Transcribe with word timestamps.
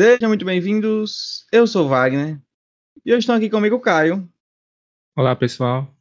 Sejam 0.00 0.30
muito 0.30 0.46
bem-vindos. 0.46 1.46
Eu 1.52 1.66
sou 1.66 1.86
Wagner. 1.86 2.40
E 3.04 3.12
hoje 3.12 3.18
estão 3.18 3.34
aqui 3.34 3.50
comigo 3.50 3.76
o 3.76 3.80
Caio, 3.80 4.26
Olá, 5.14 5.36
pessoal. 5.36 5.94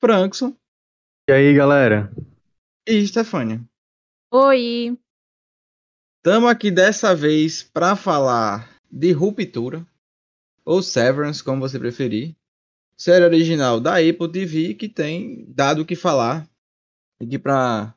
Frankson 0.00 0.52
E 1.30 1.32
aí, 1.32 1.54
galera? 1.54 2.12
e 2.84 3.06
Stefânia. 3.06 3.64
Oi! 4.32 4.98
Estamos 6.16 6.50
aqui 6.50 6.72
dessa 6.72 7.14
vez 7.14 7.62
para 7.62 7.94
falar 7.94 8.80
de 8.90 9.12
Ruptura, 9.12 9.86
ou 10.64 10.82
Severance, 10.82 11.44
como 11.44 11.60
você 11.60 11.78
preferir. 11.78 12.34
Série 12.96 13.24
original 13.24 13.78
da 13.78 13.98
Apple 13.98 14.32
TV 14.32 14.74
que 14.74 14.88
tem 14.88 15.44
dado 15.52 15.82
o 15.82 15.86
que 15.86 15.94
falar. 15.94 16.50
E 17.20 17.26
que 17.28 17.38
para 17.38 17.93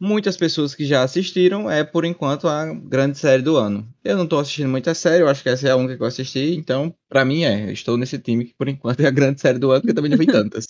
muitas 0.00 0.36
pessoas 0.36 0.74
que 0.74 0.84
já 0.84 1.02
assistiram 1.02 1.70
é, 1.70 1.82
por 1.84 2.04
enquanto, 2.04 2.48
a 2.48 2.72
grande 2.72 3.18
série 3.18 3.42
do 3.42 3.56
ano. 3.56 3.86
Eu 4.04 4.16
não 4.16 4.24
estou 4.24 4.38
assistindo 4.38 4.68
muita 4.68 4.94
série, 4.94 5.22
eu 5.22 5.28
acho 5.28 5.42
que 5.42 5.48
essa 5.48 5.68
é 5.68 5.70
a 5.70 5.76
única 5.76 5.96
que 5.96 6.02
eu 6.02 6.06
assisti. 6.06 6.54
Então, 6.56 6.94
para 7.08 7.24
mim 7.24 7.44
é. 7.44 7.64
eu 7.68 7.72
Estou 7.72 7.96
nesse 7.96 8.18
time 8.18 8.44
que, 8.44 8.54
por 8.54 8.68
enquanto, 8.68 9.00
é 9.02 9.06
a 9.06 9.10
grande 9.10 9.40
série 9.40 9.58
do 9.58 9.70
ano, 9.70 9.80
porque 9.80 9.90
eu 9.90 9.94
também 9.96 10.10
não 10.10 10.18
vi 10.18 10.26
tantas. 10.26 10.66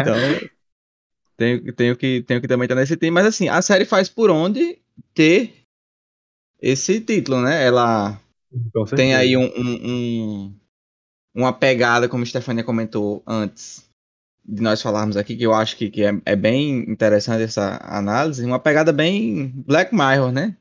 Então, 0.00 0.14
tenho, 1.36 1.72
tenho, 1.72 1.96
que, 1.96 2.22
tenho 2.22 2.40
que 2.40 2.48
também 2.48 2.66
estar 2.66 2.74
nesse 2.74 2.96
time. 2.96 3.10
Mas 3.10 3.26
assim, 3.26 3.48
a 3.48 3.62
série 3.62 3.84
faz 3.84 4.08
por 4.08 4.30
onde 4.30 4.78
ter 5.14 5.54
esse 6.60 7.00
título, 7.00 7.40
né? 7.40 7.64
Ela 7.64 8.20
tem 8.96 9.14
aí 9.14 9.36
um, 9.36 9.44
um- 9.44 9.90
um- 10.46 10.56
uma 11.34 11.52
pegada, 11.52 12.08
como 12.08 12.22
a 12.22 12.26
Stefania 12.26 12.64
comentou 12.64 13.22
antes 13.26 13.89
de 14.44 14.62
nós 14.62 14.82
falarmos 14.82 15.16
aqui, 15.16 15.36
que 15.36 15.44
eu 15.44 15.54
acho 15.54 15.76
que, 15.76 15.90
que 15.90 16.02
é, 16.04 16.12
é 16.24 16.36
bem 16.36 16.90
interessante 16.90 17.42
essa 17.42 17.78
análise, 17.82 18.44
uma 18.44 18.58
pegada 18.58 18.92
bem 18.92 19.48
Black 19.66 19.94
Mirror, 19.94 20.32
né? 20.32 20.56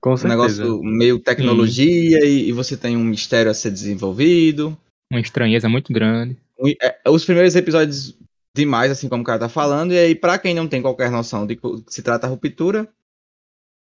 Com 0.00 0.12
Um 0.12 0.16
certeza. 0.18 0.36
negócio 0.36 0.82
meio 0.82 1.18
tecnologia 1.18 2.24
e, 2.24 2.48
e 2.48 2.52
você 2.52 2.76
tem 2.76 2.96
um 2.96 3.04
mistério 3.04 3.50
a 3.50 3.54
ser 3.54 3.70
desenvolvido. 3.70 4.76
Uma 5.10 5.20
estranheza 5.20 5.68
muito 5.68 5.92
grande. 5.92 6.36
Um- 6.58 6.68
é, 6.80 7.10
os 7.10 7.24
primeiros 7.24 7.54
episódios 7.56 8.14
demais, 8.54 8.90
assim 8.90 9.08
como 9.08 9.22
o 9.22 9.26
cara 9.26 9.40
tá 9.40 9.48
falando, 9.48 9.92
e 9.92 9.98
aí, 9.98 10.14
pra 10.14 10.38
quem 10.38 10.54
não 10.54 10.68
tem 10.68 10.80
qualquer 10.82 11.10
noção 11.10 11.46
de 11.46 11.56
que 11.56 11.66
se 11.88 12.02
trata 12.02 12.26
a 12.26 12.30
ruptura, 12.30 12.88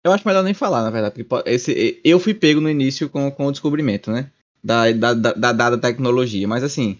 eu 0.03 0.11
acho 0.11 0.27
melhor 0.27 0.43
nem 0.43 0.53
falar, 0.53 0.81
na 0.83 0.89
verdade, 0.89 1.13
porque 1.13 1.23
po- 1.23 1.43
esse, 1.45 1.99
eu 2.03 2.19
fui 2.19 2.33
pego 2.33 2.59
no 2.59 2.69
início 2.69 3.09
com, 3.09 3.29
com 3.31 3.45
o 3.45 3.51
descobrimento, 3.51 4.11
né? 4.11 4.31
Da, 4.63 4.91
da, 4.91 5.13
da, 5.13 5.33
da 5.33 5.51
dada 5.51 5.77
tecnologia, 5.77 6.47
mas 6.47 6.63
assim, 6.63 6.99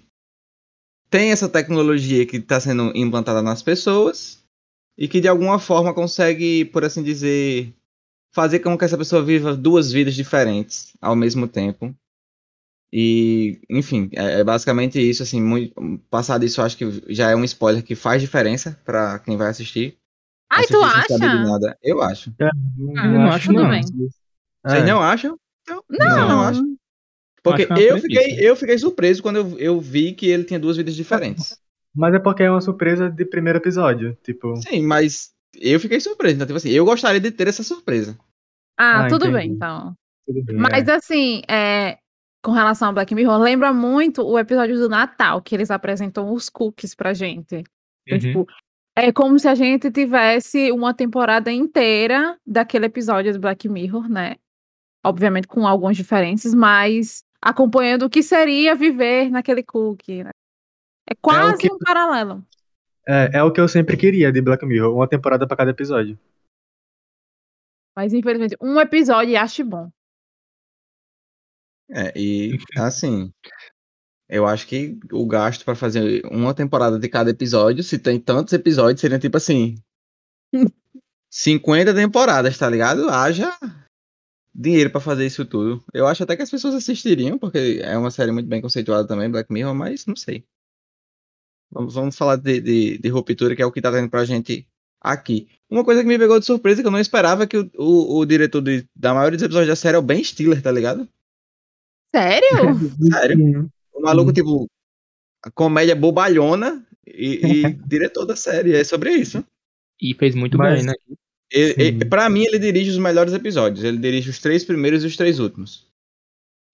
tem 1.11 1.31
essa 1.31 1.47
tecnologia 1.49 2.25
que 2.25 2.37
está 2.37 2.59
sendo 2.59 2.91
implantada 2.95 3.41
nas 3.41 3.61
pessoas 3.61 4.43
e 4.97 5.07
que 5.07 5.19
de 5.21 5.27
alguma 5.27 5.59
forma 5.59 5.93
consegue, 5.93 6.65
por 6.65 6.83
assim 6.85 7.03
dizer, 7.03 7.75
fazer 8.33 8.59
com 8.59 8.77
que 8.77 8.85
essa 8.85 8.97
pessoa 8.97 9.21
viva 9.21 9.55
duas 9.55 9.91
vidas 9.91 10.15
diferentes 10.15 10.93
ao 11.01 11.15
mesmo 11.15 11.47
tempo. 11.47 11.93
E, 12.93 13.61
enfim, 13.69 14.09
é, 14.13 14.39
é 14.39 14.43
basicamente 14.43 14.99
isso, 14.99 15.23
assim, 15.23 15.41
muito, 15.41 15.73
passado 16.09 16.43
isso, 16.43 16.59
eu 16.59 16.65
acho 16.65 16.77
que 16.77 17.03
já 17.13 17.29
é 17.29 17.35
um 17.35 17.43
spoiler 17.43 17.83
que 17.83 17.95
faz 17.95 18.21
diferença 18.21 18.79
pra 18.83 19.19
quem 19.19 19.37
vai 19.37 19.49
assistir. 19.49 19.97
Ai, 20.49 20.65
Assistir 20.65 20.73
tu 20.77 20.83
acha? 20.83 21.17
nada. 21.19 21.77
Eu 21.81 22.01
acho. 22.01 22.33
Ah, 22.41 23.07
não 23.07 23.31
acho, 23.31 23.47
tudo 23.47 23.63
não. 23.63 23.69
bem. 23.69 23.81
Vocês 23.83 24.83
É. 24.83 24.85
não 24.85 25.01
acham? 25.01 25.37
Então, 25.61 25.83
Não, 25.89 26.27
não 26.27 26.41
acho. 26.41 26.61
Porque 27.43 27.63
é 27.63 27.91
eu 27.91 27.97
fiquei, 27.97 28.49
eu 28.49 28.55
fiquei 28.55 28.77
surpreso 28.77 29.21
quando 29.21 29.37
eu, 29.37 29.59
eu 29.59 29.79
vi 29.81 30.13
que 30.13 30.27
ele 30.27 30.43
tinha 30.43 30.59
duas 30.59 30.77
vidas 30.77 30.95
diferentes. 30.95 31.57
Mas 31.95 32.13
é 32.13 32.19
porque 32.19 32.43
é 32.43 32.51
uma 32.51 32.61
surpresa 32.61 33.09
de 33.09 33.25
primeiro 33.25 33.57
episódio. 33.59 34.17
Tipo, 34.23 34.55
Sim, 34.57 34.83
mas 34.83 35.31
eu 35.59 35.79
fiquei 35.79 35.99
surpreso. 35.99 36.35
Então, 36.35 36.47
tipo 36.47 36.57
assim, 36.57 36.69
eu 36.69 36.85
gostaria 36.85 37.19
de 37.19 37.31
ter 37.31 37.47
essa 37.47 37.63
surpresa. 37.63 38.17
Ah, 38.77 39.05
Ah, 39.05 39.07
tudo 39.07 39.25
entendi. 39.25 39.37
bem, 39.47 39.55
então. 39.55 39.93
tudo 40.25 40.43
bem. 40.43 40.55
Mas 40.55 40.87
é. 40.87 40.93
assim, 40.93 41.41
é, 41.49 41.97
com 42.43 42.51
relação 42.51 42.87
ao 42.89 42.93
Black 42.93 43.13
Mirror, 43.13 43.37
lembra 43.39 43.73
muito 43.73 44.21
o 44.25 44.37
episódio 44.39 44.77
do 44.77 44.87
Natal, 44.87 45.41
que 45.41 45.53
eles 45.55 45.69
apresentam 45.71 46.31
os 46.31 46.47
cookies 46.47 46.95
pra 46.95 47.13
gente. 47.13 47.63
Então, 48.07 48.13
Uhum. 48.13 48.19
tipo, 48.19 48.47
é 48.95 49.11
como 49.11 49.37
se 49.39 49.47
a 49.47 49.55
gente 49.55 49.91
tivesse 49.91 50.71
uma 50.71 50.93
temporada 50.93 51.51
inteira 51.51 52.37
daquele 52.45 52.85
episódio 52.85 53.33
do 53.33 53.39
Black 53.39 53.67
Mirror, 53.67 54.07
né? 54.07 54.35
Obviamente 55.03 55.47
com 55.47 55.67
algumas 55.67 55.97
diferenças, 55.97 56.53
mas 56.53 57.23
acompanhando 57.41 58.03
o 58.05 58.09
que 58.09 58.21
seria 58.21 58.75
viver 58.75 59.29
naquele 59.29 59.63
cookie, 59.63 60.23
né? 60.23 60.31
É 61.09 61.15
quase 61.15 61.57
que- 61.61 61.73
um 61.73 61.77
paralelo. 61.79 62.45
É, 63.07 63.39
é 63.39 63.43
o 63.43 63.51
que 63.51 63.59
eu 63.59 63.67
sempre 63.67 63.97
queria 63.97 64.31
de 64.31 64.41
Black 64.41 64.63
Mirror, 64.65 64.95
uma 64.95 65.07
temporada 65.09 65.47
pra 65.47 65.57
cada 65.57 65.71
episódio. 65.71 66.17
Mas 67.95 68.13
infelizmente, 68.13 68.55
um 68.61 68.79
episódio 68.79 69.37
acho 69.37 69.65
bom. 69.65 69.91
É, 71.89 72.13
e 72.17 72.57
assim, 72.77 73.33
eu 74.29 74.45
acho 74.47 74.65
que 74.67 74.97
o 75.11 75.27
gasto 75.27 75.65
pra 75.65 75.75
fazer 75.75 76.25
uma 76.25 76.53
temporada 76.53 76.97
de 76.97 77.09
cada 77.09 77.31
episódio, 77.31 77.83
se 77.83 77.99
tem 77.99 78.19
tantos 78.19 78.53
episódios, 78.53 79.01
seria 79.01 79.19
tipo 79.19 79.35
assim. 79.35 79.75
50 81.29 81.93
temporadas, 81.95 82.57
tá 82.57 82.69
ligado? 82.69 83.09
Haja 83.09 83.57
dinheiro 84.53 84.89
pra 84.89 84.99
fazer 85.01 85.25
isso 85.25 85.45
tudo. 85.45 85.83
Eu 85.93 86.07
acho 86.07 86.23
até 86.23 86.35
que 86.35 86.41
as 86.41 86.49
pessoas 86.51 86.75
assistiriam, 86.75 87.37
porque 87.37 87.79
é 87.83 87.97
uma 87.97 88.11
série 88.11 88.31
muito 88.31 88.47
bem 88.47 88.61
conceituada 88.61 89.07
também, 89.07 89.29
Black 89.29 89.51
Mirror, 89.51 89.73
mas 89.75 90.05
não 90.05 90.15
sei. 90.15 90.43
Vamos, 91.71 91.93
vamos 91.93 92.17
falar 92.17 92.35
de, 92.35 92.59
de, 92.59 92.97
de 92.97 93.09
ruptura, 93.09 93.55
que 93.55 93.61
é 93.61 93.65
o 93.65 93.71
que 93.71 93.81
tá 93.81 93.91
tendo 93.91 94.09
pra 94.09 94.25
gente 94.25 94.67
aqui. 94.99 95.47
Uma 95.69 95.85
coisa 95.85 96.01
que 96.01 96.07
me 96.07 96.19
pegou 96.19 96.37
de 96.39 96.45
surpresa, 96.45 96.81
que 96.81 96.87
eu 96.87 96.91
não 96.91 96.99
esperava, 96.99 97.43
é 97.43 97.47
que 97.47 97.57
o, 97.57 97.69
o, 97.77 98.17
o 98.19 98.25
diretor 98.25 98.61
de- 98.61 98.85
da 98.93 99.13
maioria 99.13 99.37
dos 99.37 99.45
episódios 99.45 99.69
da 99.69 99.75
série 99.75 99.95
é 99.95 99.99
o 99.99 100.01
Ben 100.01 100.21
Stiller, 100.21 100.61
tá 100.61 100.69
ligado? 100.71 101.07
Sério? 102.13 102.49
Sério. 103.11 103.69
O 103.93 104.01
maluco, 104.01 104.33
tipo, 104.33 104.67
a 105.43 105.49
comédia 105.49 105.95
bobalhona 105.95 106.85
e, 107.07 107.63
e 107.63 107.73
diretor 107.87 108.25
da 108.25 108.35
série. 108.35 108.75
É 108.75 108.83
sobre 108.83 109.13
isso. 109.13 109.41
E 110.01 110.13
fez 110.15 110.35
muito 110.35 110.57
Mas- 110.57 110.79
bem, 110.79 110.87
né? 110.87 110.93
Sim. 111.51 111.99
pra 112.09 112.29
mim, 112.29 112.43
ele 112.45 112.59
dirige 112.59 112.89
os 112.91 112.97
melhores 112.97 113.33
episódios. 113.33 113.83
Ele 113.83 113.97
dirige 113.97 114.29
os 114.29 114.39
três 114.39 114.63
primeiros 114.63 115.03
e 115.03 115.07
os 115.07 115.17
três 115.17 115.39
últimos. 115.39 115.85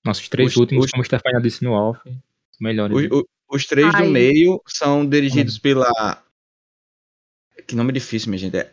Nossos 0.06 0.30
três 0.30 0.52
Os- 0.52 0.58
últimos, 0.58 0.86
os- 0.86 0.92
como 0.92 1.02
o 1.02 1.06
Stefania 1.06 1.42
disse 1.42 1.64
no 1.64 1.74
os 1.92 1.98
melhores. 2.60 2.96
Os, 3.12 3.24
os 3.50 3.66
três 3.66 3.94
Ai. 3.94 4.04
do 4.06 4.10
meio 4.12 4.62
são 4.68 5.08
dirigidos 5.08 5.58
pela. 5.58 6.24
Que 7.66 7.76
nome 7.76 7.92
difícil, 7.92 8.30
minha 8.30 8.40
gente. 8.40 8.56
É 8.56 8.72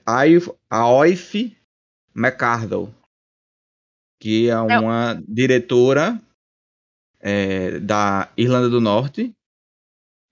Aoife 0.70 1.56
McCardle. 2.14 2.92
Que 4.20 4.48
é 4.48 4.58
uma 4.58 5.22
diretora 5.26 6.20
é, 7.20 7.78
da 7.80 8.30
Irlanda 8.36 8.68
do 8.68 8.80
Norte. 8.80 9.34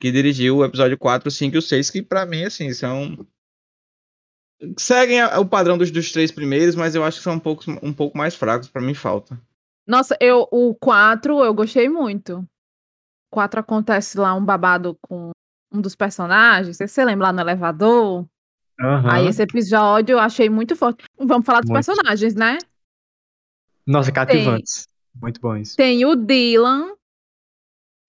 Que 0.00 0.10
dirigiu 0.12 0.58
o 0.58 0.64
episódio 0.64 0.98
4, 0.98 1.30
5 1.30 1.56
e 1.56 1.58
o 1.58 1.62
6. 1.62 1.90
Que 1.90 2.02
pra 2.02 2.24
mim, 2.26 2.44
assim, 2.44 2.72
são. 2.72 3.26
Seguem 4.76 5.24
o 5.24 5.46
padrão 5.46 5.76
dos, 5.76 5.90
dos 5.90 6.12
três 6.12 6.30
primeiros, 6.30 6.74
mas 6.74 6.94
eu 6.94 7.04
acho 7.04 7.18
que 7.18 7.24
são 7.24 7.34
um 7.34 7.38
pouco, 7.40 7.64
um 7.82 7.92
pouco 7.92 8.16
mais 8.16 8.34
fracos. 8.34 8.68
Pra 8.68 8.82
mim, 8.82 8.94
falta. 8.94 9.40
Nossa, 9.86 10.16
eu, 10.20 10.46
o 10.50 10.74
4 10.74 11.42
eu 11.42 11.52
gostei 11.52 11.88
muito. 11.88 12.46
4 13.30 13.60
acontece 13.60 14.18
lá 14.18 14.34
um 14.34 14.44
babado 14.44 14.96
com 15.00 15.30
um 15.72 15.80
dos 15.80 15.96
personagens. 15.96 16.78
Você 16.78 17.04
lembra 17.04 17.28
lá 17.28 17.32
no 17.32 17.40
elevador? 17.40 18.26
Aham. 18.80 19.10
Aí 19.10 19.26
esse 19.26 19.42
episódio 19.42 20.14
eu 20.14 20.18
achei 20.18 20.48
muito 20.48 20.76
forte. 20.76 21.04
Vamos 21.18 21.46
falar 21.46 21.60
dos 21.60 21.70
Muito. 21.70 21.84
personagens, 21.84 22.34
né? 22.34 22.58
Nossa, 23.86 24.12
cativantes. 24.12 24.86
Muito 25.20 25.40
bons. 25.40 25.74
Tem 25.74 26.04
o 26.04 26.16
Dylan, 26.16 26.94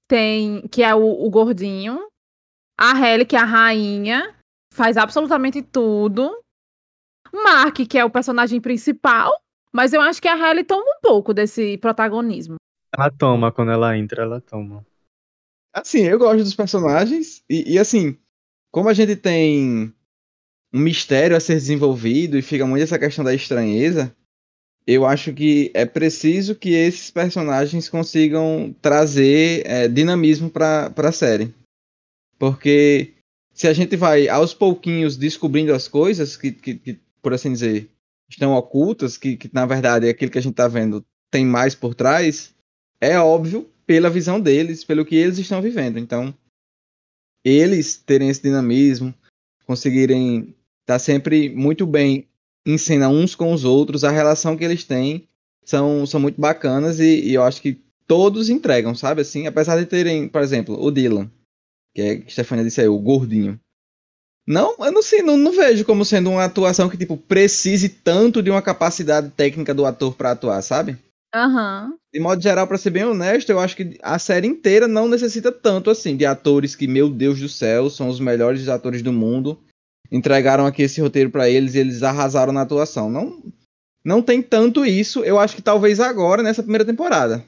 tem 0.08 0.68
que 0.68 0.84
é 0.84 0.96
o, 0.96 1.26
o 1.26 1.30
gordinho, 1.30 2.08
a 2.78 2.94
Halle, 2.94 3.26
que 3.26 3.36
é 3.36 3.40
a 3.40 3.46
rainha, 3.46 4.36
faz 4.74 4.98
absolutamente 4.98 5.62
tudo. 5.62 6.43
Mark, 7.34 7.76
que 7.90 7.98
é 7.98 8.06
o 8.06 8.10
personagem 8.10 8.62
principal, 8.62 9.34
mas 9.72 9.92
eu 9.92 10.02
acho 10.02 10.22
que 10.22 10.28
a 10.28 10.36
Halle 10.36 10.64
toma 10.64 10.84
um 10.84 11.02
pouco 11.02 11.34
desse 11.34 11.78
protagonismo. 11.78 12.56
Ela 12.96 13.10
toma, 13.10 13.52
quando 13.52 13.72
ela 13.72 13.98
entra, 13.98 14.22
ela 14.22 14.40
toma. 14.40 14.86
Assim, 15.74 16.04
eu 16.04 16.20
gosto 16.20 16.44
dos 16.44 16.54
personagens. 16.54 17.44
E, 17.50 17.74
e, 17.74 17.80
assim, 17.80 18.16
como 18.72 18.88
a 18.88 18.94
gente 18.94 19.16
tem 19.16 19.92
um 20.72 20.80
mistério 20.80 21.36
a 21.36 21.40
ser 21.40 21.56
desenvolvido 21.56 22.38
e 22.38 22.42
fica 22.44 22.68
muito 22.68 22.84
essa 22.84 23.00
questão 23.00 23.26
da 23.26 23.34
estranheza, 23.34 24.16
eu 24.86 25.06
acho 25.06 25.34
que 25.34 25.72
é 25.74 25.86
preciso 25.86 26.56
que 26.56 26.74
esses 26.74 27.10
personagens 27.10 27.90
consigam 27.90 28.76
trazer 28.82 29.66
é, 29.66 29.88
dinamismo 29.88 30.50
para 30.52 30.94
a 30.96 31.12
série. 31.12 31.54
Porque 32.38 33.14
se 33.54 33.68
a 33.68 33.74
gente 33.74 33.96
vai 33.96 34.28
aos 34.28 34.54
pouquinhos 34.54 35.16
descobrindo 35.16 35.74
as 35.74 35.88
coisas 35.88 36.36
que, 36.36 36.52
que, 36.52 36.76
que, 36.76 37.00
por 37.24 37.34
assim 37.34 37.54
dizer, 37.54 37.90
estão 38.30 38.54
ocultas, 38.54 39.18
que, 39.18 39.38
que 39.38 39.50
na 39.52 39.66
verdade 39.66 40.06
é 40.06 40.10
aquilo 40.12 40.32
que 40.32 40.38
a 40.38 40.42
gente 40.42 40.54
está 40.54 40.68
vendo 40.68 41.04
tem 41.32 41.46
mais 41.46 41.74
por 41.74 41.96
trás, 41.96 42.54
é 43.02 43.18
óbvio 43.18 43.68
pela 43.88 44.10
visão 44.10 44.40
deles, 44.40 44.84
pelo 44.84 45.04
que 45.04 45.16
eles 45.16 45.40
estão 45.40 45.62
vivendo. 45.62 45.98
Então, 45.98 46.34
eles 47.44 47.98
terem 47.98 48.30
esse 48.30 48.44
dinamismo, 48.44 49.14
conseguirem 49.66 50.56
estar 50.82 51.00
sempre 51.00 51.50
muito 51.50 51.88
bem 51.88 52.28
em 52.66 52.78
cena 52.78 53.10
uns 53.10 53.36
com 53.36 53.52
os 53.52 53.64
outros, 53.64 54.04
a 54.04 54.12
relação 54.12 54.56
que 54.56 54.64
eles 54.64 54.84
têm 54.84 55.28
são, 55.66 56.06
são 56.06 56.20
muito 56.20 56.40
bacanas 56.40 57.00
e, 57.00 57.22
e 57.22 57.34
eu 57.34 57.44
acho 57.44 57.62
que 57.62 57.82
todos 58.06 58.50
entregam, 58.50 58.94
sabe? 58.94 59.22
Assim, 59.22 59.48
apesar 59.48 59.78
de 59.78 59.86
terem, 59.86 60.28
por 60.28 60.42
exemplo, 60.42 60.80
o 60.80 60.92
Dylan, 60.92 61.32
que 61.96 62.02
é 62.02 62.18
que 62.18 62.32
Stefania 62.32 62.64
disse 62.64 62.82
aí, 62.82 62.88
o 62.88 63.00
gordinho. 63.00 63.60
Não, 64.46 64.76
eu 64.80 64.92
não 64.92 65.02
sei, 65.02 65.22
não, 65.22 65.38
não 65.38 65.52
vejo 65.54 65.86
como 65.86 66.04
sendo 66.04 66.30
uma 66.30 66.44
atuação 66.44 66.90
que, 66.90 66.98
tipo, 66.98 67.16
precise 67.16 67.88
tanto 67.88 68.44
de 68.44 68.52
uma 68.52 68.62
capacidade 68.62 69.30
técnica 69.32 69.74
do 69.74 69.86
ator 69.86 70.14
pra 70.16 70.32
atuar, 70.32 70.62
sabe? 70.62 70.98
Aham. 71.34 71.94
De 72.14 72.20
modo 72.20 72.42
geral, 72.42 72.68
pra 72.68 72.78
ser 72.78 72.90
bem 72.92 73.06
honesto, 73.06 73.50
eu 73.50 73.60
acho 73.60 73.76
que 73.76 73.98
a 74.04 74.20
série 74.20 74.48
inteira 74.48 74.88
não 74.88 75.08
necessita 75.08 75.52
tanto, 75.52 75.90
assim, 75.90 76.16
de 76.16 76.26
atores 76.26 76.76
que, 76.76 76.88
meu 76.88 77.10
Deus 77.10 77.40
do 77.40 77.50
céu, 77.50 77.90
são 77.90 78.08
os 78.10 78.20
melhores 78.20 78.68
atores 78.68 79.02
do 79.02 79.14
mundo. 79.14 79.58
Entregaram 80.12 80.66
aqui 80.66 80.84
esse 80.84 81.02
roteiro 81.02 81.30
pra 81.32 81.50
eles 81.50 81.74
e 81.74 81.80
eles 81.80 82.04
arrasaram 82.04 82.54
na 82.54 82.62
atuação. 82.62 83.10
Não, 83.10 83.42
não 84.06 84.22
tem 84.22 84.42
tanto 84.42 84.86
isso, 84.86 85.24
eu 85.24 85.40
acho 85.40 85.56
que 85.56 85.62
talvez 85.62 86.00
agora, 86.00 86.44
nessa 86.44 86.62
primeira 86.62 86.86
temporada. 86.86 87.44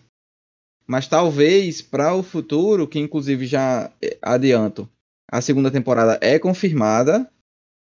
Mas 0.87 1.07
talvez 1.07 1.81
para 1.81 2.13
o 2.15 2.23
futuro, 2.23 2.87
que 2.87 2.99
inclusive 2.99 3.45
já 3.45 3.91
eh, 4.01 4.17
adianto, 4.21 4.89
a 5.31 5.41
segunda 5.41 5.71
temporada 5.71 6.17
é 6.21 6.37
confirmada. 6.39 7.29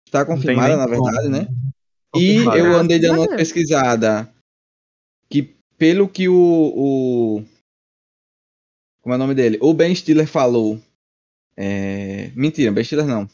Está 0.06 0.26
confirmada, 0.26 0.78
na 0.78 0.88
como. 0.88 1.04
verdade, 1.04 1.30
né? 1.30 1.48
E 2.16 2.36
Confirmado. 2.36 2.58
eu 2.58 2.76
andei 2.76 3.00
dando 3.00 3.22
uma 3.22 3.36
pesquisada 3.36 4.32
que, 5.30 5.56
pelo 5.78 6.08
que 6.08 6.30
o, 6.30 6.36
o. 6.36 7.44
Como 9.02 9.14
é 9.14 9.16
o 9.16 9.20
nome 9.20 9.34
dele? 9.34 9.58
O 9.62 9.74
Ben 9.74 9.94
Stiller 9.94 10.28
falou. 10.28 10.80
É... 11.58 12.32
Mentira, 12.36 12.72
Ben 12.72 12.84
Stiller 12.84 13.08
não. 13.08 13.28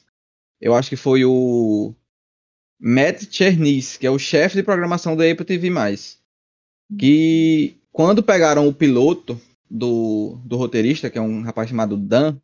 Eu 0.61 0.73
acho 0.73 0.89
que 0.89 0.95
foi 0.95 1.25
o. 1.25 1.93
Matt 2.79 3.25
Chernis, 3.29 3.97
que 3.97 4.07
é 4.07 4.11
o 4.11 4.17
chefe 4.17 4.55
de 4.55 4.63
programação 4.63 5.15
da 5.15 5.29
Apple 5.29 5.45
TV. 5.45 5.69
Que 6.97 7.77
quando 7.91 8.23
pegaram 8.23 8.65
o 8.67 8.73
piloto 8.73 9.39
do, 9.69 10.39
do 10.45 10.55
roteirista, 10.55 11.09
que 11.09 11.17
é 11.17 11.21
um 11.21 11.41
rapaz 11.41 11.69
chamado 11.69 11.97
Dan, 11.97 12.39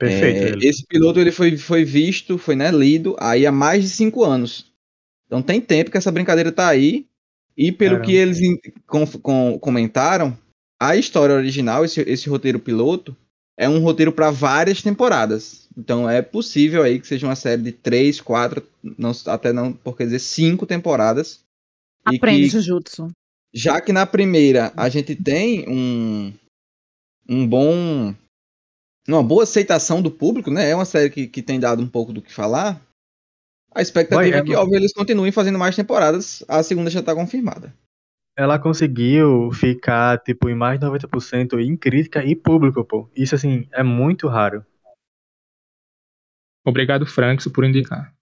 Perfeito. 0.00 0.64
é, 0.64 0.68
esse 0.68 0.84
piloto 0.86 1.20
ele 1.20 1.30
foi, 1.30 1.56
foi 1.56 1.84
visto, 1.84 2.38
foi 2.38 2.56
né, 2.56 2.70
lido 2.70 3.14
aí 3.20 3.46
há 3.46 3.52
mais 3.52 3.82
de 3.84 3.90
cinco 3.90 4.24
anos. 4.24 4.66
Então 5.26 5.42
tem 5.42 5.60
tempo 5.60 5.90
que 5.90 5.96
essa 5.98 6.10
brincadeira 6.10 6.50
tá 6.50 6.66
aí. 6.68 7.06
E 7.56 7.70
pelo 7.70 7.96
Caramba. 7.96 8.06
que 8.06 8.16
eles 8.16 8.38
com- 8.86 9.06
com- 9.06 9.58
comentaram, 9.58 10.36
a 10.80 10.96
história 10.96 11.34
original, 11.34 11.84
esse, 11.84 12.00
esse 12.00 12.28
roteiro 12.28 12.58
piloto, 12.58 13.14
é 13.58 13.68
um 13.68 13.80
roteiro 13.80 14.10
para 14.12 14.30
várias 14.30 14.80
temporadas. 14.80 15.68
Então 15.76 16.08
é 16.08 16.22
possível 16.22 16.82
aí 16.82 16.98
que 16.98 17.06
seja 17.06 17.26
uma 17.26 17.36
série 17.36 17.60
de 17.60 17.72
três, 17.72 18.18
quatro, 18.20 18.66
não, 18.96 19.12
até 19.26 19.52
não, 19.52 19.72
por 19.74 19.96
quer 19.96 20.04
dizer, 20.04 20.20
cinco 20.20 20.64
temporadas. 20.64 21.40
Aprende 22.04 22.44
que 22.44 22.48
Jujutsu. 22.48 23.08
já 23.52 23.78
que 23.80 23.92
na 23.92 24.06
primeira 24.06 24.72
a 24.74 24.88
gente 24.88 25.14
tem 25.14 25.68
um, 25.68 26.32
um 27.28 27.46
bom. 27.46 28.14
Uma 29.08 29.22
boa 29.22 29.42
aceitação 29.42 30.02
do 30.02 30.10
público, 30.10 30.50
né? 30.50 30.70
É 30.70 30.74
uma 30.74 30.84
série 30.84 31.10
que, 31.10 31.26
que 31.26 31.42
tem 31.42 31.58
dado 31.58 31.82
um 31.82 31.88
pouco 31.88 32.12
do 32.12 32.22
que 32.22 32.32
falar. 32.32 32.80
A 33.74 33.80
expectativa 33.80 34.30
Vai, 34.30 34.40
é 34.40 34.42
que, 34.42 34.54
óbvio, 34.54 34.76
eles 34.76 34.92
continuem 34.92 35.32
fazendo 35.32 35.58
mais 35.58 35.76
temporadas. 35.76 36.44
A 36.48 36.62
segunda 36.62 36.90
já 36.90 37.02
tá 37.02 37.14
confirmada. 37.14 37.72
Ela 38.36 38.58
conseguiu 38.58 39.50
ficar, 39.52 40.18
tipo, 40.22 40.48
em 40.48 40.54
mais 40.54 40.78
de 40.78 40.86
90% 40.86 41.60
em 41.60 41.76
crítica 41.76 42.24
e 42.24 42.34
público, 42.34 42.84
pô. 42.84 43.08
Isso, 43.14 43.34
assim, 43.34 43.68
é 43.72 43.82
muito 43.82 44.28
raro. 44.28 44.64
Obrigado, 46.64 47.06
Franks, 47.06 47.46
por 47.48 47.64
indicar. 47.64 48.14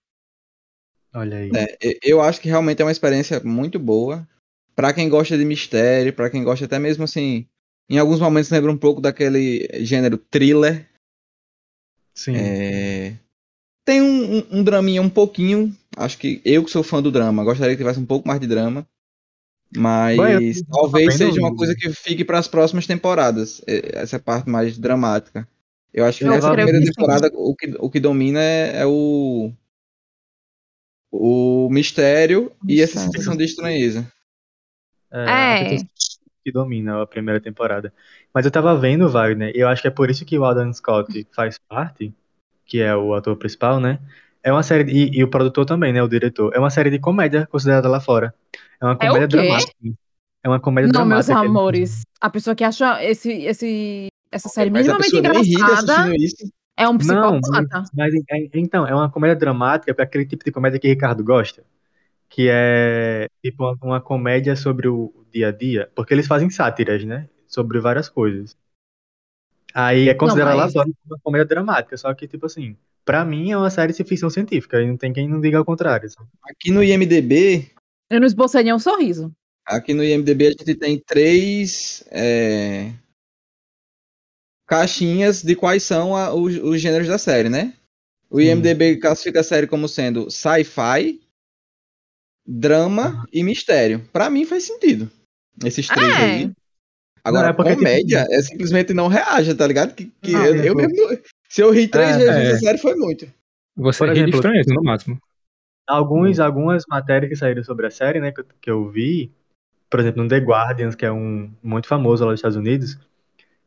Olha 1.13 1.37
aí. 1.37 1.51
É, 1.55 1.97
eu 2.03 2.21
acho 2.21 2.39
que 2.39 2.47
realmente 2.47 2.81
é 2.81 2.85
uma 2.85 2.91
experiência 2.91 3.39
muito 3.43 3.79
boa. 3.79 4.27
Pra 4.75 4.93
quem 4.93 5.09
gosta 5.09 5.37
de 5.37 5.43
mistério, 5.43 6.13
pra 6.13 6.29
quem 6.29 6.43
gosta 6.43 6.65
até 6.65 6.79
mesmo 6.79 7.03
assim. 7.03 7.47
Em 7.89 7.97
alguns 7.97 8.19
momentos 8.19 8.49
lembra 8.51 8.71
um 8.71 8.77
pouco 8.77 9.01
daquele 9.01 9.67
gênero 9.83 10.17
thriller. 10.17 10.87
Sim. 12.13 12.35
É, 12.35 13.13
Tem 13.85 14.01
um, 14.01 14.37
um, 14.37 14.47
um 14.59 14.63
draminha 14.63 15.01
um 15.01 15.09
pouquinho. 15.09 15.75
Acho 15.97 16.17
que 16.17 16.41
eu 16.45 16.63
que 16.63 16.69
sou 16.71 16.83
fã 16.83 17.01
do 17.01 17.11
drama, 17.11 17.43
gostaria 17.43 17.75
que 17.75 17.81
tivesse 17.81 17.99
um 17.99 18.05
pouco 18.05 18.27
mais 18.27 18.39
de 18.39 18.47
drama. 18.47 18.87
Mas 19.75 20.17
eu- 20.57 20.65
talvez 20.71 21.13
seja 21.15 21.39
uma 21.39 21.55
coisa 21.55 21.75
que 21.75 21.91
fique 21.93 22.23
para 22.25 22.39
as 22.39 22.47
próximas 22.47 22.87
temporadas. 22.87 23.61
Essa 23.67 24.19
parte 24.19 24.49
mais 24.49 24.77
dramática. 24.77 25.47
Eu 25.93 26.05
acho 26.05 26.19
que 26.19 26.25
Eu 26.25 26.29
nessa 26.29 26.51
primeira 26.51 26.79
temporada 26.81 27.31
o 27.33 27.55
que, 27.55 27.75
o 27.79 27.89
que 27.89 27.99
domina 27.99 28.39
é, 28.41 28.81
é 28.81 28.85
o. 28.85 29.51
O 31.11 31.69
mistério 31.71 32.51
e 32.67 32.81
essa 32.81 32.93
Mistério. 32.95 33.11
sensação 33.11 33.35
de 33.37 33.43
estranheza. 33.43 34.11
É. 35.11 35.17
a 35.25 35.79
que 36.49 36.53
domina 36.53 37.01
a 37.01 37.07
primeira 37.07 37.39
temporada. 37.39 37.93
Mas 38.33 38.45
eu 38.45 38.51
tava 38.51 38.75
vendo, 38.75 39.07
Wagner, 39.07 39.55
e 39.55 39.59
eu 39.59 39.67
acho 39.67 39.81
que 39.81 39.87
é 39.87 39.91
por 39.91 40.09
isso 40.09 40.25
que 40.25 40.37
o 40.37 40.45
Adam 40.45 40.71
Scott 40.73 41.27
faz 41.31 41.59
parte, 41.69 42.13
que 42.65 42.81
é 42.81 42.95
o 42.95 43.13
ator 43.13 43.35
principal, 43.37 43.79
né? 43.79 43.99
É 44.43 44.51
uma 44.51 44.63
série, 44.63 44.91
e, 44.91 45.17
e 45.19 45.23
o 45.23 45.27
produtor 45.29 45.65
também, 45.65 45.93
né? 45.93 46.01
O 46.01 46.07
diretor. 46.07 46.53
É 46.55 46.59
uma 46.59 46.69
série 46.69 46.89
de 46.89 46.99
comédia 46.99 47.45
considerada 47.47 47.87
lá 47.89 47.99
fora. 47.99 48.33
É 48.81 48.85
uma 48.85 48.93
É 48.93 48.95
comédia 48.95 49.27
quê? 49.27 49.35
dramática. 49.35 49.73
É 50.43 50.47
uma 50.49 50.59
comédia 50.59 50.91
Não, 50.93 51.05
meus 51.05 51.27
dramática. 51.27 51.49
amores. 51.49 52.01
A 52.21 52.29
pessoa 52.29 52.55
que 52.55 52.63
acha 52.63 53.03
esse, 53.03 53.31
esse, 53.31 54.07
essa 54.31 54.49
série 54.49 54.69
Mas 54.69 54.87
a 54.87 54.97
minimamente 54.97 55.47
ri 55.47 55.53
engraçada 55.53 56.13
é 56.77 56.87
um 56.87 56.93
Não, 56.93 57.41
psicopata. 57.41 57.83
mas 57.93 58.13
é- 58.29 58.49
então, 58.53 58.87
é 58.87 58.95
uma 58.95 59.09
comédia 59.09 59.35
dramática, 59.35 59.93
é 59.97 60.01
aquele 60.01 60.25
tipo 60.25 60.45
de 60.45 60.51
comédia 60.51 60.79
que 60.79 60.87
Ricardo 60.87 61.23
gosta, 61.23 61.63
que 62.29 62.47
é 62.49 63.27
tipo 63.43 63.63
uma, 63.63 63.77
uma 63.81 64.01
comédia 64.01 64.55
sobre 64.55 64.87
o 64.87 65.25
dia 65.31 65.49
a 65.49 65.51
dia, 65.51 65.91
porque 65.95 66.13
eles 66.13 66.27
fazem 66.27 66.49
sátiras, 66.49 67.03
né? 67.03 67.27
Sobre 67.47 67.79
várias 67.79 68.07
coisas. 68.07 68.55
Aí 69.73 70.09
é 70.09 70.13
considerado 70.13 70.57
lá 70.57 70.63
mas- 70.73 70.73
uma 71.05 71.19
comédia 71.23 71.45
dramática, 71.45 71.95
só 71.97 72.13
que, 72.13 72.27
tipo 72.27 72.45
assim, 72.45 72.75
pra 73.05 73.23
mim 73.25 73.51
é 73.51 73.57
uma 73.57 73.69
série 73.69 73.93
de 73.93 74.03
ficção 74.03 74.29
científica, 74.29 74.81
e 74.81 74.87
não 74.87 74.97
tem 74.97 75.13
quem 75.13 75.27
não 75.27 75.41
diga 75.41 75.57
ao 75.57 75.65
contrário. 75.65 76.09
sabe? 76.09 76.27
Aqui 76.43 76.71
no 76.71 76.83
IMDB, 76.83 77.71
Eu 78.09 78.19
não 78.19 78.27
esbocei 78.27 78.63
nenhum 78.63 78.79
sorriso. 78.79 79.31
Aqui 79.65 79.93
no 79.93 80.03
IMDB 80.03 80.47
a 80.47 80.51
gente 80.51 80.73
tem 80.75 80.97
três 80.99 82.03
é, 82.11 82.91
caixinhas 84.67 85.43
de 85.43 85.55
quais 85.55 85.83
são 85.83 86.15
a- 86.15 86.33
os, 86.33 86.55
os 86.57 86.81
gêneros 86.81 87.07
da 87.07 87.17
série, 87.17 87.49
né? 87.49 87.73
O 88.29 88.39
IMDB 88.39 88.97
classifica 88.97 89.39
a 89.39 89.43
série 89.43 89.65
como 89.67 89.87
sendo 89.87 90.29
sci-fi, 90.29 91.19
drama 92.51 93.23
e 93.31 93.43
mistério. 93.43 94.01
Pra 94.11 94.29
mim 94.29 94.43
faz 94.45 94.63
sentido. 94.63 95.09
Esses 95.63 95.87
três 95.87 96.13
É. 96.13 96.15
aí. 96.23 96.51
Agora, 97.23 97.43
Não, 97.43 97.49
é 97.49 97.53
porque, 97.53 97.69
tipo, 97.71 97.83
comédia 97.83 98.25
é 98.31 98.41
simplesmente 98.41 98.93
não 98.93 99.07
reaja, 99.07 99.53
tá 99.53 99.67
ligado? 99.67 99.93
Que, 99.93 100.05
que 100.21 100.31
Não, 100.31 100.45
eu, 100.45 100.55
eu 100.55 100.75
tipo- 100.75 100.77
mesmo. 100.77 101.21
Se 101.49 101.61
eu 101.61 101.69
ri 101.71 101.87
três 101.87 102.11
É, 102.15 102.17
vezes 102.17 102.29
é. 102.29 102.37
nessa 102.43 102.59
série, 102.59 102.77
foi 102.77 102.95
muito. 102.95 103.27
Você 103.75 103.99
Por 104.05 104.15
ri 104.15 104.23
de 104.25 104.31
estranheza, 104.31 104.73
no 104.73 104.81
máximo. 104.83 105.19
Alguns, 105.87 106.39
algumas 106.39 106.83
matérias 106.89 107.29
que 107.29 107.35
saíram 107.35 107.63
sobre 107.63 107.87
a 107.87 107.91
série, 107.91 108.19
né, 108.19 108.31
que 108.31 108.41
eu, 108.41 108.45
que 108.61 108.71
eu 108.71 108.89
vi, 108.89 109.31
por 109.89 109.99
exemplo, 109.99 110.23
no 110.23 110.29
The 110.29 110.37
Guardian, 110.37 110.91
que 110.91 111.05
é 111.05 111.11
um 111.11 111.51
muito 111.61 111.87
famoso 111.87 112.23
lá 112.23 112.31
nos 112.31 112.39
Estados 112.39 112.57
Unidos, 112.57 112.97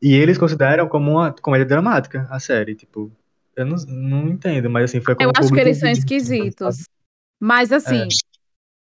e 0.00 0.14
eles 0.14 0.38
consideram 0.38 0.88
como 0.88 1.10
uma 1.12 1.32
comédia 1.32 1.66
dramática 1.66 2.26
a 2.30 2.38
série, 2.40 2.74
tipo, 2.74 3.10
eu 3.56 3.66
não, 3.66 3.76
não 3.88 4.28
entendo, 4.28 4.70
mas 4.70 4.84
assim, 4.84 5.00
foi 5.00 5.14
como 5.14 5.28
Eu 5.28 5.32
acho 5.36 5.52
que 5.52 5.60
eles 5.60 5.78
são 5.78 5.90
esquisitos. 5.90 6.84
Mas 7.40 7.72
É. 7.72 7.76
assim, 7.76 8.06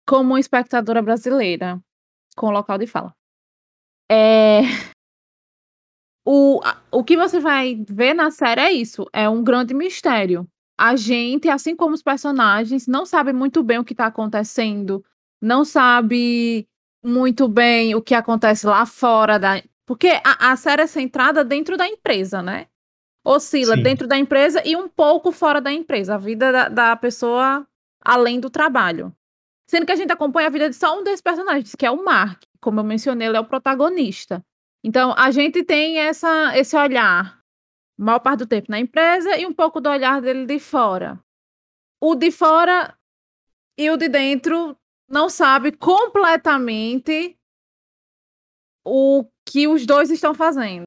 como 0.06 0.38
espectadora 0.38 1.02
brasileira 1.02 1.82
com 2.36 2.52
local 2.52 2.78
de 2.78 2.88
fala. 2.88 3.14
É... 4.12 4.62
O, 6.28 6.60
o 6.92 7.04
que 7.04 7.16
você 7.16 7.40
vai 7.40 7.84
ver 7.88 8.14
na 8.14 8.32
série 8.32 8.62
é 8.62 8.72
isso, 8.72 9.08
é 9.14 9.30
um 9.30 9.44
grande 9.44 9.74
mistério. 9.74 10.48
A 10.78 10.96
gente, 10.96 11.48
assim 11.50 11.76
como 11.76 11.94
os 11.94 12.02
personagens, 12.02 12.88
não 12.88 13.06
sabe 13.06 13.32
muito 13.32 13.64
bem 13.64 13.78
o 13.78 13.86
que 13.86 13.94
está 13.94 14.08
acontecendo, 14.08 15.06
não 15.42 15.64
sabe 15.64 16.68
muito 17.04 17.48
bem 17.48 17.94
o 17.94 18.02
que 18.02 18.16
acontece 18.16 18.66
lá 18.66 18.86
fora 18.86 19.38
da. 19.38 19.62
Porque 19.86 20.20
a, 20.24 20.52
a 20.52 20.56
série 20.56 20.82
é 20.82 20.88
centrada 20.88 21.44
dentro 21.44 21.78
da 21.78 21.88
empresa, 21.88 22.42
né? 22.42 22.68
Oscila 23.24 23.76
Sim. 23.76 23.84
dentro 23.84 24.08
da 24.08 24.18
empresa 24.18 24.62
e 24.66 24.76
um 24.76 24.88
pouco 24.88 25.32
fora 25.32 25.62
da 25.62 25.72
empresa, 25.72 26.16
a 26.16 26.18
vida 26.18 26.52
da, 26.52 26.70
da 26.70 26.96
pessoa 26.96 27.66
além 28.02 28.40
do 28.40 28.50
trabalho. 28.50 29.16
Sendo 29.68 29.86
que 29.86 29.92
a 29.92 29.96
gente 29.96 30.12
acompanha 30.12 30.48
a 30.48 30.52
vida 30.52 30.70
de 30.70 30.76
só 30.76 31.00
um 31.00 31.04
desses 31.04 31.22
personagens, 31.22 31.74
que 31.76 31.86
é 31.86 31.92
o 31.92 32.04
Mark. 32.04 32.44
Como 32.62 32.80
eu 32.80 32.84
mencionei, 32.84 33.28
ele 33.28 33.38
é 33.38 33.40
o 33.40 33.48
protagonista. 33.48 34.44
Então, 34.84 35.14
a 35.18 35.32
gente 35.32 35.64
tem 35.64 35.98
essa, 35.98 36.56
esse 36.56 36.78
olhar, 36.78 37.42
maior 37.98 38.20
parte 38.20 38.40
do 38.40 38.48
tempo 38.48 38.70
na 38.70 38.80
empresa 38.80 39.36
e 39.38 39.46
um 39.46 39.54
pouco 39.54 39.82
do 39.82 39.90
olhar 39.90 40.22
dele 40.22 40.46
de 40.46 40.60
fora. 40.60 41.20
O 42.00 42.14
de 42.14 42.30
fora 42.30 42.96
e 43.78 43.90
o 43.90 43.98
de 43.98 44.08
dentro 44.08 44.78
não 45.10 45.30
sabe 45.30 45.72
completamente 45.72 47.38
o 48.86 49.26
que 49.46 49.68
os 49.68 49.86
dois 49.86 50.12
estão 50.12 50.34
fazendo. 50.34 50.84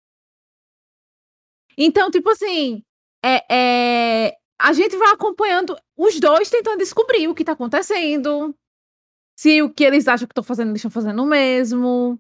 Então, 1.77 2.11
tipo 2.11 2.31
assim, 2.31 2.83
é, 3.25 3.45
é, 3.51 4.39
a 4.61 4.73
gente 4.73 4.97
vai 4.97 5.13
acompanhando 5.13 5.77
os 5.97 6.19
dois 6.19 6.51
tentando 6.51 6.79
descobrir 6.79 7.29
o 7.29 7.35
que 7.35 7.45
tá 7.45 7.53
acontecendo. 7.53 8.55
Se 9.39 9.63
o 9.63 9.73
que 9.73 9.85
eles 9.85 10.09
acham 10.09 10.27
que 10.27 10.33
estão 10.33 10.43
fazendo, 10.43 10.71
eles 10.71 10.81
estão 10.81 10.91
fazendo 10.91 11.23
o 11.23 11.27
mesmo. 11.27 12.19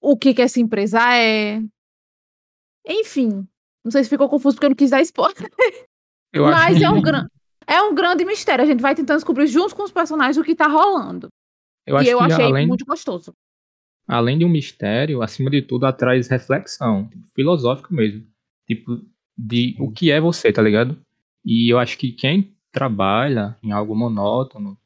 O 0.00 0.16
que, 0.16 0.32
que 0.32 0.40
essa 0.40 0.60
empresa 0.60 1.00
é. 1.16 1.60
Enfim. 2.86 3.44
Não 3.84 3.90
sei 3.90 4.04
se 4.04 4.08
ficou 4.08 4.28
confuso 4.28 4.54
porque 4.54 4.66
eu 4.66 4.70
não 4.70 4.76
quis 4.76 4.90
dar 4.90 5.02
spoiler. 5.02 5.34
Eu 6.32 6.44
Mas 6.44 6.76
acho 6.76 6.84
é 6.84 6.90
um, 6.90 7.00
gran... 7.00 7.26
é 7.64 7.80
um 7.82 7.94
grande 7.94 8.24
mistério. 8.24 8.64
A 8.64 8.66
gente 8.66 8.80
vai 8.80 8.94
tentando 8.94 9.18
descobrir 9.18 9.46
junto 9.46 9.74
com 9.74 9.84
os 9.84 9.92
personagens 9.92 10.36
o 10.36 10.42
que 10.42 10.54
tá 10.54 10.66
rolando. 10.66 11.28
eu 11.86 11.96
acho 11.96 12.08
e 12.08 12.10
eu 12.10 12.20
achei 12.20 12.44
além, 12.44 12.66
muito 12.66 12.84
gostoso. 12.84 13.32
além 14.08 14.36
de 14.36 14.44
um 14.44 14.48
mistério, 14.48 15.22
acima 15.22 15.48
de 15.48 15.62
tudo, 15.62 15.92
traz 15.92 16.26
reflexão, 16.26 17.06
tipo, 17.08 17.24
filosófica 17.36 17.94
mesmo. 17.94 18.26
Tipo, 18.66 19.00
de 19.38 19.76
o 19.78 19.92
que 19.92 20.10
é 20.10 20.20
você, 20.20 20.52
tá 20.52 20.60
ligado? 20.60 21.00
E 21.44 21.72
eu 21.72 21.78
acho 21.78 21.96
que 21.96 22.10
quem 22.10 22.56
trabalha 22.72 23.56
em 23.62 23.70
algo 23.70 23.94
monótono, 23.94 24.76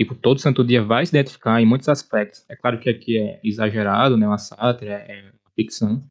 tipo, 0.00 0.14
todo 0.14 0.40
santo 0.40 0.64
dia 0.64 0.82
vai 0.82 1.04
se 1.04 1.14
identificar 1.14 1.60
em 1.60 1.66
muitos 1.66 1.86
aspectos. 1.86 2.42
É 2.48 2.56
claro 2.56 2.80
que 2.80 2.88
aqui 2.88 3.18
é 3.18 3.38
exagerado, 3.44 4.16
né? 4.16 4.26
Uma 4.26 4.38
sátira, 4.38 4.94
é 4.94 5.30
ficção. 5.54 6.02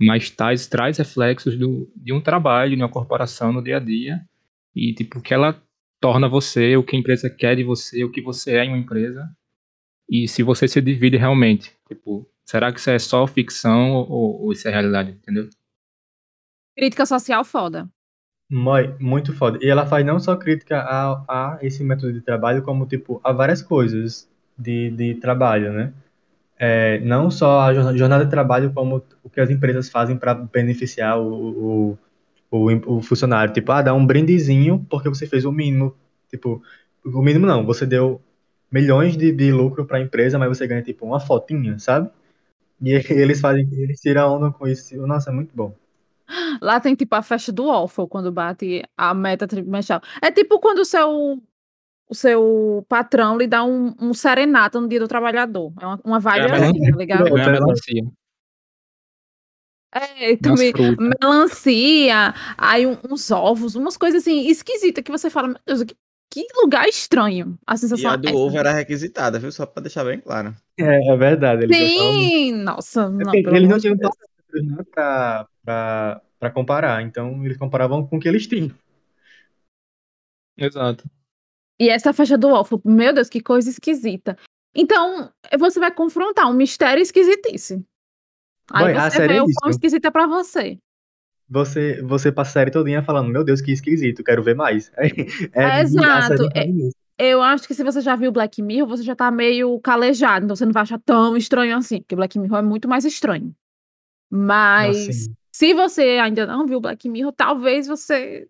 Mas 0.00 0.28
traz, 0.28 0.66
traz 0.66 0.98
reflexos 0.98 1.56
do, 1.56 1.88
de 1.94 2.12
um 2.12 2.20
trabalho, 2.20 2.74
de 2.74 2.82
uma 2.82 2.88
corporação 2.88 3.52
no 3.52 3.62
dia 3.62 3.76
a 3.76 3.80
dia. 3.80 4.20
E, 4.74 4.92
tipo, 4.92 5.20
que 5.20 5.32
ela 5.32 5.62
torna 6.00 6.28
você, 6.28 6.76
o 6.76 6.82
que 6.82 6.96
a 6.96 6.98
empresa 6.98 7.30
quer 7.30 7.54
de 7.54 7.62
você, 7.62 8.02
o 8.02 8.10
que 8.10 8.20
você 8.20 8.56
é 8.56 8.64
em 8.64 8.70
uma 8.70 8.78
empresa. 8.78 9.30
E 10.10 10.26
se 10.26 10.42
você 10.42 10.66
se 10.66 10.80
divide 10.80 11.16
realmente. 11.16 11.72
Tipo, 11.86 12.28
será 12.44 12.72
que 12.72 12.80
isso 12.80 12.90
é 12.90 12.98
só 12.98 13.24
ficção 13.28 13.92
ou, 13.92 14.42
ou 14.42 14.52
isso 14.52 14.66
é 14.66 14.72
realidade, 14.72 15.12
entendeu? 15.12 15.48
Crítica 16.76 17.06
social 17.06 17.44
foda. 17.44 17.88
Moi, 18.54 18.94
muito 19.00 19.32
foda. 19.32 19.58
E 19.62 19.68
ela 19.68 19.86
faz 19.86 20.04
não 20.04 20.20
só 20.20 20.36
crítica 20.36 20.78
a, 20.80 21.54
a 21.56 21.58
esse 21.62 21.82
método 21.82 22.12
de 22.12 22.20
trabalho, 22.20 22.62
como, 22.62 22.84
tipo, 22.86 23.18
a 23.24 23.32
várias 23.32 23.62
coisas 23.62 24.28
de, 24.58 24.90
de 24.90 25.14
trabalho, 25.14 25.72
né? 25.72 25.92
É, 26.58 27.00
não 27.00 27.30
só 27.30 27.60
a 27.62 27.74
jorna- 27.74 27.96
jornada 27.96 28.24
de 28.24 28.30
trabalho, 28.30 28.72
como 28.72 29.02
o 29.24 29.30
que 29.30 29.40
as 29.40 29.50
empresas 29.50 29.88
fazem 29.90 30.16
para 30.18 30.34
beneficiar 30.34 31.18
o, 31.20 31.98
o, 32.52 32.58
o, 32.70 32.96
o 32.98 33.02
funcionário. 33.02 33.54
Tipo, 33.54 33.72
ah, 33.72 33.82
dá 33.82 33.94
um 33.94 34.06
brindezinho 34.06 34.86
porque 34.90 35.08
você 35.08 35.26
fez 35.26 35.44
o 35.46 35.52
mínimo. 35.52 35.96
Tipo, 36.30 36.62
o 37.04 37.22
mínimo 37.22 37.46
não, 37.46 37.66
você 37.66 37.86
deu 37.86 38.20
milhões 38.72 39.16
de, 39.16 39.32
de 39.32 39.52
lucro 39.52 39.86
para 39.86 39.98
a 39.98 40.00
empresa, 40.02 40.38
mas 40.38 40.48
você 40.48 40.66
ganha, 40.66 40.82
tipo, 40.82 41.06
uma 41.06 41.20
fotinha, 41.20 41.78
sabe? 41.78 42.10
E 42.82 42.92
eles 43.12 43.40
fazem, 43.40 43.68
eles 43.72 44.00
tiram 44.00 44.34
onda 44.36 44.52
com 44.52 44.68
isso. 44.68 44.96
Nossa, 45.06 45.30
é 45.30 45.34
muito 45.34 45.54
bom. 45.56 45.74
Lá 46.60 46.80
tem 46.80 46.94
tipo 46.94 47.14
a 47.14 47.22
festa 47.22 47.52
do 47.52 47.66
Waffle 47.66 48.08
quando 48.08 48.30
bate 48.32 48.82
a 48.96 49.14
meta 49.14 49.46
trimestral. 49.46 50.00
É 50.20 50.30
tipo 50.30 50.58
quando 50.60 50.80
o 50.80 50.84
seu, 50.84 51.42
o 52.08 52.14
seu 52.14 52.84
patrão 52.88 53.38
lhe 53.38 53.46
dá 53.46 53.64
um, 53.64 53.94
um 54.00 54.12
serenata 54.14 54.80
no 54.80 54.88
dia 54.88 55.00
do 55.00 55.08
trabalhador. 55.08 55.72
É 55.80 55.86
uma, 55.86 56.00
uma 56.04 56.20
vibe 56.20 56.46
É, 56.46 56.54
assim, 56.68 56.90
tá 56.90 56.96
ligado? 56.96 57.22
Outra- 57.30 57.52
melancia. 57.52 58.02
É, 59.94 60.36
também 60.36 60.72
melancia, 61.20 62.32
aí 62.56 62.86
um- 62.86 62.96
uns 63.10 63.30
ovos, 63.30 63.74
umas 63.74 63.96
coisas 63.98 64.22
assim 64.22 64.46
esquisitas 64.48 65.04
que 65.04 65.10
você 65.10 65.28
fala, 65.28 65.48
meu 65.48 65.58
Deus, 65.66 65.82
que, 65.82 65.94
que 66.30 66.46
lugar 66.62 66.88
estranho. 66.88 67.58
A 67.66 67.74
E 67.74 67.78
sensação 67.78 68.10
a 68.10 68.16
do 68.16 68.26
é 68.26 68.32
ovo 68.32 68.56
era 68.56 68.72
requisitada, 68.72 69.38
viu? 69.38 69.52
Só 69.52 69.66
pra 69.66 69.82
deixar 69.82 70.02
bem 70.04 70.18
claro. 70.18 70.54
É, 70.80 71.12
é 71.12 71.16
verdade. 71.16 71.64
Eles 71.64 71.78
gostavam. 71.78 72.12
Sim, 72.14 72.52
nossa, 72.52 73.08
não, 73.10 73.18
Porque 73.18 73.42
pelo 73.42 73.56
eles 73.56 73.68
não 73.68 73.78
tinham 73.78 73.94
né, 73.96 74.08
pra, 74.94 75.46
pra, 75.62 76.22
pra 76.42 76.50
comparar. 76.50 77.02
Então, 77.02 77.44
eles 77.44 77.56
comparavam 77.56 78.04
com 78.04 78.16
o 78.16 78.20
que 78.20 78.28
eles 78.28 78.48
tinham. 78.48 78.74
Exato. 80.58 81.08
E 81.78 81.88
essa 81.88 82.12
faixa 82.12 82.36
do 82.36 82.50
Waffle, 82.50 82.80
meu 82.84 83.14
Deus, 83.14 83.28
que 83.28 83.40
coisa 83.40 83.70
esquisita. 83.70 84.36
Então, 84.74 85.30
você 85.56 85.78
vai 85.78 85.94
confrontar 85.94 86.50
um 86.50 86.54
mistério 86.54 87.00
esquisitice. 87.00 87.84
Aí 88.72 88.86
Bem, 88.86 88.96
a 88.96 89.08
você 89.08 89.18
série 89.18 89.34
vê 89.34 89.38
é 89.38 89.42
o 89.42 89.46
quão 89.46 89.70
esquisita 89.70 90.08
é 90.08 90.10
pra 90.10 90.26
você. 90.26 90.78
Você, 91.48 92.02
você 92.02 92.32
passa 92.32 92.50
a 92.50 92.52
série 92.54 92.70
todinha 92.72 93.04
falando, 93.04 93.30
meu 93.30 93.44
Deus, 93.44 93.60
que 93.60 93.70
esquisito, 93.70 94.24
quero 94.24 94.42
ver 94.42 94.56
mais. 94.56 94.90
É, 95.54 95.64
a 95.64 95.80
Exato, 95.80 96.48
é-. 96.56 96.66
Eu 97.18 97.40
acho 97.40 97.68
que 97.68 97.74
se 97.74 97.84
você 97.84 98.00
já 98.00 98.16
viu 98.16 98.32
Black 98.32 98.60
Mirror, 98.60 98.88
você 98.88 99.04
já 99.04 99.14
tá 99.14 99.30
meio 99.30 99.78
calejado, 99.80 100.44
então 100.44 100.56
você 100.56 100.64
não 100.64 100.72
vai 100.72 100.82
achar 100.82 100.98
tão 100.98 101.36
estranho 101.36 101.76
assim, 101.76 102.00
porque 102.00 102.16
Black 102.16 102.36
Mirror 102.36 102.58
é 102.58 102.62
muito 102.62 102.88
mais 102.88 103.04
estranho. 103.04 103.54
Mas 104.28 105.08
Assim, 105.08 105.34
se 105.52 105.74
você 105.74 106.18
ainda 106.22 106.46
não 106.46 106.66
viu 106.66 106.80
Black 106.80 107.08
Mirror, 107.08 107.32
talvez 107.32 107.86
você 107.86 108.48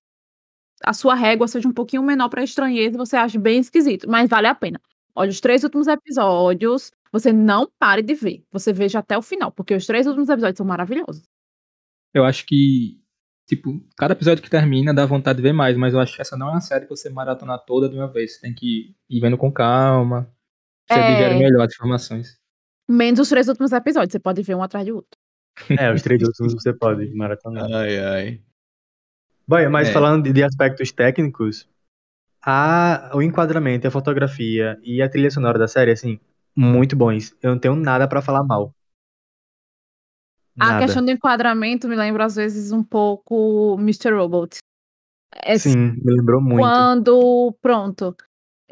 a 0.84 0.92
sua 0.92 1.14
régua 1.14 1.46
seja 1.48 1.68
um 1.68 1.72
pouquinho 1.72 2.02
menor 2.02 2.28
pra 2.28 2.42
estranheza, 2.42 2.96
e 2.96 2.98
você 2.98 3.16
ache 3.16 3.38
bem 3.38 3.60
esquisito, 3.60 4.08
mas 4.10 4.28
vale 4.28 4.48
a 4.48 4.54
pena. 4.54 4.80
Olha, 5.14 5.30
os 5.30 5.40
três 5.40 5.62
últimos 5.64 5.86
episódios, 5.86 6.90
você 7.12 7.32
não 7.32 7.70
pare 7.78 8.02
de 8.02 8.14
ver. 8.14 8.44
Você 8.50 8.72
veja 8.72 8.98
até 9.00 9.16
o 9.16 9.22
final, 9.22 9.52
porque 9.52 9.74
os 9.74 9.86
três 9.86 10.06
últimos 10.06 10.28
episódios 10.28 10.56
são 10.56 10.66
maravilhosos. 10.66 11.22
Eu 12.14 12.24
acho 12.24 12.44
que, 12.46 13.00
tipo, 13.46 13.80
cada 13.96 14.12
episódio 14.14 14.42
que 14.42 14.50
termina 14.50 14.92
dá 14.94 15.06
vontade 15.06 15.36
de 15.36 15.42
ver 15.42 15.52
mais, 15.52 15.76
mas 15.76 15.94
eu 15.94 16.00
acho 16.00 16.14
que 16.16 16.22
essa 16.22 16.36
não 16.36 16.48
é 16.48 16.52
uma 16.52 16.60
série 16.60 16.84
que 16.86 16.90
você 16.90 17.10
maratona 17.10 17.58
toda 17.58 17.88
de 17.88 17.96
uma 17.96 18.08
vez. 18.10 18.34
Você 18.36 18.40
tem 18.40 18.54
que 18.54 18.94
ir 19.08 19.20
vendo 19.20 19.38
com 19.38 19.52
calma. 19.52 20.28
Você 20.90 20.98
É. 20.98 21.12
digere 21.12 21.38
melhor 21.38 21.62
as 21.66 21.74
informações. 21.74 22.38
Menos 22.88 23.20
os 23.20 23.28
três 23.28 23.48
últimos 23.48 23.72
episódios, 23.72 24.12
você 24.12 24.18
pode 24.20 24.42
ver 24.42 24.54
um 24.56 24.62
atrás 24.62 24.86
do 24.86 24.96
outro. 24.96 25.18
É, 25.78 25.92
os 25.92 26.02
três 26.02 26.22
últimos 26.22 26.54
você 26.54 26.72
pode 26.72 27.14
maratonar. 27.14 27.64
Ai, 27.72 27.98
ai. 27.98 28.40
Bom, 29.46 29.70
mas 29.70 29.88
É. 29.88 29.92
falando 29.92 30.22
de, 30.24 30.32
de 30.32 30.42
aspectos 30.42 30.92
técnicos, 30.92 31.68
a, 32.44 33.10
o 33.14 33.22
enquadramento, 33.22 33.86
a 33.86 33.90
fotografia 33.90 34.78
e 34.82 35.02
a 35.02 35.08
trilha 35.08 35.30
sonora 35.30 35.58
da 35.58 35.68
série, 35.68 35.92
assim, 35.92 36.18
muito 36.56 36.96
bons. 36.96 37.34
Eu 37.42 37.50
não 37.52 37.58
tenho 37.58 37.76
nada 37.76 38.08
pra 38.08 38.22
falar 38.22 38.44
mal. 38.44 38.74
A 40.58 40.66
Nada. 40.66 40.84
questão 40.84 41.04
do 41.04 41.10
enquadramento 41.10 41.88
me 41.88 41.96
lembra, 41.96 42.26
às 42.26 42.36
vezes, 42.36 42.72
um 42.72 42.84
pouco 42.84 43.76
Mr. 43.78 44.12
Robot. 44.12 44.58
É 45.34 45.56
Sim, 45.58 45.96
me 46.02 46.14
lembrou 46.14 46.42
muito. 46.42 46.60
Quando, 46.60 47.56
pronto, 47.62 48.14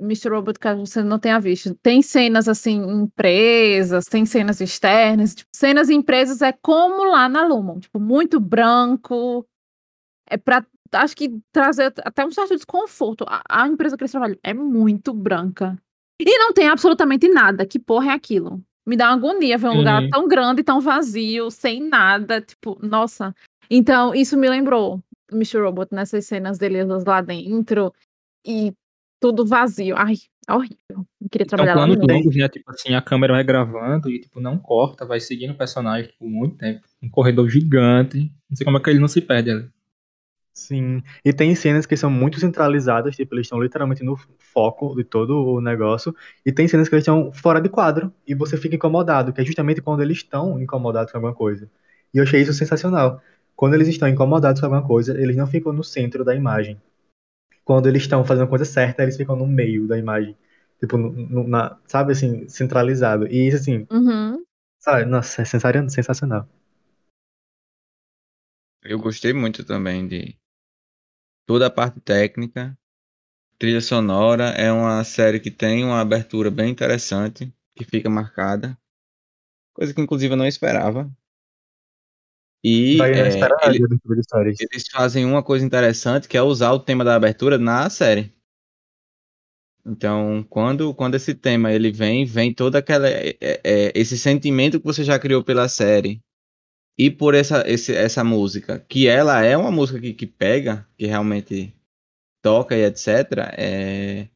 Mr. 0.01 0.31
Robot, 0.31 0.59
caso 0.59 0.85
você 0.85 1.03
não 1.03 1.19
tenha 1.19 1.39
visto, 1.41 1.75
tem 1.83 2.03
cenas 2.03 2.49
assim, 2.49 2.83
em 2.83 3.03
empresas, 3.03 4.07
tem 4.07 4.27
cenas 4.27 4.61
externas, 4.61 5.35
tipo, 5.35 5.51
cenas 5.55 5.89
em 5.91 5.97
empresas 5.97 6.43
é 6.43 6.53
como 6.53 7.05
lá 7.11 7.29
na 7.29 7.47
Lumon, 7.47 7.79
tipo, 7.81 8.01
muito 8.01 8.41
branco, 8.41 9.47
é 10.29 10.37
pra, 10.37 10.65
acho 10.93 11.17
que 11.17 11.39
trazer 11.53 11.93
até 12.05 12.25
um 12.25 12.31
certo 12.31 12.55
desconforto. 12.57 13.25
A, 13.29 13.43
a 13.49 13.69
empresa 13.69 13.97
que 13.97 14.03
eles 14.03 14.11
trabalham 14.11 14.37
é 14.43 14.55
muito 14.55 15.13
branca. 15.13 15.77
E 16.21 16.39
não 16.39 16.53
tem 16.53 16.69
absolutamente 16.69 17.29
nada, 17.29 17.67
que 17.67 17.79
porra 17.79 18.13
é 18.13 18.15
aquilo? 18.15 18.63
Me 18.87 18.97
dá 18.97 19.07
uma 19.09 19.17
agonia 19.17 19.57
ver 19.59 19.69
um 19.69 19.77
lugar 19.79 20.03
Uhum. 20.03 20.11
tão 20.11 20.29
grande, 20.29 20.63
tão 20.63 20.81
vazio, 20.81 21.51
sem 21.51 21.81
nada, 21.89 22.41
tipo, 22.41 22.79
nossa. 22.83 23.35
Então, 23.71 24.15
isso 24.15 24.37
me 24.37 24.49
lembrou 24.49 25.03
Mr. 25.33 25.61
Robot 25.63 25.95
nessas 25.95 26.27
cenas 26.27 26.59
deles 26.59 26.87
lá 27.05 27.21
dentro 27.21 27.93
e 28.45 28.73
tudo 29.21 29.47
vazio. 29.47 29.97
Ai, 29.97 30.15
horrível. 30.49 31.07
Não 31.21 31.29
queria 31.31 31.45
Então, 31.45 31.57
trabalhar 31.57 31.75
lá 31.75 31.87
planos 31.87 32.07
longos, 32.09 32.37
né? 32.37 32.49
Tipo 32.49 32.71
assim, 32.71 32.95
a 32.95 33.03
câmera 33.03 33.35
vai 33.35 33.45
gravando 33.45 34.11
e, 34.11 34.21
tipo, 34.21 34.41
não 34.41 34.59
corta, 34.59 35.05
vai 35.07 35.21
seguindo 35.21 35.53
o 35.53 35.57
personagem 35.57 36.13
por 36.19 36.29
muito 36.29 36.57
tempo. 36.57 36.81
Um 37.03 37.09
corredor 37.11 37.49
gigante. 37.49 38.33
Não 38.49 38.57
sei 38.57 38.65
como 38.65 38.79
é 38.79 38.81
que 38.81 38.91
ele 38.91 38.99
não 38.99 39.09
se 39.09 39.21
perde 39.21 39.51
ali. 39.51 39.69
Sim. 40.53 41.03
E 41.25 41.33
tem 41.33 41.55
cenas 41.55 41.87
que 41.87 41.97
são 41.97 42.11
muito 42.11 42.39
centralizadas, 42.41 43.17
tipo, 43.17 43.35
eles 43.35 43.47
estão 43.47 43.63
literalmente 43.63 44.03
no 44.03 44.17
foco 44.39 44.95
de 44.97 45.05
todo 45.05 45.37
o 45.55 45.61
negócio. 45.61 46.15
E 46.45 46.53
tem 46.53 46.69
cenas 46.69 46.89
que 46.89 46.95
eles 46.95 47.03
estão 47.03 47.33
fora 47.33 47.61
de 47.61 47.69
quadro 47.69 48.13
e 48.27 48.35
você 48.35 48.57
fica 48.57 48.75
incomodado, 48.77 49.33
que 49.33 49.41
é 49.41 49.45
justamente 49.45 49.81
quando 49.81 50.03
eles 50.03 50.19
estão 50.19 50.61
incomodados 50.61 51.13
com 51.13 51.19
alguma 51.19 51.35
coisa. 51.35 51.71
E 52.13 52.19
eu 52.19 52.25
achei 52.25 52.43
isso 52.43 52.53
sensacional. 52.53 53.23
Quando 53.57 53.75
eles 53.75 53.89
estão 53.89 54.09
incomodados 54.09 54.61
com 54.61 54.67
alguma 54.67 54.87
coisa, 54.87 55.19
eles 55.21 55.37
não 55.37 55.47
ficam 55.47 55.73
no 55.73 55.85
centro 55.85 56.25
da 56.25 56.35
imagem. 56.35 56.81
Quando 57.71 57.89
eles 57.89 58.03
estão 58.03 58.25
fazendo 58.25 58.45
a 58.47 58.49
coisa 58.49 58.65
certa, 58.65 59.03
eles 59.03 59.17
ficam 59.17 59.37
no 59.37 59.47
meio 59.47 59.87
da 59.87 59.99
imagem. 59.99 60.37
Tipo, 60.81 60.97
no- 60.99 61.13
no- 61.13 61.49
na, 61.49 61.79
sabe 61.87 62.13
assim, 62.13 62.49
centralizado. 62.49 63.27
E 63.29 63.47
isso 63.49 63.59
assim, 63.59 63.89
Uhum. 63.91 64.45
sabe, 64.81 65.05
nossa, 65.07 65.43
é 65.43 65.45
sensacional. 65.45 65.91
sensacional. 65.91 66.49
Eu 68.83 68.99
gostei 68.99 69.33
muito 69.33 69.65
também 69.65 70.07
de 70.07 70.39
toda 71.47 71.67
a 71.67 71.71
parte 71.71 72.01
técnica. 72.01 72.77
Trilha 73.59 73.81
sonora 73.81 74.51
é 74.51 74.73
uma 74.73 75.05
série 75.05 75.41
que 75.41 75.51
tem 75.51 75.85
uma 75.85 76.01
abertura 76.01 76.51
bem 76.51 76.71
interessante, 76.71 77.55
que 77.77 77.85
fica 77.85 78.11
marcada. 78.11 78.79
Coisa 79.75 79.95
que 79.95 80.01
inclusive 80.03 80.35
eu 80.35 80.39
não 80.39 80.47
esperava. 80.47 81.11
E 82.63 82.97
é, 83.29 83.29
ele- 83.69 83.79
eles 84.71 84.85
fazem 84.93 85.25
uma 85.25 85.43
coisa 85.43 85.65
interessante 85.65 86.29
que 86.29 86.37
é 86.37 86.43
usar 86.43 86.73
o 86.73 86.79
tema 86.81 87.03
da 87.05 87.15
abertura 87.15 87.57
na 87.59 87.89
série. 87.89 88.33
Então, 89.85 90.45
quando, 90.51 90.95
quando 90.95 91.15
esse 91.15 91.35
tema 91.35 91.73
ele 91.73 91.91
vem, 91.91 92.25
vem 92.25 92.53
todo 92.53 92.77
aquela 92.77 93.09
é, 93.09 93.37
é, 93.41 93.93
esse 93.95 94.19
sentimento 94.19 94.79
que 94.79 94.85
você 94.85 95.03
já 95.03 95.19
criou 95.19 95.43
pela 95.43 95.69
série 95.69 96.21
e 96.99 97.11
por 97.11 97.35
essa, 97.35 97.65
esse, 97.67 97.95
essa 97.95 98.23
música, 98.23 98.79
que 98.79 99.09
ela 99.09 99.43
é 99.43 99.57
uma 99.57 99.71
música 99.71 99.99
que, 99.99 100.13
que 100.13 100.27
pega, 100.27 100.87
que 100.99 101.07
realmente 101.07 101.75
toca 102.43 102.77
e 102.77 102.85
etc. 102.85 103.09
É, 103.57 104.29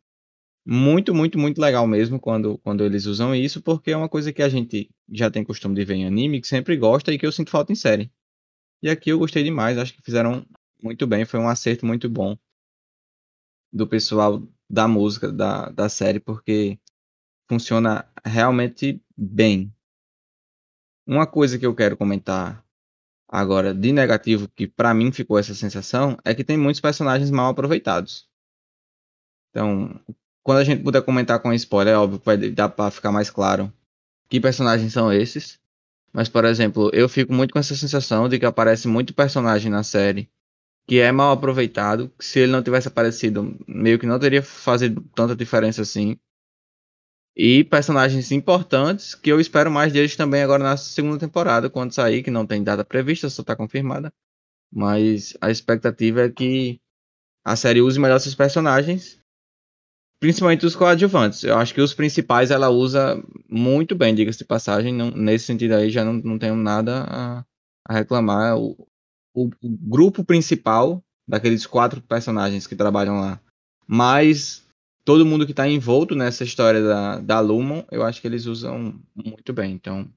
muito, 0.64 1.14
muito, 1.14 1.38
muito 1.38 1.60
legal 1.60 1.86
mesmo 1.86 2.18
quando, 2.18 2.58
quando 2.58 2.84
eles 2.84 3.04
usam 3.06 3.34
isso, 3.34 3.60
porque 3.62 3.90
é 3.90 3.96
uma 3.96 4.08
coisa 4.08 4.32
que 4.32 4.42
a 4.42 4.48
gente 4.48 4.90
já 5.10 5.30
tem 5.30 5.44
costume 5.44 5.74
de 5.74 5.84
ver 5.84 5.94
em 5.94 6.06
anime, 6.06 6.40
que 6.40 6.48
sempre 6.48 6.76
gosta 6.76 7.12
e 7.12 7.18
que 7.18 7.26
eu 7.26 7.32
sinto 7.32 7.50
falta 7.50 7.72
em 7.72 7.76
série. 7.76 8.10
E 8.82 8.88
aqui 8.88 9.10
eu 9.10 9.18
gostei 9.18 9.42
demais, 9.42 9.78
acho 9.78 9.94
que 9.94 10.02
fizeram 10.02 10.46
muito 10.82 11.06
bem, 11.06 11.24
foi 11.24 11.40
um 11.40 11.48
acerto 11.48 11.86
muito 11.86 12.08
bom 12.08 12.36
do 13.72 13.86
pessoal 13.86 14.42
da 14.70 14.88
música 14.88 15.32
da, 15.32 15.68
da 15.70 15.88
série, 15.88 16.20
porque 16.20 16.78
funciona 17.48 18.08
realmente 18.24 19.02
bem. 19.16 19.74
Uma 21.06 21.26
coisa 21.26 21.58
que 21.58 21.66
eu 21.66 21.74
quero 21.74 21.96
comentar 21.96 22.64
agora 23.28 23.74
de 23.74 23.92
negativo, 23.92 24.48
que 24.48 24.66
para 24.66 24.94
mim 24.94 25.12
ficou 25.12 25.38
essa 25.38 25.54
sensação, 25.54 26.16
é 26.24 26.34
que 26.34 26.44
tem 26.44 26.56
muitos 26.56 26.80
personagens 26.80 27.30
mal 27.30 27.50
aproveitados. 27.50 28.28
Então, 29.50 30.00
quando 30.44 30.58
a 30.58 30.64
gente 30.64 30.82
puder 30.82 31.02
comentar 31.02 31.40
com 31.40 31.52
spoiler, 31.54 31.94
é 31.94 31.96
óbvio 31.96 32.20
que 32.20 32.26
vai 32.26 32.36
dar 32.36 32.68
para 32.68 32.90
ficar 32.90 33.10
mais 33.10 33.30
claro 33.30 33.72
que 34.28 34.40
personagens 34.40 34.92
são 34.92 35.12
esses. 35.12 35.58
Mas, 36.12 36.28
por 36.28 36.44
exemplo, 36.44 36.90
eu 36.92 37.08
fico 37.08 37.32
muito 37.32 37.52
com 37.52 37.58
essa 37.58 37.74
sensação 37.74 38.28
de 38.28 38.38
que 38.38 38.46
aparece 38.46 38.86
muito 38.86 39.14
personagem 39.14 39.70
na 39.70 39.82
série 39.82 40.28
que 40.86 41.00
é 41.00 41.10
mal 41.10 41.32
aproveitado. 41.32 42.10
Que 42.18 42.24
se 42.24 42.40
ele 42.40 42.52
não 42.52 42.62
tivesse 42.62 42.88
aparecido, 42.88 43.56
meio 43.66 43.98
que 43.98 44.06
não 44.06 44.18
teria 44.18 44.42
fazido 44.42 45.02
tanta 45.14 45.34
diferença 45.34 45.82
assim. 45.82 46.16
E 47.34 47.64
personagens 47.64 48.30
importantes 48.30 49.14
que 49.14 49.32
eu 49.32 49.40
espero 49.40 49.70
mais 49.70 49.92
deles 49.92 50.14
também 50.14 50.42
agora 50.42 50.62
na 50.62 50.76
segunda 50.76 51.18
temporada, 51.18 51.68
quando 51.70 51.92
sair, 51.92 52.22
que 52.22 52.30
não 52.30 52.46
tem 52.46 52.62
data 52.62 52.84
prevista, 52.84 53.28
só 53.30 53.42
está 53.42 53.56
confirmada. 53.56 54.12
Mas 54.70 55.36
a 55.40 55.50
expectativa 55.50 56.22
é 56.22 56.30
que 56.30 56.78
a 57.44 57.56
série 57.56 57.80
use 57.80 57.98
melhor 57.98 58.16
esses 58.16 58.34
personagens, 58.34 59.18
principalmente 60.24 60.64
os 60.64 60.74
coadjuvantes. 60.74 61.44
Eu 61.44 61.58
acho 61.58 61.74
que 61.74 61.82
os 61.82 61.92
principais 61.92 62.50
ela 62.50 62.70
usa 62.70 63.22
muito 63.46 63.94
bem, 63.94 64.14
diga-se 64.14 64.38
de 64.38 64.46
passagem. 64.46 64.90
Não, 64.90 65.10
nesse 65.10 65.44
sentido 65.44 65.74
aí 65.74 65.90
já 65.90 66.02
não, 66.02 66.14
não 66.14 66.38
tenho 66.38 66.56
nada 66.56 67.04
a, 67.06 67.44
a 67.86 67.92
reclamar. 67.92 68.56
O, 68.56 68.88
o, 69.34 69.48
o 69.48 69.68
grupo 69.68 70.24
principal 70.24 71.04
daqueles 71.28 71.66
quatro 71.66 72.00
personagens 72.00 72.66
que 72.66 72.74
trabalham 72.74 73.20
lá, 73.20 73.38
mais 73.86 74.66
todo 75.04 75.26
mundo 75.26 75.44
que 75.44 75.52
está 75.52 75.68
envolto 75.68 76.14
nessa 76.14 76.42
história 76.42 76.82
da, 76.82 77.20
da 77.20 77.40
Lumon, 77.40 77.82
eu 77.90 78.02
acho 78.02 78.22
que 78.22 78.26
eles 78.26 78.46
usam 78.46 78.98
muito 79.14 79.52
bem. 79.52 79.74
Então, 79.74 80.08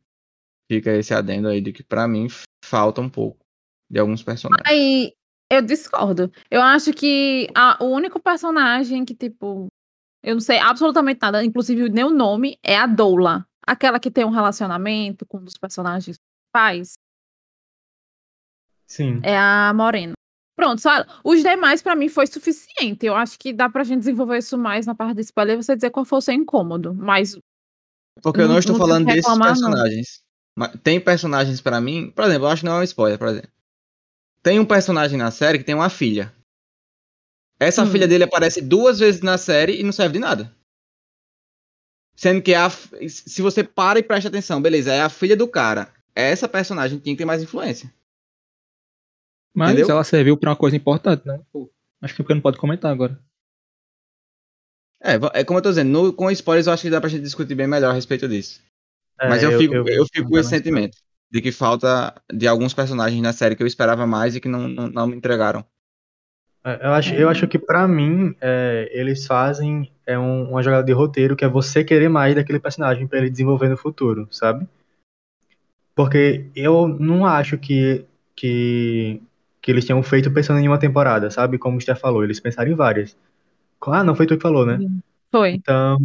fica 0.71 0.91
esse 0.93 1.13
adendo 1.13 1.49
aí 1.49 1.59
de 1.59 1.73
que, 1.73 1.83
para 1.83 2.07
mim, 2.07 2.27
falta 2.63 3.01
um 3.01 3.09
pouco 3.09 3.45
de 3.91 3.99
alguns 3.99 4.23
personagens. 4.23 4.65
Aí, 4.65 5.11
eu 5.51 5.61
discordo. 5.61 6.31
Eu 6.49 6.61
acho 6.61 6.93
que 6.93 7.49
a, 7.53 7.83
o 7.83 7.87
único 7.87 8.21
personagem 8.21 9.03
que, 9.03 9.13
tipo, 9.13 9.67
eu 10.27 10.35
não 10.35 10.41
sei 10.41 10.59
absolutamente 10.59 11.19
nada, 11.21 11.43
inclusive 11.43 11.89
nem 11.89 12.03
o 12.03 12.09
nome, 12.09 12.59
é 12.63 12.77
a 12.77 12.85
Doula. 12.85 13.45
Aquela 13.65 13.99
que 13.99 14.11
tem 14.11 14.25
um 14.25 14.29
relacionamento 14.29 15.25
com 15.25 15.37
um 15.37 15.43
dos 15.43 15.57
personagens 15.57 16.17
pais. 16.53 16.93
Sim. 18.85 19.19
É 19.23 19.37
a 19.37 19.73
Morena. 19.73 20.13
Pronto, 20.55 20.81
só 20.81 20.93
ela. 20.95 21.07
Os 21.23 21.41
demais, 21.43 21.81
pra 21.81 21.95
mim, 21.95 22.09
foi 22.09 22.25
suficiente. 22.27 23.05
Eu 23.05 23.15
acho 23.15 23.37
que 23.37 23.53
dá 23.53 23.69
pra 23.69 23.83
gente 23.83 23.99
desenvolver 23.99 24.37
isso 24.39 24.57
mais 24.57 24.85
na 24.85 24.95
parte 24.95 25.15
de 25.15 25.21
spoiler 25.21 25.55
você 25.61 25.75
dizer 25.75 25.91
qual 25.91 26.05
foi 26.05 26.17
o 26.17 26.21
seu 26.21 26.33
incômodo. 26.33 26.93
Mas. 26.93 27.37
Porque 28.23 28.39
eu 28.41 28.45
não, 28.47 28.53
Não- 28.53 28.59
estou 28.59 28.77
não 28.77 28.85
falando 28.85 29.05
desses 29.05 29.21
reclamar, 29.25 29.49
personagens. 29.49 30.21
Mas 30.57 30.71
tem 30.83 30.99
personagens 30.99 31.61
pra 31.61 31.79
mim, 31.79 32.11
por 32.15 32.25
exemplo, 32.25 32.47
eu 32.47 32.49
acho 32.51 32.61
que 32.61 32.65
não 32.65 32.77
é 32.77 32.79
um 32.79 32.83
spoiler, 32.83 33.19
por 33.19 33.27
exemplo. 33.27 33.51
Tem 34.41 34.59
um 34.59 34.65
personagem 34.65 35.17
na 35.17 35.29
série 35.29 35.59
que 35.59 35.63
tem 35.63 35.75
uma 35.75 35.89
filha. 35.89 36.33
Essa 37.59 37.83
Hum. 37.83 37.91
filha 37.91 38.07
dele 38.07 38.23
aparece 38.23 38.61
duas 38.61 38.99
vezes 38.99 39.21
na 39.21 39.37
série 39.37 39.79
e 39.79 39.83
não 39.83 39.91
serve 39.91 40.13
de 40.13 40.19
nada. 40.19 40.51
Sendo 42.15 42.41
que 42.41 42.53
é 42.53 42.57
a, 42.57 42.69
se 42.69 43.41
você 43.41 43.63
para 43.63 43.99
e 43.99 44.03
presta 44.03 44.27
atenção, 44.29 44.61
beleza, 44.61 44.91
é 44.91 45.01
a 45.01 45.09
filha 45.09 45.35
do 45.37 45.47
cara. 45.47 45.93
Essa 46.15 46.47
personagem 46.49 46.97
tinha 46.99 47.13
que 47.13 47.19
ter 47.19 47.25
mais 47.25 47.43
influência. 47.43 47.93
Mas 49.53 49.73
Entendeu? 49.73 49.91
ela 49.91 50.03
serviu 50.03 50.37
pra 50.37 50.51
uma 50.51 50.55
coisa 50.55 50.75
importante, 50.75 51.27
né? 51.27 51.39
Pô, 51.51 51.69
acho 52.01 52.15
que 52.15 52.23
porque 52.23 52.33
não 52.33 52.41
pode 52.41 52.57
comentar 52.57 52.91
agora. 52.91 53.19
É, 55.01 55.39
é 55.39 55.43
como 55.43 55.59
eu 55.59 55.63
tô 55.63 55.69
dizendo, 55.69 55.89
no- 55.91 56.13
com 56.13 56.29
spoilers 56.31 56.67
eu 56.67 56.73
acho 56.73 56.83
que 56.83 56.89
dá 56.89 56.99
pra 56.99 57.09
gente 57.09 57.21
discutir 57.21 57.55
bem 57.55 57.67
melhor 57.67 57.91
a 57.91 57.93
respeito 57.93 58.27
disso. 58.27 58.61
Mas 59.19 59.43
eu, 59.43 59.57
fico, 59.57 59.73
eu, 59.75 60.05
fico 60.11 60.29
com 60.29 60.37
esse 60.37 60.49
sentimento 60.49 60.97
de 61.31 61.41
que 61.41 61.51
falta 61.51 62.13
de 62.31 62.47
alguns 62.47 62.73
personagens 62.73 63.21
na 63.21 63.33
série 63.33 63.55
que 63.55 63.63
eu 63.63 63.67
esperava 63.67 64.05
mais 64.07 64.35
e 64.35 64.39
que 64.39 64.47
não, 64.47 64.67
não, 64.67 64.87
não 64.87 65.07
me 65.07 65.15
entregaram. 65.15 65.65
É, 66.67 66.85
Eu 66.85 66.91
acho, 66.91 67.13
eu 67.13 67.29
acho 67.29 67.47
que 67.47 67.57
pra 67.57 67.87
mim, 67.87 68.35
é, 68.41 68.89
eles 68.91 69.25
fazem 69.25 69.89
é 70.05 70.19
um- 70.19 70.49
uma 70.51 70.61
jogada 70.61 70.83
de 70.83 70.91
roteiro 70.91 71.35
que 71.35 71.45
é 71.45 71.47
você 71.47 71.81
querer 71.83 72.09
mais 72.09 72.35
daquele 72.35 72.59
personagem 72.59 73.07
pra 73.07 73.19
ele 73.19 73.29
desenvolver 73.29 73.69
no 73.69 73.77
futuro, 73.77 74.27
sabe? 74.31 74.67
Porque 75.95 76.45
eu 76.55 76.87
não 76.87 77.25
acho 77.25 77.57
que, 77.57 78.05
que, 78.35 79.21
que 79.61 79.71
eles 79.71 79.85
tenham 79.85 80.03
feito 80.03 80.31
pensando 80.31 80.59
em 80.59 80.67
uma 80.67 80.77
temporada, 80.77 81.31
sabe? 81.31 81.57
Como 81.57 81.77
o 81.77 81.81
Steph 81.81 81.99
falou, 81.99 82.23
eles 82.23 82.39
pensaram 82.39 82.69
em 82.69 82.75
várias. 82.75 83.17
Ah, 83.81 84.03
não 84.03 84.15
foi 84.15 84.27
tu 84.27 84.35
que 84.35 84.43
falou, 84.43 84.65
né? 84.65 84.77
Foi. 85.31 85.51
Então, 85.53 85.97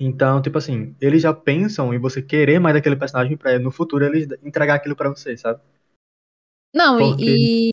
então, 0.00 0.42
tipo 0.42 0.58
assim, 0.58 0.94
eles 1.00 1.22
já 1.22 1.32
pensam 1.32 1.94
em 1.94 1.98
você 1.98 2.20
querer 2.22 2.58
mais 2.58 2.74
daquele 2.74 2.96
personagem 2.96 3.36
pra 3.36 3.58
no 3.58 3.70
futuro 3.70 4.04
eles 4.04 4.28
entregar 4.42 4.74
aquilo 4.74 4.96
pra 4.96 5.08
você, 5.08 5.36
sabe? 5.36 5.60
Não, 6.74 6.98
Porque- 6.98 7.24
e. 7.24 7.70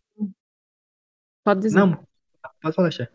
Pode 1.45 1.62
dizer. 1.62 1.77
Não, 1.77 2.03
pode 2.60 2.75
falar, 2.75 2.91
Steph. 2.91 3.10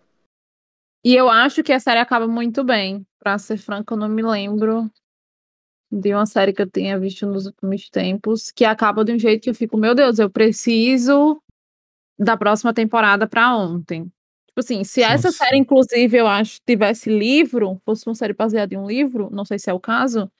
E 1.04 1.14
eu 1.16 1.28
acho 1.28 1.62
que 1.64 1.72
a 1.72 1.80
série 1.80 1.98
acaba 1.98 2.28
muito 2.28 2.62
bem. 2.62 3.04
Pra 3.18 3.36
ser 3.36 3.58
franca, 3.58 3.92
eu 3.92 3.98
não 3.98 4.08
me 4.08 4.22
lembro 4.22 4.90
de 5.92 6.14
uma 6.14 6.24
série 6.24 6.52
que 6.52 6.62
eu 6.62 6.70
tenha 6.70 6.98
visto 6.98 7.26
nos 7.26 7.46
últimos 7.46 7.90
tempos 7.90 8.50
que 8.50 8.64
acaba 8.64 9.04
de 9.04 9.12
um 9.12 9.18
jeito 9.18 9.42
que 9.42 9.50
eu 9.50 9.54
fico, 9.54 9.76
meu 9.76 9.94
Deus, 9.94 10.18
eu 10.18 10.30
preciso 10.30 11.42
da 12.18 12.36
próxima 12.36 12.72
temporada 12.72 13.26
pra 13.26 13.56
ontem. 13.56 14.04
Tipo 14.46 14.60
assim, 14.60 14.84
se 14.84 15.02
essa 15.02 15.28
Nossa. 15.28 15.44
série, 15.44 15.58
inclusive, 15.58 16.16
eu 16.16 16.26
acho, 16.26 16.60
tivesse 16.64 17.10
livro, 17.10 17.80
fosse 17.84 18.06
uma 18.06 18.14
série 18.14 18.32
baseada 18.32 18.74
em 18.74 18.78
um 18.78 18.86
livro, 18.86 19.28
não 19.32 19.44
sei 19.44 19.58
se 19.58 19.68
é 19.68 19.74
o 19.74 19.80
caso, 19.80 20.30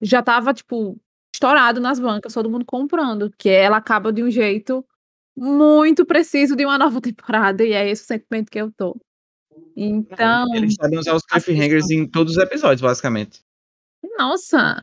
já 0.00 0.22
tava, 0.22 0.54
tipo, 0.54 0.98
estourado 1.34 1.80
nas 1.80 1.98
bancas, 1.98 2.32
todo 2.32 2.50
mundo 2.50 2.64
comprando, 2.64 3.30
que 3.36 3.48
ela 3.48 3.78
acaba 3.78 4.12
de 4.12 4.22
um 4.22 4.30
jeito 4.30 4.84
muito 5.36 6.04
preciso 6.04 6.56
de 6.56 6.64
uma 6.64 6.78
nova 6.78 7.00
temporada, 7.02 7.64
e 7.64 7.72
é 7.72 7.88
esse 7.88 8.02
o 8.02 8.06
sentimento 8.06 8.50
que 8.50 8.60
eu 8.60 8.72
tô. 8.72 8.96
Então, 9.76 10.54
Eles 10.54 10.74
sabem 10.74 10.98
usar 10.98 11.14
os 11.14 11.22
cliffhangers 11.24 11.90
em 11.90 12.06
todos 12.06 12.36
os 12.36 12.42
episódios, 12.42 12.80
basicamente. 12.80 13.40
nossa, 14.18 14.82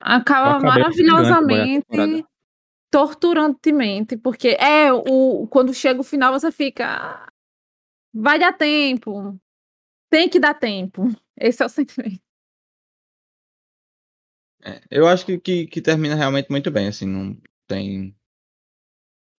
acaba 0.00 0.58
maravilhosamente 0.60 2.24
torturantemente, 2.90 4.16
porque 4.16 4.56
é 4.58 4.92
o 4.92 5.46
quando 5.48 5.72
chega 5.72 6.00
o 6.00 6.04
final 6.04 6.32
você 6.32 6.50
fica 6.50 6.86
"Ah, 6.86 7.32
vai 8.12 8.38
dar 8.38 8.52
tempo. 8.52 9.38
Tem 10.10 10.28
que 10.28 10.40
dar 10.40 10.54
tempo. 10.54 11.02
Esse 11.38 11.62
é 11.62 11.66
o 11.66 11.68
sentimento. 11.68 12.20
É, 14.62 14.80
eu 14.90 15.06
acho 15.06 15.24
que, 15.24 15.38
que, 15.38 15.66
que 15.66 15.80
termina 15.80 16.14
realmente 16.14 16.50
muito 16.50 16.70
bem, 16.70 16.88
assim, 16.88 17.06
não 17.06 17.36
tem 17.66 18.14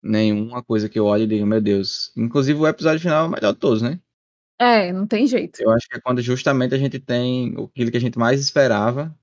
nenhuma 0.02 0.62
coisa 0.62 0.88
que 0.88 0.98
eu 0.98 1.06
olhe 1.06 1.24
e 1.24 1.26
diga, 1.26 1.46
meu 1.46 1.60
Deus. 1.60 2.12
Inclusive 2.16 2.58
o 2.58 2.66
episódio 2.66 3.00
final 3.00 3.24
é 3.24 3.28
o 3.28 3.30
melhor 3.30 3.52
de 3.52 3.58
todos, 3.58 3.82
né? 3.82 4.00
É, 4.58 4.92
não 4.92 5.06
tem 5.06 5.26
jeito. 5.26 5.62
Eu 5.62 5.70
acho 5.70 5.88
que 5.88 5.96
é 5.96 6.00
quando 6.00 6.20
justamente 6.20 6.74
a 6.74 6.78
gente 6.78 6.98
tem 6.98 7.54
aquilo 7.54 7.90
que 7.90 7.96
a 7.96 8.00
gente 8.00 8.18
mais 8.18 8.40
esperava. 8.40 9.16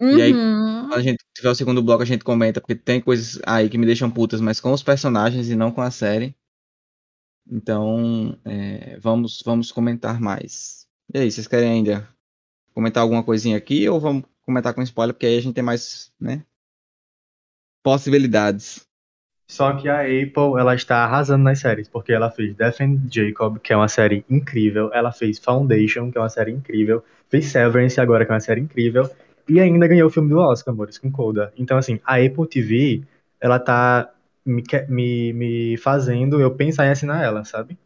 E 0.00 0.20
aí, 0.22 0.32
Uhum. 0.32 0.88
Quando 0.88 0.98
a 0.98 1.02
gente 1.02 1.24
tiver 1.32 1.50
o 1.50 1.54
segundo 1.54 1.82
bloco, 1.82 2.02
a 2.02 2.06
gente 2.06 2.24
comenta, 2.24 2.60
porque 2.60 2.74
tem 2.74 3.00
coisas 3.00 3.40
aí 3.46 3.68
que 3.68 3.78
me 3.78 3.86
deixam 3.86 4.10
putas, 4.10 4.40
mas 4.40 4.58
com 4.58 4.72
os 4.72 4.82
personagens 4.82 5.48
e 5.48 5.54
não 5.54 5.70
com 5.70 5.80
a 5.82 5.90
série. 5.90 6.34
Então, 7.48 8.36
é, 8.44 8.98
vamos, 8.98 9.40
vamos 9.44 9.70
comentar 9.70 10.20
mais. 10.20 10.88
E 11.14 11.18
aí, 11.18 11.30
vocês 11.30 11.46
querem 11.46 11.70
ainda 11.70 12.08
comentar 12.74 13.02
alguma 13.02 13.22
coisinha 13.22 13.56
aqui 13.56 13.88
ou 13.88 14.00
vamos 14.00 14.24
comentar 14.42 14.74
com 14.74 14.82
spoiler, 14.82 15.14
porque 15.14 15.26
aí 15.26 15.38
a 15.38 15.42
gente 15.42 15.54
tem 15.54 15.62
mais, 15.62 16.12
né? 16.18 16.44
Possibilidades. 17.82 18.84
Só 19.50 19.72
que 19.72 19.88
a 19.88 20.02
Apple, 20.02 20.60
ela 20.60 20.76
está 20.76 20.98
arrasando 20.98 21.42
nas 21.42 21.58
séries, 21.58 21.88
porque 21.88 22.12
ela 22.12 22.30
fez 22.30 22.54
Death 22.54 22.82
and 22.82 23.00
Jacob, 23.10 23.58
que 23.58 23.72
é 23.72 23.76
uma 23.76 23.88
série 23.88 24.24
incrível, 24.30 24.92
ela 24.94 25.10
fez 25.10 25.40
Foundation, 25.40 26.08
que 26.08 26.16
é 26.16 26.20
uma 26.20 26.28
série 26.28 26.52
incrível, 26.52 27.02
fez 27.28 27.46
Severance 27.46 28.00
agora, 28.00 28.24
que 28.24 28.30
é 28.30 28.34
uma 28.34 28.40
série 28.40 28.60
incrível, 28.60 29.10
e 29.48 29.58
ainda 29.58 29.88
ganhou 29.88 30.06
o 30.06 30.10
filme 30.10 30.28
do 30.28 30.38
Oscar, 30.38 30.72
amores, 30.72 30.98
com 30.98 31.10
Coda. 31.10 31.52
Então, 31.58 31.76
assim, 31.76 31.98
a 32.04 32.14
Apple 32.24 32.46
TV, 32.48 33.02
ela 33.40 33.58
tá 33.58 34.12
me, 34.46 34.62
que- 34.62 34.86
me, 34.88 35.32
me 35.32 35.76
fazendo 35.78 36.40
eu 36.40 36.54
pensar 36.54 36.86
em 36.86 36.90
assinar 36.90 37.20
ela, 37.24 37.44
sabe? 37.44 37.76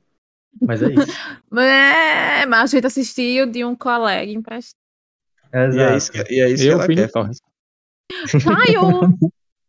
Mas 0.60 0.82
é 0.82 0.92
isso. 0.92 1.06
É, 1.56 2.44
mas 2.44 2.74
a 2.74 2.76
gente 2.76 2.86
assistiu 2.86 3.46
de 3.46 3.64
um 3.64 3.74
colega 3.74 4.30
emprestado. 4.30 4.76
E 5.50 5.56
é 5.56 5.64
Exato. 5.66 5.96
isso 5.96 6.12
que, 6.12 6.18
e 6.34 6.40
é 6.40 6.50
isso 6.50 6.62
que 6.62 6.68
Eu 6.68 6.72
ela 6.74 6.84
fui 6.84 6.94
quer. 6.94 7.10
Caiu! 8.44 9.18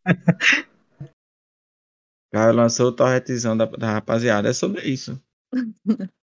Cara, 2.32 2.52
lançou 2.52 2.88
o 2.88 2.92
torretzão 2.92 3.56
da, 3.56 3.66
da 3.66 3.94
rapaziada. 3.94 4.50
É 4.50 4.54
sobre 4.54 4.82
isso. 4.84 5.22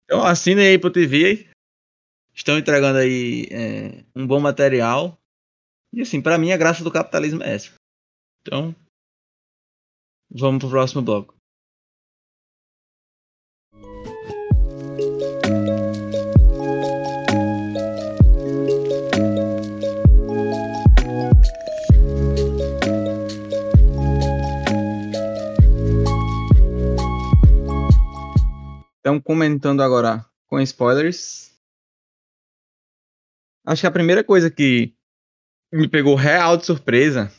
Então 0.06 0.23
assine 0.25 0.62
aí 0.62 0.80
pro 0.80 0.91
TV 0.91 1.49
estão 2.34 2.58
entregando 2.58 2.99
aí 2.99 3.47
é, 3.51 4.04
um 4.15 4.25
bom 4.25 4.39
material. 4.39 5.17
E 5.93 6.01
assim, 6.01 6.21
pra 6.21 6.38
mim 6.38 6.51
a 6.51 6.58
graça 6.58 6.84
do 6.84 6.91
capitalismo 6.91 7.43
é 7.43 7.56
essa. 7.56 7.73
Então, 8.41 8.75
vamos 10.30 10.60
pro 10.60 10.69
próximo 10.69 11.01
bloco. 11.01 11.36
Então, 29.12 29.19
comentando 29.19 29.84
agora 29.84 30.26
com 30.47 30.62
spoilers. 30.62 31.54
Acho 33.65 33.82
que 33.82 33.88
a 33.88 33.91
primeira 33.91 34.24
coisa 34.24 34.50
que 34.50 34.95
me 35.71 35.89
pegou 35.89 36.15
real 36.15 36.56
de 36.56 36.65
surpresa 36.65 37.30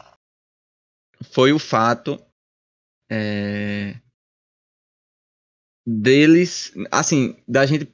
foi 1.32 1.50
o 1.50 1.58
fato 1.58 2.22
é, 3.10 3.98
deles, 5.86 6.74
assim, 6.90 7.42
da 7.48 7.64
gente 7.64 7.90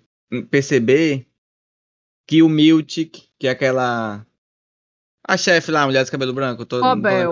perceber 0.50 1.28
que 2.26 2.42
o 2.42 2.48
Miltic, 2.48 3.28
que 3.38 3.46
é 3.46 3.50
aquela 3.50 4.26
a 5.24 5.36
chefe 5.36 5.70
lá, 5.70 5.82
a 5.82 5.86
mulher 5.86 6.04
de 6.04 6.10
cabelo 6.10 6.32
branco, 6.32 6.66
todo 6.66 6.82
Cobel. 6.82 7.30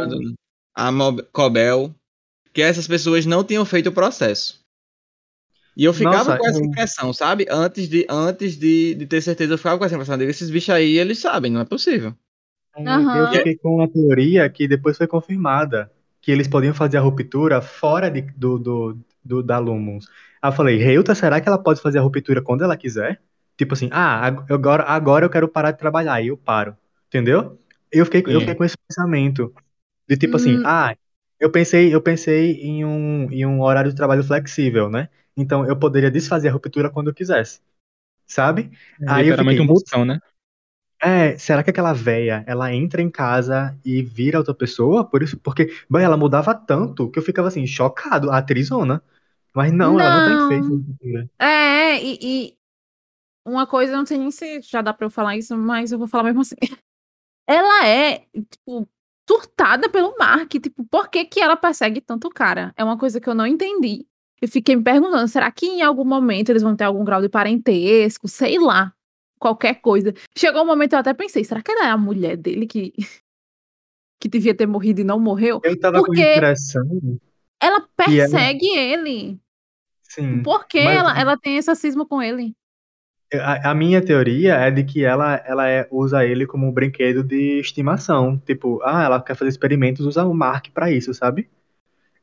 a 0.77 0.93
Mob, 0.93 1.23
Cobel, 1.33 1.93
que 2.53 2.63
essas 2.63 2.87
pessoas 2.87 3.27
não 3.27 3.43
tinham 3.43 3.65
feito 3.65 3.89
o 3.89 3.93
processo. 3.93 4.65
E 5.77 5.85
eu 5.85 5.93
ficava 5.93 6.33
Nossa, 6.33 6.35
com 6.35 6.47
essa 6.49 6.59
eu- 6.59 6.67
impressão, 6.67 7.13
sabe? 7.13 7.47
Antes 7.51 7.89
de 7.89 8.07
antes 8.09 8.57
de, 8.57 8.95
de 8.95 9.07
ter 9.07 9.21
certeza, 9.23 9.55
eu 9.55 9.59
ficava 9.59 9.79
com 9.79 9.85
essa 9.85 9.95
impressão. 9.95 10.21
Esses 10.23 10.51
bichos 10.51 10.71
aí, 10.75 10.99
eles 10.99 11.19
sabem, 11.19 11.53
não 11.53 11.61
é 11.61 11.65
possível. 11.65 12.15
Aham. 12.77 13.07
Eu 13.13 13.27
fiquei 13.29 13.57
com 13.57 13.77
uma 13.77 13.89
teoria 13.91 14.49
que 14.51 14.69
depois 14.69 14.97
foi 14.97 15.07
confirmada, 15.07 15.91
que 16.21 16.31
eles 16.31 16.47
podiam 16.49 16.75
fazer 16.75 16.99
a 16.99 17.01
ruptura 17.01 17.63
fora 17.63 18.11
de- 18.11 18.23
do, 18.23 18.59
do, 18.59 18.99
do- 19.25 19.43
da 19.43 19.59
Lumos. 19.59 20.07
Aí 20.43 20.51
eu 20.51 20.53
falei, 20.53 20.77
Reuta, 20.77 21.15
será 21.15 21.41
que 21.41 21.49
ela 21.49 21.59
pode 21.63 21.81
fazer 21.81 21.99
a 21.99 22.03
ruptura 22.03 22.43
quando 22.43 22.63
ela 22.65 22.77
quiser? 22.77 23.23
Tipo 23.57 23.73
assim, 23.75 23.89
ah, 23.93 24.27
ag- 24.27 24.53
agora, 24.53 24.83
agora 24.85 25.25
eu 25.25 25.31
quero 25.31 25.49
parar 25.49 25.71
de 25.73 25.79
trabalhar, 25.79 26.15
aí 26.15 26.29
eu 26.29 26.37
paro. 26.37 26.77
Entendeu? 27.09 27.59
Eu 27.91 28.05
fiquei, 28.05 28.23
eu 28.27 28.41
fiquei 28.41 28.55
com 28.55 28.65
esse 28.65 28.77
pensamento. 28.87 29.55
De 30.09 30.17
tipo 30.17 30.37
assim, 30.37 30.59
Hum. 30.59 30.63
ah, 30.65 30.97
eu 31.41 31.51
pensei, 31.51 31.95
eu 31.95 32.01
pensei 32.03 32.53
em 32.63 32.85
um, 32.85 33.31
em 33.33 33.47
um 33.47 33.61
horário 33.63 33.91
de 33.91 33.97
trabalho 33.97 34.25
flexível, 34.25 34.91
né? 34.91 35.09
Então 35.37 35.67
eu 35.67 35.77
poderia 35.77 36.11
desfazer 36.11 36.49
a 36.49 36.53
ruptura 36.53 36.91
quando 36.91 37.09
eu 37.09 37.15
quisesse. 37.15 37.61
Sabe? 38.27 38.71
Aí 39.07 39.29
eu 39.29 39.37
fiquei, 39.37 39.61
um 39.61 39.67
botão, 39.67 40.05
né? 40.05 40.19
é, 41.01 41.37
será 41.39 41.63
que 41.63 41.71
aquela 41.71 41.93
véia, 41.93 42.43
ela 42.47 42.73
entra 42.73 43.03
em 43.03 43.11
casa 43.11 43.79
e 43.85 44.03
vira 44.03 44.39
outra 44.39 44.55
pessoa? 44.55 45.05
Por 45.05 45.23
isso, 45.23 45.37
porque, 45.39 45.73
bem, 45.89 46.03
ela 46.03 46.17
mudava 46.17 46.55
tanto 46.55 47.11
que 47.11 47.19
eu 47.19 47.23
ficava 47.23 47.49
assim, 47.49 47.67
chocado, 47.67 48.31
a 48.31 48.39
atrizona. 48.39 49.03
Mas 49.55 49.73
não, 49.73 49.99
ela 49.99 50.11
não 50.11 50.19
Não. 50.19 50.49
tem 50.49 50.49
feito. 50.49 50.85
É, 51.39 52.03
e, 52.03 52.19
e 52.21 52.57
uma 53.47 53.67
coisa, 53.67 53.93
eu 53.93 53.99
não 53.99 54.07
sei 54.07 54.19
nem 54.19 54.31
se 54.31 54.61
já 54.63 54.83
dá 54.83 54.93
pra 54.93 55.07
eu 55.07 55.11
falar 55.11 55.37
isso, 55.37 55.57
mas 55.57 55.93
eu 55.93 55.99
vou 55.99 56.09
falar 56.09 56.25
mesmo 56.25 56.41
assim. 56.41 56.57
Ela 57.49 57.87
é, 57.87 58.27
tipo, 58.51 58.89
surtada 59.29 59.89
pelo 59.89 60.17
Mark. 60.19 60.51
Tipo, 60.51 60.85
por 60.85 61.09
que 61.09 61.25
que 61.25 61.41
ela 61.41 61.57
persegue 61.57 62.01
tanto 62.01 62.29
o 62.29 62.31
cara? 62.33 62.73
É 62.77 62.85
uma 62.85 62.99
coisa 62.99 63.21
que 63.21 63.29
eu 63.29 63.35
não 63.35 63.47
entendi. 63.47 64.07
Eu 64.41 64.49
fiquei 64.49 64.77
me 64.77 64.83
perguntando, 64.83 65.27
será 65.29 65.51
que 65.51 65.67
em 65.67 65.83
algum 65.83 66.05
momento 66.05 66.51
eles 66.51 66.63
vão 66.63 66.77
ter 66.77 66.85
algum 66.85 67.05
grau 67.05 67.21
de 67.23 67.29
parentesco? 67.29 68.29
Sei 68.29 68.59
lá. 68.59 68.93
Qualquer 69.39 69.81
coisa. 69.81 70.15
Chegou 70.37 70.63
um 70.63 70.67
momento 70.67 70.95
eu 70.95 70.99
até 70.99 71.13
pensei, 71.15 71.45
será 71.45 71.63
que 71.63 71.71
ela 71.71 71.87
é 71.87 71.91
a 71.91 71.97
mulher 71.97 72.37
dele 72.37 72.67
que, 72.67 72.93
que 74.21 74.29
devia 74.29 74.55
ter 74.55 74.67
morrido 74.67 75.01
e 75.01 75.05
não 75.05 75.19
morreu? 75.21 75.61
Eu 75.65 75.79
tava 75.79 75.99
Porque- 75.99 76.23
com 76.25 76.33
impressão, 76.33 76.83
Ela 77.63 77.79
E 78.09 78.19
ela- 78.19 78.29
persegue 78.29 78.67
ele. 78.77 79.39
sim. 80.03 80.43
Por 80.43 80.67
que 80.67 80.83
mas- 80.83 80.97
ela, 80.97 81.19
ela 81.19 81.37
tem 81.39 81.57
esse 81.57 81.69
racismo 81.71 82.07
com 82.07 82.23
ele? 82.23 82.55
A, 83.35 83.71
a 83.71 83.75
minha 83.75 84.01
teoria 84.05 84.55
é 84.55 84.71
de 84.71 84.85
que 84.85 85.05
ela, 85.05 85.35
ela 85.45 85.69
é- 85.69 85.87
usa 85.91 86.25
ele 86.25 86.47
como 86.47 86.67
um 86.67 86.73
brinquedo 86.73 87.23
de 87.25 87.59
estimação. 87.61 88.39
Tipo, 88.47 88.81
ah, 88.85 89.05
ela 89.05 89.21
quer 89.23 89.35
fazer 89.35 89.49
experimentos, 89.51 90.07
usa 90.07 90.25
o 90.25 90.33
Mark 90.33 90.69
pra 90.73 90.91
isso, 90.93 91.13
sabe? 91.13 91.49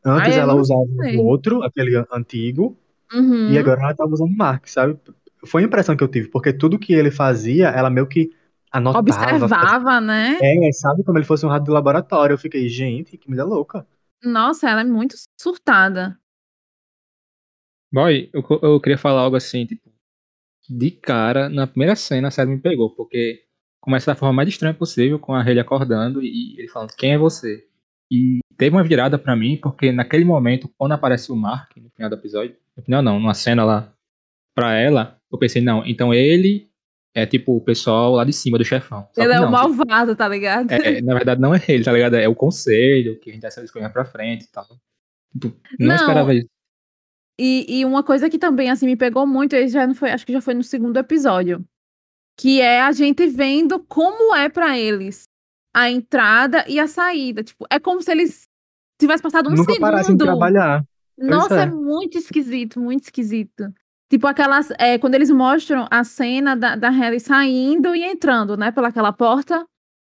Antes 0.06 0.34
Ah, 0.34 0.38
eu 0.38 0.42
ela 0.42 0.56
usava 0.56 0.86
sei. 1.02 1.18
o 1.18 1.24
outro, 1.26 1.64
aquele 1.64 2.04
antigo, 2.12 2.78
Uhum. 3.14 3.52
E 3.52 3.58
agora 3.60 3.82
ela 3.82 3.94
tá 3.96 4.06
usando 4.06 4.32
o 4.32 4.36
Mark, 4.36 4.68
sabe? 4.68 4.98
Foi 5.46 5.62
a 5.62 5.66
impressão 5.66 5.96
que 5.96 6.04
eu 6.04 6.08
tive, 6.08 6.30
porque 6.30 6.52
tudo 6.52 6.80
que 6.80 6.94
ele 6.94 7.12
fazia, 7.12 7.68
ela 7.68 7.90
meio 7.90 8.08
que 8.08 8.32
anotava. 8.72 9.00
Observava, 9.00 10.02
né? 10.02 10.38
É, 10.42 10.72
sabe? 10.72 11.04
Como 11.04 11.18
ele 11.18 11.26
fosse 11.26 11.46
um 11.46 11.50
rato 11.50 11.66
de 11.66 11.72
laboratório. 11.72 12.34
Eu 12.34 12.38
fiquei, 12.38 12.68
gente, 12.68 13.18
que 13.18 13.30
mulher 13.30 13.44
louca. 13.44 13.86
Nossa, 14.24 14.70
ela 14.70 14.82
é 14.82 14.86
muito 14.86 15.16
surtada. 15.40 16.18
Boy, 17.92 18.32
eu, 18.34 18.44
eu 18.64 18.82
queria 18.82 18.98
falar 18.98 19.22
algo 19.22 19.36
assim, 19.36 19.68
tipo, 19.68 19.92
de 20.68 20.90
cara, 20.90 21.50
na 21.50 21.68
primeira 21.68 21.96
cena 21.96 22.30
a 22.30 22.32
série 22.32 22.50
me 22.50 22.60
pegou, 22.60 22.90
porque 22.96 23.44
começa 23.80 24.12
da 24.12 24.16
forma 24.16 24.34
mais 24.34 24.50
estranha 24.50 24.74
possível, 24.74 25.20
com 25.20 25.36
a 25.36 25.44
Hayley 25.44 25.60
acordando 25.60 26.24
e 26.24 26.58
ele 26.58 26.68
falando, 26.70 26.96
quem 26.98 27.14
é 27.14 27.18
você? 27.20 27.68
E 28.14 28.42
teve 28.56 28.76
uma 28.76 28.84
virada 28.84 29.18
pra 29.18 29.36
mim, 29.36 29.58
porque 29.58 29.92
naquele 29.92 30.24
momento, 30.24 30.72
quando 30.78 30.92
aparece 30.92 31.32
o 31.32 31.36
Mark, 31.36 31.76
no 31.78 31.90
final 31.90 32.12
do 32.12 32.16
episódio, 32.16 32.56
no 32.78 32.84
final 32.84 33.02
não, 33.02 33.20
numa 33.20 33.34
cena 33.34 33.66
lá, 33.66 33.92
pra 34.54 34.76
ela, 34.76 35.20
eu 35.32 35.40
pensei, 35.40 35.64
não, 35.64 35.84
então 35.84 36.14
ele 36.14 36.70
é 37.16 37.26
tipo 37.26 37.58
o 37.58 37.62
pessoal 37.62 38.12
lá 38.12 38.24
de 38.24 38.32
cima 38.32 38.60
do 38.60 38.64
chefão. 38.64 39.08
Só 39.14 39.24
ele 39.24 39.34
é 39.34 39.42
o 39.42 39.50
malvado, 39.50 40.16
tá 40.16 40.28
ligado? 40.28 40.70
é, 40.70 41.02
na 41.02 41.16
verdade 41.16 41.42
não 41.42 41.56
é 41.56 41.62
ele, 41.68 41.84
tá 41.84 41.92
ligado? 41.92 42.14
É 42.16 42.28
o 42.28 42.36
conselho, 42.36 43.20
que 43.20 43.32
a 43.32 43.34
gente 43.34 43.42
dá 43.42 43.48
essa 43.48 43.64
escolha 43.64 43.90
pra 43.90 44.06
frente 44.06 44.44
e 44.44 44.52
tal. 44.52 44.68
Tipo, 45.32 45.48
não, 45.80 45.88
Não, 45.88 45.96
esperava 45.96 46.36
isso. 46.36 46.48
E, 47.42 47.80
e 47.80 47.84
uma 47.84 48.04
coisa 48.04 48.30
que 48.30 48.38
também, 48.38 48.70
assim, 48.70 48.86
me 48.86 48.96
pegou 48.96 49.26
muito, 49.26 49.56
e 49.56 49.68
já 49.68 49.88
não 49.88 49.96
foi, 49.96 50.12
acho 50.12 50.24
que 50.24 50.34
já 50.34 50.40
foi 50.40 50.54
no 50.54 50.62
segundo 50.62 50.98
episódio, 50.98 51.66
que 52.40 52.62
é 52.62 52.80
a 52.80 52.92
gente 52.92 53.26
vendo 53.26 53.80
como 53.80 54.36
é 54.36 54.50
pra 54.50 54.78
eles 54.78 55.24
a 55.74 55.90
entrada 55.90 56.64
e 56.68 56.80
a 56.80 56.88
saída. 56.88 57.44
Tipo, 57.44 57.66
é 57.70 57.80
como 57.80 58.02
se 58.02 58.12
eles 58.12 58.44
tivessem 59.00 59.24
passado 59.24 59.50
um 59.50 59.56
Nunca 59.56 59.80
parassem 59.80 60.16
de 60.16 60.24
segundo. 60.24 60.38
trabalhar. 60.38 60.84
Nossa, 61.18 61.62
é. 61.62 61.64
é. 61.64 61.66
muito 61.66 62.18
esquisito, 62.18 62.80
muito 62.80 63.04
esquisito. 63.04 63.74
Tipo, 64.10 64.28
aquelas. 64.28 64.70
É, 64.78 64.98
quando 64.98 65.16
eles 65.16 65.32
mostram 65.32 65.88
a 65.90 66.04
cena 66.04 66.56
da, 66.56 66.76
da 66.76 66.90
Halle 66.90 67.20
saindo 67.20 67.96
e 67.96 68.04
entrando, 68.04 68.56
né, 68.56 68.72
pelaquela 68.72 69.12
porta. 69.12 69.66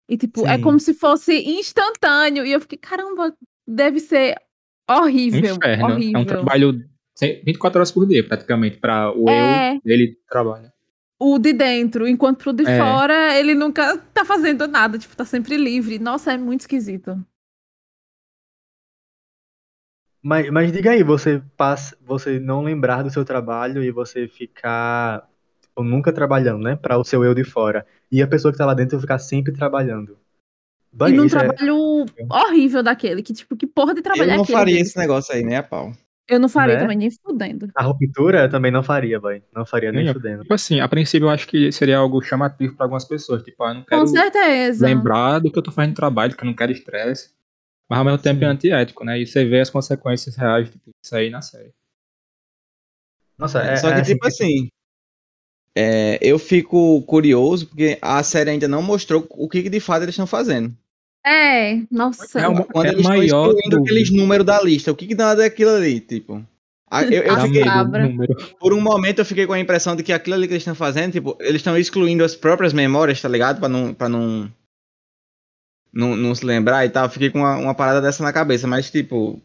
E, 0.09 0.17
tipo, 0.17 0.47
é 0.47 0.57
Sim. 0.57 0.63
como 0.63 0.79
se 0.79 0.95
fosse 0.95 1.35
instantâneo. 1.59 2.45
E 2.47 2.53
eu 2.53 2.61
fiquei, 2.61 2.79
caramba, 2.79 3.35
deve 3.67 3.99
ser 3.99 4.37
horrível. 4.89 5.57
inferno. 5.57 5.85
horrível. 5.87 6.21
É 6.21 6.23
um 6.23 6.25
trabalho 6.25 6.85
24 7.45 7.79
horas 7.79 7.91
por 7.91 8.07
dia, 8.07 8.27
praticamente, 8.27 8.79
pra 8.79 9.11
o 9.13 9.29
É. 9.29 9.75
eu 9.75 9.81
dele 9.85 10.17
trabalha. 10.29 10.73
O 11.19 11.39
de 11.39 11.53
dentro, 11.53 12.07
enquanto 12.07 12.39
pro 12.39 12.53
de 12.53 12.67
É. 12.67 12.79
fora, 12.79 13.35
ele 13.39 13.55
nunca 13.55 13.97
tá 14.13 14.25
fazendo 14.25 14.69
nada, 14.69 14.99
tipo, 14.99 15.17
tá 15.17 15.25
sempre 15.25 15.57
livre. 15.57 15.99
Nossa, 15.99 16.33
é 16.33 16.37
muito 16.37 16.61
esquisito. 16.61 17.19
Mas, 20.23 20.51
mas 20.51 20.73
diga 20.73 20.91
aí, 20.91 21.03
você 21.03 21.41
passa, 21.57 21.97
você 22.01 22.41
não 22.41 22.63
lembrar 22.63 23.03
do 23.03 23.11
seu 23.11 23.25
trabalho 23.25 23.83
e 23.83 23.91
você 23.91 24.27
ficar 24.27 25.27
tipo, 25.63 25.83
nunca 25.85 26.13
trabalhando, 26.13 26.63
né? 26.65 26.75
Para 26.77 26.99
o 26.99 27.05
seu 27.05 27.25
eu 27.25 27.35
de 27.35 27.45
fora. 27.45 27.87
E 28.11 28.21
a 28.21 28.27
pessoa 28.27 28.51
que 28.53 28.59
tá 28.59 28.67
lá 28.67 28.75
dentro 28.75 29.01
ficar 29.01 29.19
sempre 29.19 29.53
trabalhando. 29.53 30.19
Bem, 30.93 31.15
e 31.15 31.17
num 31.17 31.27
é- 31.27 31.29
trabalho 31.29 32.07
horrível 32.31 32.83
daquele, 32.83 33.23
que, 33.23 33.33
tipo, 33.33 33.57
que 33.57 33.67
porra 33.67 33.95
de 33.95 34.03
trabalho 34.03 34.31
Eu 34.31 34.33
é 34.33 34.37
não 34.37 34.43
aquele 34.43 34.59
faria 34.59 34.81
esse 34.81 34.97
negócio 34.99 35.35
aí, 35.35 35.43
nem 35.43 35.57
a 35.57 35.63
pau. 35.63 35.93
Eu 36.29 36.41
não 36.41 36.49
faria 36.49 36.75
Né? 36.75 36.81
também, 36.81 36.97
nem 36.97 37.11
fudendo. 37.11 37.69
A 37.75 37.85
ruptura 37.85 38.43
eu 38.43 38.51
também 38.51 38.73
não 38.73 38.83
faria, 38.83 39.21
boy. 39.21 39.43
Não 39.55 39.65
faria 39.65 39.93
nem 39.93 40.07
eu. 40.07 40.13
fudendo. 40.13 40.43
Tipo 40.43 40.55
assim, 40.55 40.81
a 40.81 40.89
princípio 40.89 41.27
eu 41.27 41.31
acho 41.31 41.47
que 41.47 41.71
seria 41.71 41.99
algo 41.99 42.21
chamativo 42.21 42.75
pra 42.75 42.87
algumas 42.87 43.05
pessoas. 43.05 43.43
Tipo, 43.45 43.63
ah, 43.65 43.71
eu 43.71 43.75
não 43.75 43.85
quero 43.85 44.01
Com 44.01 44.07
certeza. 44.09 44.85
lembrar 44.87 45.39
do 45.39 45.51
que 45.53 45.59
eu 45.59 45.63
tô 45.63 45.71
fazendo 45.71 45.91
no 45.91 45.97
trabalho, 45.97 46.37
que 46.37 46.43
eu 46.43 46.47
não 46.47 46.55
quero 46.55 46.73
estresse. 46.73 47.31
Mas 47.89 47.99
ao 48.01 48.05
mesmo 48.05 48.19
tempo 48.19 48.43
é 48.45 48.49
antiético, 48.49 49.05
né? 49.05 49.21
E 49.21 49.27
você 49.27 49.45
vê 49.45 49.61
as 49.61 49.71
consequências 49.71 50.35
reais 50.35 50.69
tipo, 50.69 50.91
disso 51.01 51.15
aí 51.15 51.31
na 51.31 51.41
série. 51.41 51.73
Nossa, 53.39 53.61
é, 53.63 53.77
Só 53.77 53.93
que, 53.93 54.01
é 54.01 54.03
tipo 54.03 54.27
assim, 54.27 54.69
é, 55.77 56.19
eu 56.23 56.39
fico 56.39 57.03
curioso 57.03 57.69
porque 57.69 57.99
a 58.01 58.23
série 58.23 58.51
ainda 58.51 58.67
não 58.67 58.83
mostrou 58.83 59.27
o 59.31 59.49
que 59.49 59.63
que 59.63 59.71
de 59.71 59.79
fato 59.79 60.03
eles 60.03 60.15
estão 60.15 60.27
fazendo. 60.27 60.77
É, 61.27 61.83
nossa. 61.91 62.39
É 62.41 62.47
uma- 62.47 62.65
Quando 62.65 62.87
é 62.87 62.91
eles 62.91 63.01
estão 63.01 63.17
maior 63.17 63.25
excluindo 63.51 63.71
dúvida. 63.71 63.81
aqueles 63.81 64.11
números 64.11 64.47
da 64.47 64.63
lista, 64.63 64.93
o 64.93 64.97
que 64.97 65.07
que 65.09 65.15
nada 65.15 65.43
é 65.43 65.47
aquilo 65.47 65.71
ali, 65.71 65.99
tipo? 66.01 66.45
Ah, 66.89 67.03
Eu, 67.03 67.25
eu 67.25 67.41
fiquei, 67.41 67.65
por 68.61 68.73
um 68.73 68.81
momento 68.81 69.19
eu 69.19 69.25
fiquei 69.25 69.45
com 69.45 69.53
a 69.53 69.59
impressão 69.59 69.97
de 69.97 70.05
que 70.05 70.13
aquilo 70.13 70.37
ali 70.37 70.47
que 70.47 70.53
eles 70.53 70.63
estão 70.63 70.75
fazendo, 70.77 71.13
tipo, 71.13 71.37
eles 71.41 71.57
estão 71.57 71.77
excluindo 71.77 72.23
as 72.23 72.37
próprias 72.37 72.73
memórias, 72.73 73.21
tá 73.21 73.29
ligado? 73.29 73.59
Pra 73.59 73.69
não, 73.69 73.93
pra 73.93 74.09
não, 74.09 74.49
não, 75.93 76.15
não 76.15 76.33
se 76.33 76.45
lembrar 76.47 76.87
e 76.87 76.91
tal. 76.91 77.07
Eu 77.07 77.11
Fiquei 77.11 77.29
com 77.29 77.41
uma, 77.41 77.57
uma 77.57 77.75
parada 77.75 78.01
dessa 78.01 78.23
na 78.23 78.33
cabeça, 78.33 78.69
mas 78.69 78.89
tipo, 78.89 79.43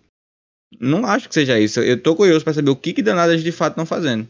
não 0.79 1.03
acho 1.03 1.27
que 1.27 1.33
seja 1.33 1.59
isso. 1.59 1.79
Eu 1.79 1.99
tô 2.01 2.15
curioso 2.15 2.43
pra 2.43 2.53
saber 2.53 2.69
o 2.69 2.75
que 2.75 2.93
que 2.93 3.01
danado 3.01 3.31
eles 3.31 3.43
de 3.43 3.51
fato 3.51 3.71
estão 3.71 3.87
fazendo. 3.87 4.29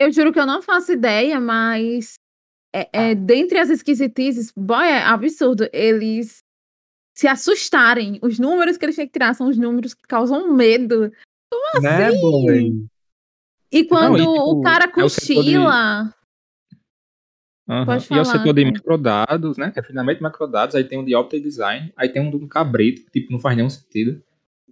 Eu 0.00 0.10
juro 0.10 0.32
que 0.32 0.40
eu 0.40 0.46
não 0.46 0.62
faço 0.62 0.90
ideia, 0.92 1.38
mas 1.38 2.14
é, 2.74 2.88
é, 3.10 3.14
dentre 3.14 3.58
as 3.58 3.68
esquisitices, 3.68 4.50
boy, 4.56 4.86
é 4.86 5.02
absurdo. 5.02 5.68
Eles 5.70 6.38
se 7.14 7.26
assustarem. 7.28 8.18
Os 8.22 8.38
números 8.38 8.76
que 8.76 8.84
eles 8.84 8.96
têm 8.96 9.06
que 9.06 9.12
tirar 9.12 9.34
são 9.34 9.48
os 9.48 9.56
números 9.56 9.94
que 9.94 10.02
causam 10.08 10.52
medo. 10.54 11.12
Como 11.50 11.82
Né, 11.82 12.06
assim? 12.06 12.20
boy? 12.20 12.86
E 13.70 13.84
quando 13.84 14.16
e, 14.16 14.20
tipo, 14.20 14.30
o 14.30 14.62
cara 14.62 14.84
é 14.84 14.88
cochila. 14.88 16.14
Pode 17.86 18.06
E 18.10 18.18
é 18.18 18.20
o 18.20 18.24
setor 18.24 18.52
de 18.52 18.62
vai. 18.64 18.72
microdados, 18.72 19.56
né? 19.56 19.72
Refinamento 19.74 20.18
de 20.18 20.24
microdados, 20.24 20.74
aí 20.74 20.84
tem 20.84 20.98
um 20.98 21.04
de 21.04 21.14
Opta 21.14 21.40
Design, 21.40 21.92
aí 21.96 22.08
tem 22.08 22.20
um 22.20 22.30
do 22.30 22.46
cabrito, 22.46 23.02
que 23.10 23.20
tipo, 23.20 23.32
não 23.32 23.38
faz 23.38 23.56
nenhum 23.56 23.70
sentido. 23.70 24.22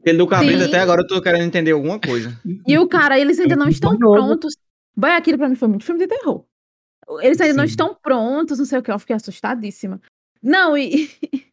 Aquele 0.01 0.19
do 0.19 0.27
cabrito, 0.27 0.61
Sim. 0.61 0.67
até 0.69 0.81
agora 0.81 1.03
eu 1.03 1.07
tô 1.07 1.21
querendo 1.23 1.45
entender 1.45 1.71
alguma 1.71 1.99
coisa. 1.99 2.39
E 2.67 2.77
o 2.79 2.89
cara, 2.89 3.19
eles 3.19 3.39
ainda 3.39 3.57
não 3.57 3.69
estão 3.69 3.99
novo. 3.99 4.15
prontos. 4.15 4.55
Boy, 4.97 5.11
aquilo 5.13 5.39
pra 5.39 5.49
mim 5.49 5.55
foi 5.55 5.69
muito 5.69 5.85
filme 5.85 6.01
de 6.01 6.09
terror. 6.09 6.45
Eles 7.21 7.41
ainda 7.41 7.55
não 7.55 7.65
Sim. 7.65 7.71
estão 7.71 7.95
prontos, 7.95 8.59
não 8.59 8.65
sei 8.67 8.79
o 8.79 8.83
que, 8.83 8.91
eu 8.91 8.99
fiquei 8.99 9.17
assustadíssima. 9.17 10.01
Não, 10.43 10.77
e. 10.77 11.09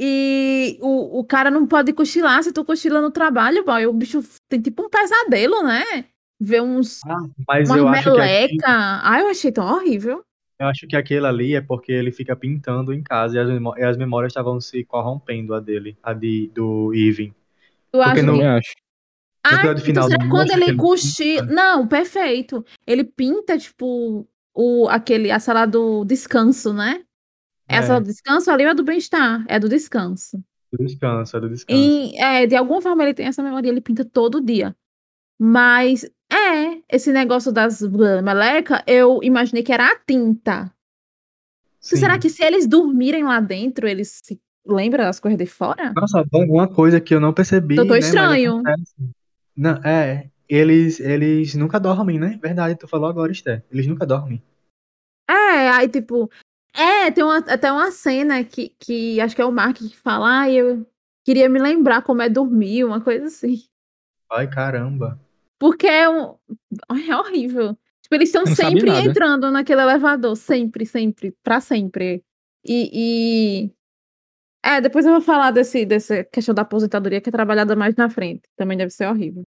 E 0.00 0.78
o, 0.80 1.18
o 1.20 1.24
cara 1.24 1.50
não 1.50 1.66
pode 1.66 1.92
cochilar. 1.92 2.42
Se 2.42 2.52
tu 2.52 2.64
cochila 2.64 3.00
no 3.00 3.10
trabalho, 3.10 3.64
boy, 3.64 3.86
o 3.86 3.92
bicho 3.92 4.20
tem 4.48 4.60
tipo 4.60 4.84
um 4.84 4.88
pesadelo, 4.88 5.62
né? 5.64 5.82
Ver 6.40 6.62
uns. 6.62 7.00
Mas 7.48 7.68
Uma 7.68 7.78
eu 7.78 7.88
acho, 7.88 8.02
que 8.04 8.08
aqui, 8.10 8.20
meleca. 8.20 9.00
Ai, 9.02 9.22
eu 9.22 9.28
achei 9.28 9.50
tão 9.50 9.66
horrível. 9.66 10.22
eu 10.60 10.66
acho 10.68 10.86
que 10.86 10.96
aquele 10.96 11.26
ali 11.26 11.54
é 11.56 11.60
porque 11.60 11.90
ele 11.90 12.12
fica 12.12 12.36
pintando 12.36 12.92
em 12.92 13.02
casa 13.02 13.36
e 13.36 13.40
as, 13.40 13.48
memó- 13.48 13.76
e 13.76 13.82
as 13.82 13.96
memórias 13.96 14.30
estavam 14.30 14.60
se 14.60 14.84
corrompendo, 14.84 15.52
a 15.54 15.60
dele, 15.60 15.96
a 16.02 16.12
de, 16.12 16.48
do. 16.54 16.92
Tu 17.90 18.00
acha 18.00 18.14
que 18.14 18.20
Eu 18.20 18.48
acho. 18.48 18.72
No 19.50 19.50
Ah, 19.50 19.62
final 19.80 19.80
então 19.80 20.02
será 20.04 20.24
do 20.24 20.30
quando 20.30 20.50
ele 20.50 20.64
ele 20.64 20.76
cochila. 20.76 21.42
Não, 21.42 21.88
perfeito. 21.88 22.64
Ele 22.86 23.02
pinta, 23.02 23.56
tipo, 23.56 24.28
o, 24.54 24.88
aquele, 24.88 25.30
a 25.30 25.40
sala 25.40 25.64
do 25.66 26.04
descanso, 26.04 26.72
né? 26.72 27.02
É 27.68 27.78
a 27.78 27.82
É. 27.82 28.00
do 28.00 28.06
descanso 28.06 28.50
ali 28.50 28.64
é 28.64 28.74
do 28.74 28.82
bem-estar? 28.82 29.44
É 29.46 29.58
do 29.58 29.68
descanso. 29.68 30.42
Do 30.72 30.84
descanso, 30.84 31.36
é 31.36 31.40
do 31.40 31.48
descanso. 31.48 31.80
E, 31.80 32.16
é, 32.18 32.46
de 32.46 32.56
alguma 32.56 32.80
forma 32.80 33.02
ele 33.02 33.14
tem 33.14 33.26
essa 33.26 33.42
memória, 33.42 33.68
ele 33.68 33.80
pinta 33.80 34.04
todo 34.04 34.40
dia. 34.40 34.74
Mas, 35.38 36.04
é, 36.32 36.82
esse 36.90 37.12
negócio 37.12 37.52
das 37.52 37.80
meleca, 37.82 38.82
eu 38.86 39.20
imaginei 39.22 39.62
que 39.62 39.72
era 39.72 39.86
a 39.86 39.98
tinta. 39.98 40.72
Sim. 41.80 41.96
Será 41.96 42.18
que 42.18 42.28
se 42.28 42.44
eles 42.44 42.66
dormirem 42.66 43.24
lá 43.24 43.40
dentro, 43.40 43.86
eles 43.86 44.20
se 44.22 44.40
lembram 44.66 45.04
das 45.04 45.20
coisas 45.20 45.38
de 45.38 45.46
fora? 45.46 45.92
Nossa, 45.94 46.24
alguma 46.32 46.68
coisa 46.68 47.00
que 47.00 47.14
eu 47.14 47.20
não 47.20 47.32
percebi. 47.32 47.76
Doutor 47.76 47.94
né, 47.94 47.98
mas 47.98 48.06
Estranho. 48.06 48.62
Não, 49.56 49.76
é, 49.84 50.28
eles, 50.48 51.00
eles 51.00 51.54
nunca 51.54 51.78
dormem, 51.78 52.18
né? 52.18 52.38
Verdade, 52.42 52.76
tu 52.76 52.88
falou 52.88 53.08
agora, 53.08 53.30
Esther. 53.30 53.64
Eles 53.70 53.86
nunca 53.86 54.04
dormem. 54.04 54.42
É, 55.28 55.68
aí 55.70 55.88
tipo. 55.88 56.30
É, 56.74 57.10
tem 57.10 57.24
uma- 57.24 57.38
até 57.38 57.72
uma 57.72 57.90
cena 57.90 58.44
que, 58.44 58.70
que 58.78 59.20
acho 59.20 59.34
que 59.34 59.42
é 59.42 59.44
o 59.44 59.52
Mark 59.52 59.76
que 59.78 59.96
fala, 59.96 60.42
ah, 60.42 60.50
eu 60.50 60.86
queria 61.24 61.48
me 61.48 61.58
lembrar 61.58 62.02
como 62.02 62.22
é 62.22 62.28
dormir, 62.28 62.84
uma 62.84 63.00
coisa 63.00 63.26
assim. 63.26 63.64
Ai, 64.30 64.48
caramba. 64.48 65.18
Porque 65.58 65.86
é, 65.86 66.08
um, 66.08 66.36
é 67.10 67.16
horrível. 67.16 67.76
Tipo, 68.02 68.14
eles 68.14 68.28
estão 68.28 68.44
sempre 68.46 68.90
entrando 69.10 69.50
naquele 69.50 69.82
elevador, 69.82 70.36
sempre, 70.36 70.86
sempre, 70.86 71.32
pra 71.42 71.60
sempre. 71.60 72.24
E, 72.64 73.64
e- 73.66 73.74
É, 74.64 74.80
depois 74.80 75.06
eu 75.06 75.12
vou 75.12 75.20
falar 75.20 75.50
desse, 75.52 75.86
dessa 75.86 76.24
questão 76.24 76.54
da 76.54 76.62
aposentadoria 76.62 77.20
que 77.20 77.28
é 77.28 77.32
trabalhada 77.32 77.74
mais 77.76 77.94
na 77.96 78.10
frente. 78.10 78.42
Também 78.56 78.76
deve 78.76 78.90
ser 78.90 79.06
horrível. 79.06 79.42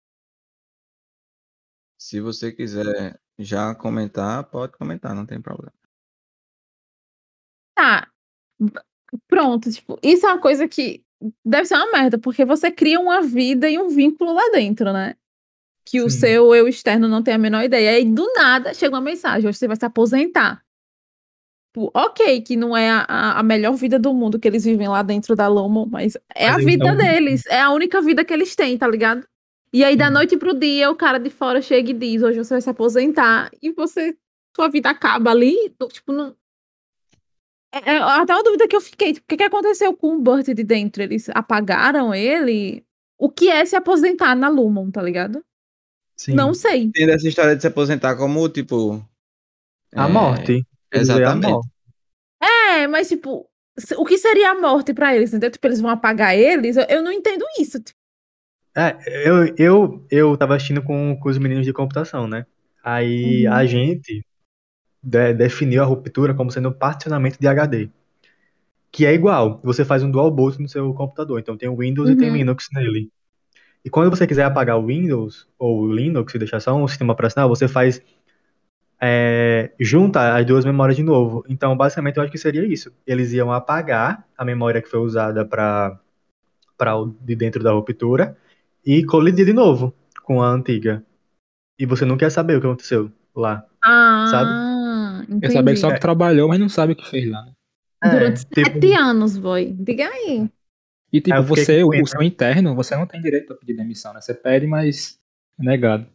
Se 1.98 2.22
você 2.22 2.52
quiser 2.52 3.20
já 3.38 3.76
comentar, 3.76 4.44
pode 4.46 4.74
comentar, 4.78 5.14
não 5.16 5.26
tem 5.26 5.42
problema. 5.42 5.74
Tá. 7.80 8.10
Pronto, 9.28 9.72
tipo, 9.72 9.98
isso 10.04 10.28
é 10.28 10.34
uma 10.34 10.42
coisa 10.42 10.68
que 10.68 11.02
deve 11.46 11.66
ser 11.66 11.76
uma 11.76 11.92
merda, 11.92 12.18
porque 12.18 12.44
você 12.44 12.70
cria 12.70 13.00
uma 13.00 13.22
vida 13.22 13.70
e 13.70 13.80
um 13.80 13.88
vínculo 13.88 14.34
lá 14.34 14.50
dentro, 14.52 14.92
né? 14.92 15.16
Que 15.86 16.02
o 16.02 16.10
Sim. 16.10 16.20
seu 16.20 16.54
eu 16.54 16.68
externo 16.68 17.08
não 17.08 17.24
tem 17.24 17.34
a 17.34 17.38
menor 17.38 17.64
ideia. 17.64 17.98
E 17.98 18.06
do 18.06 18.32
nada 18.36 18.74
chega 18.74 18.94
uma 18.96 19.02
mensagem, 19.02 19.48
hoje 19.48 19.58
você 19.58 19.68
vai 19.68 19.78
se 19.78 19.86
aposentar. 19.86 20.62
Tipo, 21.74 21.90
ok, 21.94 22.42
que 22.42 22.58
não 22.58 22.76
é 22.76 22.90
a- 22.90 23.40
a, 23.40 23.44
melhor 23.44 23.74
vida 23.76 23.98
do 23.98 24.14
mundo 24.14 24.38
que 24.40 24.48
eles 24.48 24.66
vivem 24.66 24.90
lá 24.90 25.02
dentro 25.02 25.36
da 25.36 25.48
Lomo, 25.48 25.88
mas 25.90 26.18
é 26.36 26.50
Mas 26.50 26.64
a 26.64 26.66
vida 26.66 26.96
deles, 26.96 27.46
é 27.46 27.62
a 27.62 27.72
única 27.72 28.02
vida 28.02 28.26
que 28.26 28.34
eles 28.34 28.56
têm, 28.56 28.78
tá 28.78 28.88
ligado? 28.88 29.26
E 29.72 29.84
aí, 29.84 29.96
da 29.96 30.08
Sim. 30.08 30.14
noite 30.14 30.36
pro 30.38 30.54
dia, 30.54 30.92
o 30.92 30.96
cara 30.96 31.18
de 31.20 31.30
fora 31.30 31.62
chega 31.62 31.92
e 31.92 31.94
diz: 31.94 32.24
hoje 32.24 32.40
você 32.40 32.56
vai 32.56 32.62
se 32.62 32.70
aposentar, 32.70 33.52
e 33.62 33.72
você, 33.72 34.18
sua 34.56 34.68
vida 34.68 34.90
acaba 34.90 35.32
ali, 35.32 35.56
tipo, 35.92 36.12
não. 36.12 36.36
É, 37.72 37.92
é 37.92 37.98
até 37.98 38.34
uma 38.34 38.44
dúvida 38.44 38.68
que 38.68 38.76
eu 38.76 38.82
fiquei, 38.82 39.14
tipo, 39.14 39.26
o 39.26 39.28
que, 39.28 39.38
que 39.38 39.44
aconteceu 39.44 39.96
com 39.96 40.16
o 40.16 40.22
Burt 40.22 40.48
de 40.48 40.64
dentro? 40.64 41.04
Eles 41.04 41.30
apagaram 41.30 42.14
ele? 42.14 42.84
O 43.18 43.30
que 43.30 43.50
é 43.50 43.66
se 43.66 43.76
aposentar 43.76 44.36
na 44.36 44.50
Lumon, 44.50 44.90
tá 44.92 45.02
ligado? 45.02 45.44
Sim. 46.18 46.34
Não 46.34 46.54
sei. 46.54 46.92
Tem 46.92 47.10
essa 47.10 47.28
história 47.28 47.56
de 47.56 47.62
se 47.62 47.68
aposentar 47.68 48.16
como, 48.16 48.48
tipo. 48.50 49.04
A 49.96 50.06
é, 50.06 50.12
morte. 50.12 50.66
A 50.94 50.98
Exatamente. 50.98 51.52
morte. 51.52 51.70
É, 52.42 52.88
mas, 52.88 53.08
tipo, 53.10 53.48
o 53.98 54.06
que 54.06 54.18
seria 54.18 54.52
a 54.52 54.56
morte 54.60 54.94
pra 54.94 55.16
eles, 55.16 55.30
entendeu? 55.30 55.52
Tipo, 55.52 55.68
eles 55.68 55.82
vão 55.82 55.90
apagar 55.92 56.36
eles? 56.36 56.76
Eu, 56.78 56.86
eu 56.90 57.04
não 57.04 57.12
entendo 57.12 57.46
isso. 57.60 57.80
Tipo, 57.80 57.98
É, 58.76 58.98
eu, 59.28 59.56
eu, 59.58 60.06
eu 60.10 60.38
tava 60.38 60.56
assistindo 60.56 60.82
com, 60.84 61.18
com 61.20 61.30
os 61.30 61.38
meninos 61.38 61.66
de 61.66 61.74
computação, 61.74 62.28
né? 62.28 62.46
Aí 62.84 63.46
Uhum. 63.48 63.54
a 63.54 63.66
gente 63.66 64.26
de- 65.02 65.34
definiu 65.34 65.84
a 65.84 65.86
ruptura 65.86 66.34
como 66.34 66.52
sendo 66.52 66.70
um 66.70 66.74
particionamento 66.74 67.40
de 67.40 67.48
HD. 67.48 67.90
Que 68.92 69.06
é 69.06 69.14
igual, 69.14 69.60
você 69.64 69.86
faz 69.86 70.04
um 70.04 70.12
dual 70.12 70.32
boot 70.32 70.62
no 70.62 70.68
seu 70.70 70.94
computador. 70.94 71.40
Então 71.40 71.58
tem 71.58 71.70
o 71.70 71.78
Windows 71.78 72.10
e 72.10 72.16
tem 72.16 72.30
o 72.30 72.32
Uhum. 72.32 72.38
Linux 72.38 72.70
nele. 72.74 73.12
E 73.86 73.90
quando 73.90 74.10
você 74.10 74.28
quiser 74.28 74.44
apagar 74.46 74.78
o 74.78 74.86
Windows 74.88 75.48
ou 75.60 75.82
o 75.82 75.94
Linux 75.94 76.34
e 76.36 76.40
deixar 76.40 76.60
só 76.60 76.76
um 76.76 76.88
sistema 76.88 77.14
operacional, 77.14 77.50
você 77.50 77.68
faz. 77.68 78.02
É, 79.02 79.72
junta 79.80 80.36
as 80.36 80.46
duas 80.46 80.66
memórias 80.66 80.98
de 80.98 81.04
novo. 81.04 81.44
Então, 81.48 81.76
basicamente, 81.78 82.18
eu 82.18 82.24
acho 82.24 82.32
que 82.32 82.38
seria 82.38 82.66
isso. 82.66 82.92
Eles 83.08 83.32
iam 83.32 83.52
apagar 83.52 84.28
a 84.38 84.44
memória 84.44 84.82
que 84.82 84.90
foi 84.90 85.00
usada 85.00 85.46
para 85.46 86.00
o 86.98 87.08
de 87.22 87.36
dentro 87.36 87.64
da 87.64 87.72
ruptura 87.72 88.38
e 88.86 89.04
colidir 89.06 89.46
de 89.46 89.54
novo 89.54 89.94
com 90.24 90.42
a 90.42 90.50
antiga. 90.50 91.04
E 91.80 91.86
você 91.86 92.06
não 92.06 92.18
quer 92.18 92.30
saber 92.32 92.58
o 92.58 92.62
que 92.62 92.68
aconteceu 92.68 93.12
lá. 93.36 93.66
ah, 93.84 94.26
Quer 94.30 94.79
entendi. 95.38 95.54
saber 95.54 95.74
que 95.74 95.80
só 95.80 95.92
que 95.94 96.00
trabalhou, 96.00 96.48
mas 96.50 96.60
não 96.60 96.70
sabe 96.70 96.94
o 96.94 96.96
que 96.96 97.10
fez 97.10 97.30
lá. 97.30 97.44
né? 97.46 97.54
Durante 98.04 98.46
tipo, 98.46 98.56
sete 98.56 98.94
anos, 98.94 99.38
boy. 99.38 99.74
Diga 99.80 100.08
aí. 100.08 100.50
E 101.12 101.22
tipo, 101.22 101.36
É, 101.36 101.40
eu 101.40 101.44
você, 101.44 101.84
o, 101.84 102.06
seu 102.06 102.22
interno, 102.22 102.76
você 102.76 102.96
não 102.96 103.08
tem 103.08 103.22
direito 103.22 103.54
a 103.54 103.56
pedir 103.58 103.76
demissão, 103.76 104.14
né? 104.14 104.22
Você 104.22 104.34
pede, 104.34 104.68
mas 104.68 105.20
é 105.60 105.64
negado. 105.64 106.08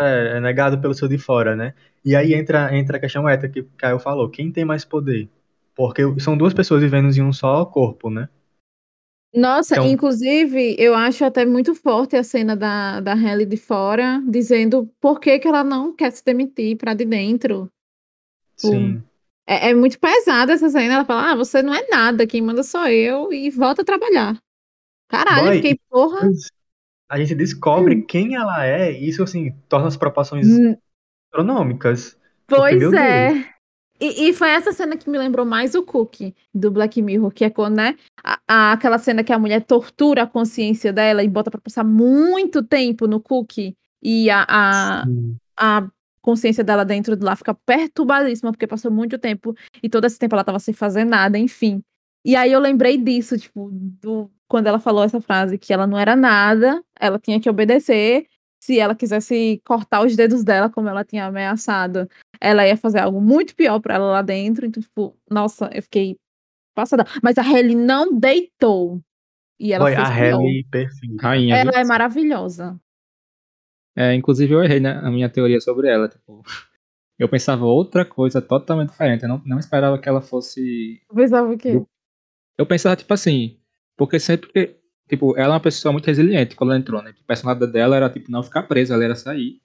é, 0.00 0.36
é 0.38 0.40
negado 0.40 0.80
pelo 0.80 0.94
seu 0.94 1.08
de 1.08 1.18
fora, 1.18 1.56
né? 1.56 1.74
E 2.04 2.14
aí 2.16 2.34
entra, 2.34 2.76
entra 2.76 2.96
a 2.96 3.00
questão 3.00 3.28
ética 3.28 3.48
que 3.48 3.60
o 3.60 3.70
Caio 3.76 3.98
falou. 3.98 4.30
Quem 4.30 4.52
tem 4.52 4.64
mais 4.64 4.84
poder? 4.84 5.28
Porque 5.74 6.02
são 6.20 6.36
duas 6.36 6.54
pessoas 6.54 6.82
vivendo 6.82 7.10
em 7.14 7.22
um 7.22 7.32
só 7.32 7.64
corpo, 7.66 8.08
né? 8.10 8.28
Nossa, 9.34 9.74
Então- 9.74 9.86
inclusive, 9.88 10.76
eu 10.78 10.94
acho 10.94 11.24
até 11.24 11.44
muito 11.44 11.74
forte 11.74 12.16
a 12.16 12.22
cena 12.24 12.56
da, 12.56 13.00
da 13.00 13.12
Halle 13.14 13.44
de 13.44 13.56
fora, 13.56 14.22
dizendo 14.28 14.88
por 15.00 15.20
que, 15.20 15.38
que 15.38 15.46
ela 15.48 15.62
não 15.62 15.94
quer 15.94 16.10
se 16.12 16.24
demitir 16.24 16.76
pra 16.78 16.94
de 16.94 17.04
dentro. 17.04 17.70
Sim. 18.56 19.02
É, 19.46 19.70
é 19.70 19.74
muito 19.74 19.98
pesada 19.98 20.52
essa 20.52 20.68
cena. 20.68 20.94
Ela 20.94 21.04
fala: 21.04 21.32
Ah, 21.32 21.36
você 21.36 21.62
não 21.62 21.74
é 21.74 21.86
nada, 21.88 22.26
quem 22.26 22.42
manda 22.42 22.62
sou 22.62 22.86
eu, 22.88 23.32
e 23.32 23.50
volta 23.50 23.82
a 23.82 23.84
trabalhar. 23.84 24.38
Caralho, 25.08 25.46
eu 25.46 25.46
Boy, 25.46 25.56
fiquei, 25.56 25.78
porra. 25.88 26.28
A 27.08 27.18
gente 27.18 27.34
descobre 27.34 28.02
quem 28.02 28.34
ela 28.34 28.64
é 28.66 28.92
e 28.92 29.08
isso, 29.08 29.22
assim, 29.22 29.52
torna 29.68 29.86
as 29.86 29.96
proporções 29.96 30.46
Hum, 30.48 30.76
astronômicas. 31.32 32.18
Pois 32.48 32.92
é. 32.92 33.30
E, 34.00 34.28
e 34.28 34.32
foi 34.34 34.50
essa 34.50 34.72
cena 34.72 34.96
que 34.96 35.08
me 35.08 35.16
lembrou 35.16 35.46
mais 35.46 35.74
o 35.74 35.82
Cookie 35.82 36.34
do 36.54 36.70
Black 36.70 37.00
Mirror, 37.00 37.30
que 37.32 37.44
é 37.44 37.50
quando, 37.50 37.76
né? 37.76 37.96
a- 38.22 38.38
a- 38.46 38.72
aquela 38.72 38.98
cena 38.98 39.24
que 39.24 39.32
a 39.32 39.38
mulher 39.38 39.64
tortura 39.64 40.22
a 40.24 40.26
consciência 40.26 40.92
dela 40.92 41.22
e 41.22 41.28
bota 41.28 41.50
pra 41.50 41.60
passar 41.60 41.84
muito 41.84 42.62
tempo 42.62 43.06
no 43.06 43.20
Cookie 43.20 43.74
e 44.02 44.28
a, 44.30 44.44
a, 44.48 45.04
a 45.56 45.88
consciência 46.26 46.64
dela 46.64 46.84
dentro 46.84 47.16
de 47.16 47.24
lá 47.24 47.36
fica 47.36 47.54
perturbadíssima 47.54 48.50
porque 48.50 48.66
passou 48.66 48.90
muito 48.90 49.16
tempo 49.16 49.54
e 49.80 49.88
todo 49.88 50.04
esse 50.06 50.18
tempo 50.18 50.34
ela 50.34 50.42
tava 50.42 50.58
sem 50.58 50.74
fazer 50.74 51.04
nada, 51.04 51.38
enfim. 51.38 51.80
E 52.24 52.34
aí 52.34 52.50
eu 52.50 52.58
lembrei 52.58 52.98
disso, 52.98 53.38
tipo, 53.38 53.70
do, 53.72 54.28
quando 54.48 54.66
ela 54.66 54.80
falou 54.80 55.04
essa 55.04 55.20
frase, 55.20 55.56
que 55.56 55.72
ela 55.72 55.86
não 55.86 55.96
era 55.96 56.16
nada, 56.16 56.82
ela 56.98 57.20
tinha 57.20 57.40
que 57.40 57.48
obedecer. 57.48 58.26
Se 58.60 58.80
ela 58.80 58.96
quisesse 58.96 59.62
cortar 59.64 60.04
os 60.04 60.16
dedos 60.16 60.42
dela, 60.42 60.68
como 60.68 60.88
ela 60.88 61.04
tinha 61.04 61.26
ameaçado, 61.26 62.08
ela 62.40 62.66
ia 62.66 62.76
fazer 62.76 62.98
algo 62.98 63.20
muito 63.20 63.54
pior 63.54 63.78
pra 63.78 63.94
ela 63.94 64.10
lá 64.10 64.22
dentro. 64.22 64.66
Então, 64.66 64.82
tipo, 64.82 65.16
nossa, 65.30 65.70
eu 65.72 65.82
fiquei 65.84 66.16
passada. 66.74 67.04
Mas 67.22 67.38
a 67.38 67.42
Halle 67.42 67.76
não 67.76 68.18
deitou. 68.18 69.00
E 69.60 69.72
ela 69.72 69.86
fez 69.86 69.98
a. 69.98 70.08
Halle 70.08 70.66
perfeita. 70.68 71.22
Rainha. 71.22 71.56
Ela 71.56 71.80
é 71.80 71.84
maravilhosa. 71.84 72.80
É, 73.96 74.14
inclusive 74.14 74.52
eu 74.52 74.62
errei, 74.62 74.78
né? 74.78 75.00
A 75.02 75.10
minha 75.10 75.28
teoria 75.28 75.60
sobre 75.60 75.88
ela. 75.88 76.08
Tipo, 76.08 76.44
eu 77.18 77.28
pensava 77.28 77.64
outra 77.64 78.04
coisa 78.04 78.42
totalmente 78.42 78.90
diferente. 78.90 79.22
Eu 79.22 79.28
não, 79.30 79.42
não 79.44 79.58
esperava 79.58 79.98
que 79.98 80.08
ela 80.08 80.20
fosse. 80.20 81.00
Pensava 81.14 81.50
o 81.50 81.56
quê? 81.56 81.82
Eu 82.58 82.66
pensava, 82.66 82.94
tipo 82.94 83.12
assim, 83.12 83.58
porque 83.96 84.20
sempre 84.20 84.50
que. 84.52 84.76
Tipo, 85.08 85.36
ela 85.36 85.54
é 85.54 85.54
uma 85.54 85.60
pessoa 85.60 85.92
muito 85.92 86.06
resiliente 86.06 86.56
quando 86.56 86.70
ela 86.72 86.80
entrou, 86.80 87.00
né? 87.00 87.14
A 87.18 87.26
personalidade 87.26 87.72
dela 87.72 87.96
era, 87.96 88.10
tipo, 88.10 88.30
não 88.30 88.42
ficar 88.42 88.64
presa, 88.64 88.94
ela 88.94 89.04
era 89.04 89.14
sair. 89.14 89.60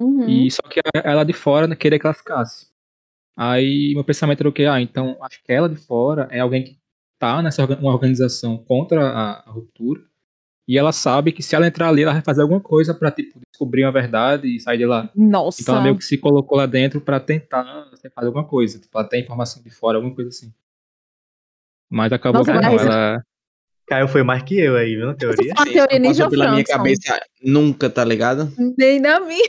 Uhum. 0.00 0.28
E 0.28 0.50
só 0.50 0.62
que 0.62 0.80
ela 1.02 1.24
de 1.24 1.32
fora 1.32 1.74
queria 1.74 1.98
que 1.98 2.06
ela 2.06 2.14
ficasse. 2.14 2.68
Aí 3.36 3.92
meu 3.94 4.04
pensamento 4.04 4.40
era 4.40 4.48
o 4.48 4.52
que? 4.52 4.64
Ah, 4.64 4.80
então 4.80 5.16
acho 5.20 5.42
que 5.42 5.52
ela 5.52 5.68
de 5.68 5.76
fora 5.76 6.28
é 6.30 6.40
alguém 6.40 6.62
que 6.62 6.78
tá 7.18 7.42
nessa 7.42 7.64
uma 7.64 7.92
organização 7.92 8.56
contra 8.56 9.08
a, 9.08 9.32
a 9.40 9.50
ruptura. 9.50 10.00
E 10.66 10.78
ela 10.78 10.92
sabe 10.92 11.30
que 11.30 11.42
se 11.42 11.54
ela 11.54 11.66
entrar 11.66 11.88
ali, 11.88 12.02
ela 12.02 12.14
vai 12.14 12.22
fazer 12.22 12.40
alguma 12.40 12.60
coisa 12.60 12.94
pra, 12.94 13.10
tipo, 13.10 13.38
descobrir 13.52 13.84
a 13.84 13.90
verdade 13.90 14.48
e 14.48 14.58
sair 14.58 14.78
de 14.78 14.86
lá. 14.86 15.10
Nossa. 15.14 15.60
Então 15.60 15.74
ela 15.74 15.84
meio 15.84 15.98
que 15.98 16.04
se 16.04 16.16
colocou 16.16 16.56
lá 16.56 16.64
dentro 16.64 17.00
pra 17.00 17.20
tentar 17.20 17.88
assim, 17.92 18.08
fazer 18.08 18.28
alguma 18.28 18.46
coisa. 18.46 18.78
Tipo, 18.78 18.98
ela 18.98 19.08
tem 19.08 19.22
informação 19.22 19.62
de 19.62 19.70
fora, 19.70 19.98
alguma 19.98 20.14
coisa 20.14 20.30
assim. 20.30 20.52
Mas 21.90 22.12
acabou 22.12 22.40
Nossa, 22.40 22.52
que 22.52 22.60
não. 22.60 22.78
Ela, 22.78 23.22
Caio 23.86 24.08
foi 24.08 24.22
mais 24.22 24.42
que 24.42 24.58
eu 24.58 24.76
aí, 24.76 24.96
viu, 24.96 25.06
na 25.06 25.14
teoria. 25.14 25.52
A 25.56 25.64
teoria 25.64 25.98
Não 25.98 26.08
Ninja 26.08 26.24
passou 26.24 26.30
pela 26.30 26.50
minha 26.52 26.64
cabeça 26.64 27.20
nunca, 27.42 27.90
tá 27.90 28.02
ligado? 28.02 28.50
Nem 28.78 28.98
na 28.98 29.20
minha. 29.20 29.48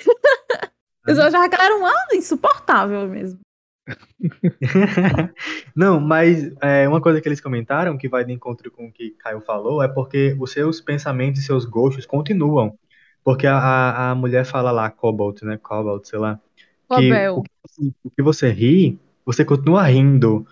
Eu 1.08 1.15
só 1.15 1.21
achava 1.21 1.47
que 1.47 1.56
ela 1.56 1.65
era 1.65 1.75
uma 1.78 1.93
insuportável 2.13 3.08
mesmo. 3.08 3.39
Não, 5.76 6.00
mas 6.00 6.52
é, 6.62 6.88
uma 6.88 7.02
coisa 7.02 7.21
que 7.21 7.28
eles 7.28 7.41
comentaram, 7.41 7.98
que 7.98 8.10
vai 8.10 8.24
de 8.26 8.34
encontro 8.34 8.71
com 8.71 8.88
o 8.88 8.91
que 8.91 9.12
Caio 9.12 9.41
falou, 9.41 9.84
é 9.84 9.88
porque 9.88 10.36
os 10.39 10.52
seus 10.52 10.82
pensamentos 10.82 11.41
e 11.41 11.45
seus 11.45 11.65
gostos 11.65 12.06
continuam. 12.06 12.78
Porque 13.24 13.48
a, 13.48 14.12
a, 14.12 14.15
mulher 14.15 14.45
fala 14.45 14.71
lá, 14.71 14.89
Cobalt, 14.89 15.41
né? 15.43 15.58
Cobalt, 15.58 16.06
sei 16.06 16.19
lá. 16.19 16.39
Que 16.93 17.12
o 17.30 17.43
o 18.04 18.10
que 18.12 18.21
você 18.21 18.50
ri, 18.50 19.00
você 19.26 19.43
continua 19.43 19.84
rindo, 19.84 20.45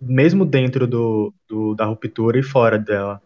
mesmo 0.00 0.44
dentro 0.44 0.86
do, 0.86 1.32
do- 1.48 1.74
da 1.74 1.84
ruptura 1.86 2.38
e 2.38 2.42
fora 2.42 2.78
dela. 2.78 3.22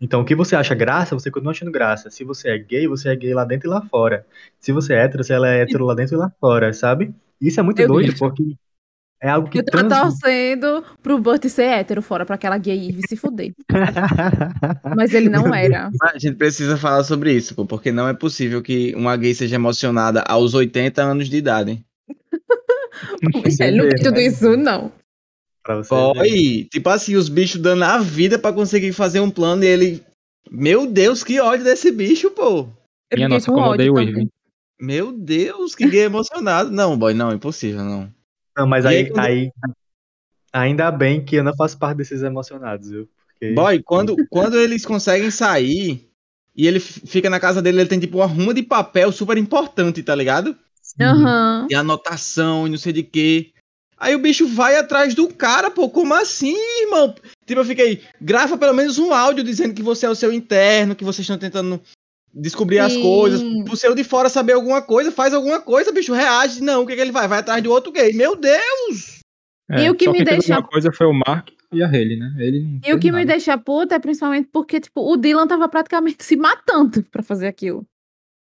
Então, 0.00 0.20
o 0.22 0.24
que 0.24 0.34
você 0.34 0.54
acha 0.56 0.74
graça, 0.74 1.14
você 1.14 1.30
continua 1.30 1.52
achando 1.52 1.70
graça. 1.72 2.10
Se 2.10 2.24
você 2.24 2.50
é 2.50 2.58
gay, 2.58 2.86
você 2.86 3.08
é 3.10 3.16
gay 3.16 3.34
lá 3.34 3.44
dentro 3.44 3.68
e 3.68 3.70
lá 3.70 3.82
fora. 3.82 4.26
Se 4.60 4.72
você 4.72 4.94
é 4.94 5.04
hétero, 5.04 5.24
você 5.24 5.34
é 5.34 5.62
hétero 5.62 5.84
lá 5.86 5.94
dentro 5.94 6.16
e 6.16 6.18
lá 6.18 6.30
fora, 6.40 6.72
sabe? 6.72 7.14
Isso 7.40 7.60
é 7.60 7.62
muito 7.62 7.80
Eu- 7.80 7.88
doido, 7.88 8.14
porque 8.18 8.42
é 9.22 9.28
algo 9.30 9.48
que 9.48 9.58
Eu 9.58 9.64
tava 9.64 9.88
trans... 9.88 10.02
torcendo 10.20 10.84
pro 11.02 11.18
Burt 11.18 11.44
ser 11.46 11.64
hétero 11.64 12.02
fora, 12.02 12.24
pra 12.26 12.34
aquela 12.36 12.58
gay 12.58 12.90
ir 12.90 13.00
se 13.08 13.16
fuder. 13.16 13.52
Mas 14.96 15.14
ele 15.14 15.28
não 15.28 15.54
era. 15.54 15.90
Mas 16.00 16.14
A 16.14 16.18
gente 16.18 16.36
precisa 16.36 16.76
falar 16.76 17.02
sobre 17.04 17.32
isso, 17.32 17.54
pô, 17.54 17.64
porque 17.66 17.90
não 17.92 18.08
é 18.08 18.14
possível 18.14 18.62
que 18.62 18.94
uma 18.94 19.16
gay 19.16 19.34
seja 19.34 19.56
emocionada 19.56 20.22
aos 20.22 20.54
80 20.54 21.02
anos 21.02 21.28
de 21.28 21.36
idade. 21.36 21.84
Michelle, 23.44 23.76
não 23.76 23.88
tem 23.88 24.02
tudo 24.02 24.20
isso, 24.20 24.56
não. 24.56 24.92
Ver. 25.68 25.84
Boy, 25.88 26.64
tipo 26.70 26.88
assim, 26.88 27.16
os 27.16 27.28
bichos 27.28 27.60
dando 27.60 27.82
a 27.82 27.98
vida 27.98 28.38
pra 28.38 28.52
conseguir 28.52 28.92
fazer 28.92 29.20
um 29.20 29.30
plano 29.30 29.64
e 29.64 29.66
ele. 29.66 30.02
Meu 30.48 30.86
Deus, 30.86 31.24
que 31.24 31.40
ódio 31.40 31.64
desse 31.64 31.90
bicho, 31.90 32.30
pô. 32.30 32.68
Eu 33.10 33.16
minha 33.16 33.28
nossa, 33.28 33.46
com 33.46 33.54
como 33.54 33.70
odeio 33.70 33.94
o 33.94 34.00
Irving. 34.00 34.30
Meu 34.80 35.12
Deus, 35.12 35.74
que 35.74 35.88
gay 35.88 36.02
emocionado. 36.02 36.70
Não, 36.70 36.96
boy, 36.98 37.14
não, 37.14 37.32
impossível, 37.32 37.82
não. 37.84 38.12
Não, 38.56 38.66
mas 38.66 38.84
aí, 38.86 38.96
aí, 38.96 39.06
quando- 39.10 39.24
aí 39.24 39.50
ainda 40.52 40.90
bem 40.90 41.24
que 41.24 41.36
eu 41.36 41.44
não 41.44 41.54
faço 41.54 41.78
parte 41.78 41.98
desses 41.98 42.22
emocionados, 42.22 42.90
viu? 42.90 43.08
Porque 43.28 43.52
Boy, 43.52 43.82
quando, 43.82 44.16
quando 44.30 44.58
eles 44.58 44.84
conseguem 44.84 45.30
sair 45.30 46.08
e 46.54 46.66
ele 46.66 46.80
fica 46.80 47.28
na 47.28 47.38
casa 47.38 47.60
dele, 47.60 47.80
ele 47.80 47.88
tem 47.88 48.00
tipo 48.00 48.18
uma 48.18 48.26
ruma 48.26 48.54
de 48.54 48.62
papel 48.62 49.12
super 49.12 49.36
importante, 49.36 50.02
tá 50.02 50.14
ligado? 50.14 50.56
Aham. 51.00 51.66
E 51.70 51.74
anotação 51.74 52.66
e 52.66 52.70
não 52.70 52.78
sei 52.78 52.92
de 52.92 53.02
quê. 53.02 53.52
Aí 53.98 54.14
o 54.14 54.18
bicho 54.18 54.46
vai 54.46 54.76
atrás 54.76 55.14
do 55.14 55.28
cara, 55.32 55.70
pô, 55.70 55.88
como 55.88 56.14
assim, 56.14 56.54
irmão? 56.82 57.14
Tipo, 57.46 57.60
eu 57.60 57.64
fiquei, 57.64 58.02
grava 58.20 58.58
pelo 58.58 58.74
menos 58.74 58.98
um 58.98 59.12
áudio 59.12 59.42
dizendo 59.42 59.74
que 59.74 59.82
você 59.82 60.04
é 60.04 60.10
o 60.10 60.14
seu 60.14 60.32
interno, 60.32 60.94
que 60.94 61.04
vocês 61.04 61.24
estão 61.24 61.38
tentando 61.38 61.80
descobrir 62.40 62.78
as 62.78 62.92
Sim. 62.92 63.02
coisas. 63.02 63.42
Pro 63.64 63.76
seu 63.76 63.94
de 63.94 64.04
fora 64.04 64.28
saber 64.28 64.52
alguma 64.52 64.82
coisa, 64.82 65.10
faz 65.10 65.32
alguma 65.34 65.60
coisa, 65.60 65.90
bicho, 65.92 66.12
reage. 66.12 66.62
Não, 66.62 66.82
o 66.82 66.86
que, 66.86 66.94
que 66.94 67.00
ele 67.00 67.12
vai? 67.12 67.26
Vai 67.26 67.38
atrás 67.40 67.62
do 67.62 67.70
outro 67.70 67.90
gay. 67.92 68.12
Meu 68.12 68.36
Deus! 68.36 69.20
E 69.70 69.90
o 69.90 69.94
que 69.96 70.04
É, 70.04 70.08
só 70.08 70.12
me 70.12 70.24
deixa- 70.24 70.54
alguma 70.54 70.68
coisa 70.70 70.92
foi 70.92 71.06
o 71.06 71.12
Mark 71.12 71.48
e 71.72 71.82
a 71.82 71.86
Haley, 71.86 72.16
né? 72.18 72.32
Ele 72.38 72.60
não 72.62 72.80
E 72.86 72.94
o 72.94 73.00
que 73.00 73.10
me 73.10 73.18
nada. 73.18 73.32
deixa 73.32 73.58
puta 73.58 73.96
é 73.96 73.98
principalmente 73.98 74.48
porque, 74.52 74.78
tipo, 74.78 75.00
o 75.00 75.16
Dylan 75.16 75.46
tava 75.48 75.68
praticamente 75.68 76.18
se 76.24 76.36
matando 76.36 77.02
pra 77.10 77.22
fazer 77.22 77.48
aquilo. 77.48 77.84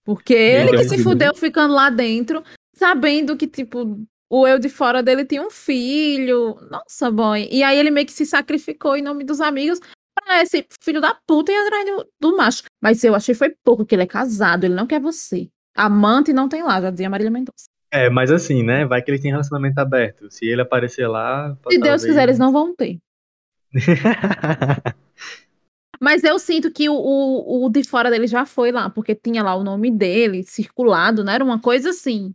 Porque 0.04 0.34
ele 0.34 0.70
que 0.70 0.76
Deus, 0.76 0.82
se 0.88 0.96
Deus. 0.96 1.02
fudeu 1.02 1.34
ficando 1.34 1.74
lá 1.74 1.88
dentro, 1.90 2.42
sabendo 2.74 3.36
que, 3.36 3.46
tipo, 3.46 4.00
o 4.30 4.46
eu 4.46 4.58
de 4.58 4.68
fora 4.68 5.02
dele 5.02 5.24
tinha 5.24 5.42
um 5.42 5.50
filho. 5.50 6.56
Nossa, 6.70 7.10
boy. 7.10 7.48
E 7.50 7.62
aí 7.62 7.78
ele 7.78 7.90
meio 7.90 8.06
que 8.06 8.12
se 8.12 8.26
sacrificou 8.26 8.96
em 8.96 9.02
nome 9.02 9.24
dos 9.24 9.40
amigos 9.40 9.80
pra 10.28 10.42
esse 10.42 10.66
filho 10.80 11.00
da 11.00 11.14
puta 11.26 11.50
ir 11.50 11.56
atrás 11.56 11.86
do, 11.86 12.06
do 12.20 12.36
macho. 12.36 12.62
Mas 12.82 13.02
eu 13.02 13.14
achei 13.14 13.34
foi 13.34 13.54
pouco, 13.64 13.86
que 13.86 13.94
ele 13.94 14.02
é 14.02 14.06
casado, 14.06 14.64
ele 14.64 14.74
não 14.74 14.86
quer 14.86 15.00
você. 15.00 15.48
Amante 15.74 16.32
não 16.32 16.48
tem 16.48 16.62
lá, 16.62 16.80
já 16.80 16.90
dizia 16.90 17.08
Marília 17.08 17.30
Mendonça. 17.30 17.66
É, 17.90 18.10
mas 18.10 18.30
assim, 18.30 18.62
né? 18.62 18.84
Vai 18.84 19.00
que 19.00 19.10
ele 19.10 19.18
tem 19.18 19.30
relacionamento 19.30 19.78
aberto. 19.78 20.30
Se 20.30 20.44
ele 20.44 20.60
aparecer 20.60 21.08
lá. 21.08 21.56
Se 21.70 21.78
Deus 21.78 21.80
talvez- 21.80 22.04
quiser, 22.04 22.22
eles 22.24 22.38
não 22.38 22.52
vão 22.52 22.74
ter. 22.74 22.98
Mas 26.00 26.22
eu 26.22 26.38
sinto 26.38 26.70
que 26.70 26.88
o, 26.88 26.94
o, 26.94 27.64
o 27.66 27.68
de 27.68 27.82
fora 27.82 28.08
dele 28.08 28.28
já 28.28 28.46
foi 28.46 28.70
lá, 28.70 28.88
porque 28.88 29.16
tinha 29.16 29.42
lá 29.42 29.56
o 29.56 29.64
nome 29.64 29.90
dele 29.90 30.44
circulado, 30.44 31.24
não 31.24 31.32
era 31.32 31.42
uma 31.42 31.60
coisa 31.60 31.90
assim. 31.90 32.32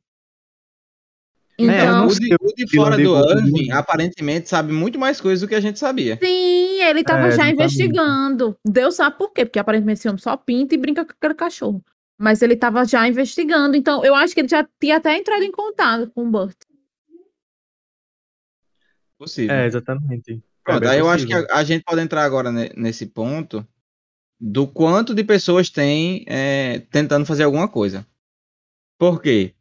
Eu 1.58 1.68
Então, 1.70 1.98
não 1.98 2.08
o, 2.08 2.16
de, 2.16 2.36
o 2.42 2.54
de 2.56 2.68
fora 2.76 2.98
do 2.98 3.16
Irving, 3.32 3.72
aparentemente, 3.72 4.50
sabe 4.50 4.74
muito 4.74 4.98
mais 5.00 5.22
coisas 5.22 5.42
do 5.42 5.48
que 5.48 5.56
a 5.56 5.62
gente 5.62 5.80
sabia. 5.80 6.18
sim, 6.22 6.82
ele 6.82 7.02
estava 7.02 7.28
É, 7.28 7.32
já 7.32 7.50
investigando. 7.50 8.58
Deus 8.66 8.96
sabe 8.96 9.18
por 9.18 9.32
quê, 9.32 9.46
porque 9.46 9.60
aparentemente 9.60 10.00
esse 10.00 10.08
homem 10.10 10.20
só 10.22 10.36
pinta 10.38 10.76
e 10.76 10.78
brinca 10.78 11.06
com 11.06 11.12
aquele 11.12 11.34
cachorro. 11.36 11.84
Mas 12.18 12.42
ele 12.42 12.54
estava 12.54 12.86
já 12.86 13.08
investigando, 13.08 13.76
então 13.76 14.04
eu 14.06 14.16
acho 14.16 14.34
que 14.34 14.42
ele 14.42 14.48
já 14.48 14.68
tinha 14.80 14.98
até 14.98 15.18
entrado 15.18 15.44
em 15.44 15.52
contato 15.52 16.10
com 16.12 16.26
o 16.28 16.32
Burt. 16.32 16.56
Possível. 19.18 19.56
É, 19.56 19.66
exatamente. 19.66 20.42
Pronto, 20.64 20.86
É 20.86 20.90
aí 20.92 21.00
eu 21.00 21.10
acho 21.10 21.28
que 21.28 21.34
a, 21.34 21.46
a 21.52 21.64
gente 21.64 21.84
pode 21.84 22.02
entrar 22.02 22.24
agora 22.24 22.52
ne- 22.52 22.72
nesse 22.76 23.06
ponto 23.06 23.66
do 24.40 24.68
quanto 24.68 25.16
de 25.16 25.24
pessoas 25.24 25.70
tem 25.70 26.26
é, 26.28 26.82
tentando 26.92 27.26
fazer 27.26 27.44
alguma 27.44 27.68
coisa. 27.70 28.06
Por 29.00 29.22
quê? 29.22 29.56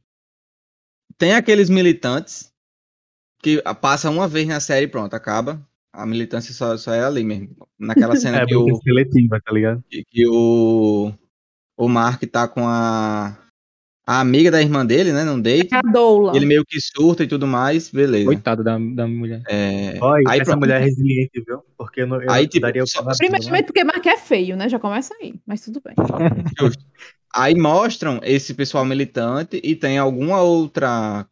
Tem 1.18 1.32
aqueles 1.34 1.68
militantes 1.70 2.50
que 3.42 3.62
passa 3.80 4.10
uma 4.10 4.28
vez 4.28 4.46
na 4.46 4.60
série 4.60 4.86
e 4.86 4.88
pronto, 4.88 5.14
acaba. 5.14 5.60
A 5.92 6.06
militância 6.06 6.54
só, 6.54 6.76
só 6.76 6.94
é 6.94 7.04
ali 7.04 7.22
mesmo. 7.22 7.54
Naquela 7.78 8.16
cena 8.16 8.38
É 8.42 8.46
que, 8.46 8.56
o, 8.56 8.76
seletiva, 8.82 9.40
tá 9.44 9.52
ligado? 9.52 9.82
que, 9.90 10.02
que 10.08 10.26
o, 10.26 11.12
o 11.76 11.88
Mark 11.88 12.22
tá 12.24 12.48
com 12.48 12.66
a, 12.66 13.36
a 14.06 14.20
amiga 14.20 14.50
da 14.50 14.62
irmã 14.62 14.86
dele, 14.86 15.12
né? 15.12 15.22
Num 15.22 15.38
date. 15.40 15.74
A 15.74 15.82
Doula. 15.82 16.34
Ele 16.34 16.46
meio 16.46 16.64
que 16.64 16.80
surta 16.80 17.24
e 17.24 17.28
tudo 17.28 17.46
mais, 17.46 17.90
beleza. 17.90 18.24
Coitado 18.24 18.64
da, 18.64 18.78
da 18.78 19.06
mulher. 19.06 19.42
É, 19.46 19.98
Olha, 20.00 20.22
aí 20.30 20.40
essa 20.40 20.52
pronto. 20.52 20.60
mulher 20.60 20.80
é 20.80 20.84
resiliente, 20.84 21.42
viu? 21.46 21.62
Porque 21.76 22.00
eu, 22.00 22.06
não- 22.06 22.22
eu 22.22 22.30
Aí, 22.30 22.46
tipo, 22.48 22.62
daria 22.62 22.82
o 22.84 22.86
só- 22.86 23.04
Primeiramente 23.18 23.66
porque 23.66 23.84
Mark 23.84 24.06
é 24.06 24.16
feio, 24.16 24.56
né? 24.56 24.70
Já 24.70 24.78
começa 24.78 25.14
aí, 25.20 25.34
mas 25.44 25.60
tudo 25.60 25.82
bem. 25.84 25.94
Justo. 26.58 26.82
Aí 27.34 27.54
mostram 27.54 28.20
esse 28.22 28.52
pessoal 28.52 28.84
militante 28.84 29.60
e 29.62 29.74
tem 29.74 29.98
alguma 29.98 30.42
outra 30.42 31.26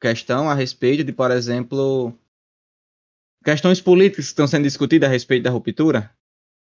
questão 0.00 0.48
a 0.48 0.54
respeito 0.54 1.04
de, 1.04 1.12
por 1.12 1.30
exemplo, 1.30 2.12
questões 3.44 3.80
políticas 3.80 4.26
que 4.26 4.30
estão 4.30 4.46
sendo 4.46 4.64
discutidas 4.64 5.08
a 5.08 5.12
respeito 5.12 5.44
da 5.44 5.50
ruptura. 5.50 6.10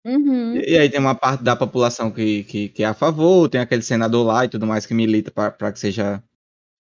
Uhum. 0.05 0.57
E, 0.57 0.71
e 0.71 0.77
aí 0.77 0.89
tem 0.89 0.99
uma 0.99 1.15
parte 1.15 1.43
da 1.43 1.55
população 1.55 2.11
que, 2.11 2.43
que, 2.43 2.69
que 2.69 2.83
é 2.83 2.87
a 2.87 2.93
favor, 2.93 3.47
tem 3.49 3.61
aquele 3.61 3.81
senador 3.81 4.25
lá 4.25 4.43
e 4.43 4.49
tudo 4.49 4.67
mais 4.67 4.85
que 4.85 4.93
milita 4.93 5.31
para 5.31 5.71
que 5.71 5.79
seja 5.79 6.21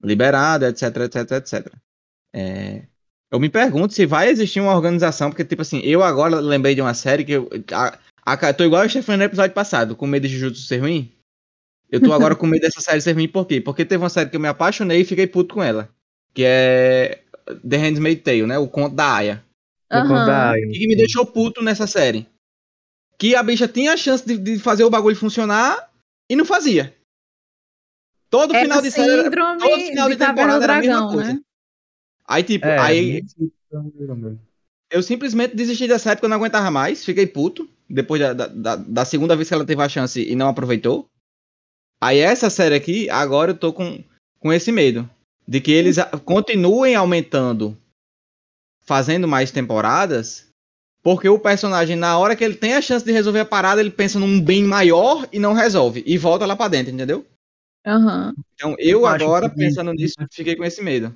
liberado, 0.02 0.66
etc, 0.66 0.96
etc, 0.96 1.32
etc. 1.32 1.72
É, 2.34 2.82
eu 3.30 3.38
me 3.38 3.48
pergunto 3.48 3.94
se 3.94 4.04
vai 4.04 4.28
existir 4.28 4.60
uma 4.60 4.74
organização, 4.74 5.30
porque, 5.30 5.44
tipo 5.44 5.62
assim, 5.62 5.80
eu 5.80 6.02
agora 6.02 6.40
lembrei 6.40 6.74
de 6.74 6.82
uma 6.82 6.94
série 6.94 7.24
que 7.24 7.32
eu. 7.32 7.48
A, 7.72 7.98
a, 8.26 8.52
tô 8.52 8.64
igual 8.64 8.84
o 8.84 8.88
Stefano 8.88 9.18
no 9.18 9.24
episódio 9.24 9.54
passado, 9.54 9.96
com 9.96 10.06
medo 10.06 10.28
de 10.28 10.34
Jujutsu 10.36 10.62
ser 10.62 10.78
ruim. 10.78 11.10
Eu 11.92 12.00
tô 12.00 12.12
agora 12.12 12.34
com 12.34 12.46
medo 12.46 12.62
dessa 12.62 12.80
série 12.80 13.02
ser 13.02 13.12
ruim, 13.12 13.28
por 13.28 13.46
quê? 13.46 13.60
Porque 13.60 13.84
teve 13.84 14.02
uma 14.02 14.08
série 14.08 14.30
que 14.30 14.36
eu 14.36 14.40
me 14.40 14.48
apaixonei 14.48 15.02
e 15.02 15.04
fiquei 15.04 15.26
puto 15.26 15.54
com 15.54 15.62
ela. 15.62 15.90
Que 16.32 16.42
é 16.44 17.22
The 17.68 17.76
Handmaid's 17.76 18.24
Tale, 18.24 18.46
né? 18.46 18.56
O 18.56 18.66
conto 18.66 18.96
da 18.96 19.14
Aya. 19.16 19.44
No 19.90 19.98
Aham. 19.98 20.08
contar, 20.08 20.54
O 20.56 20.72
que 20.72 20.78
que 20.78 20.86
me 20.86 20.96
deixou 20.96 21.26
puto 21.26 21.62
nessa 21.62 21.86
série? 21.86 22.26
Que 23.18 23.34
a 23.36 23.42
bicha 23.42 23.68
tinha 23.68 23.92
a 23.92 23.96
chance 23.96 24.26
de, 24.26 24.38
de 24.38 24.58
fazer 24.58 24.84
o 24.84 24.90
bagulho 24.90 25.14
funcionar 25.14 25.90
e 26.30 26.34
não 26.34 26.46
fazia. 26.46 26.96
Todo 28.30 28.54
É 28.56 28.62
final 28.62 28.80
de 28.80 28.90
série. 28.90 29.10
era- 29.10 29.30
todo 29.58 29.80
final 29.80 30.08
de 30.08 30.14
de 30.16 30.18
temporada 30.26 30.64
era 30.64 30.72
a 30.72 30.80
mesma 30.80 30.92
Dragão, 30.96 31.12
coisa. 31.12 31.34
né? 31.34 31.40
Aí, 32.26 32.42
tipo, 32.42 32.66
É, 32.66 32.78
aí 32.78 33.22
eu 34.90 35.02
simplesmente 35.02 35.54
desisti 35.54 35.86
dessa 35.86 36.12
época, 36.12 36.24
eu 36.24 36.30
não 36.30 36.38
aguentava 36.38 36.70
mais, 36.70 37.04
fiquei 37.04 37.26
puto. 37.26 37.68
Depois 37.88 38.18
da, 38.20 38.32
da, 38.32 38.46
da- 38.46 38.76
da 38.76 39.04
segunda 39.04 39.36
vez 39.36 39.48
que 39.48 39.52
ela 39.54 39.66
teve 39.66 39.82
a 39.82 39.88
chance 39.90 40.22
e 40.22 40.34
não 40.34 40.48
aproveitou. 40.48 41.06
Aí 42.02 42.18
essa 42.18 42.50
série 42.50 42.74
aqui, 42.74 43.08
agora 43.10 43.52
eu 43.52 43.56
tô 43.56 43.72
com, 43.72 44.02
com 44.40 44.52
esse 44.52 44.72
medo. 44.72 45.08
de 45.46 45.60
que 45.60 45.70
eles 45.72 45.96
continuem 46.24 46.94
aumentando, 46.94 47.76
fazendo 48.84 49.26
mais 49.28 49.50
temporadas, 49.50 50.48
porque 51.02 51.28
o 51.28 51.38
personagem, 51.38 51.96
na 51.96 52.16
hora 52.18 52.34
que 52.36 52.44
ele 52.44 52.54
tem 52.54 52.74
a 52.74 52.80
chance 52.82 53.04
de 53.04 53.10
resolver 53.12 53.40
a 53.40 53.44
parada, 53.44 53.80
ele 53.80 53.90
pensa 53.90 54.18
num 54.18 54.40
bem 54.40 54.62
maior 54.64 55.28
e 55.32 55.38
não 55.38 55.52
resolve. 55.52 56.02
E 56.06 56.16
volta 56.16 56.46
lá 56.46 56.54
pra 56.56 56.68
dentro, 56.68 56.92
entendeu? 56.94 57.26
Aham. 57.86 58.32
Então 58.54 58.76
eu 58.78 59.00
Eu 59.00 59.06
agora, 59.06 59.50
que- 59.50 59.56
pensando 59.56 59.92
nisso, 59.92 60.14
fiquei 60.32 60.54
com 60.56 60.64
esse 60.64 60.80
medo. 60.82 61.14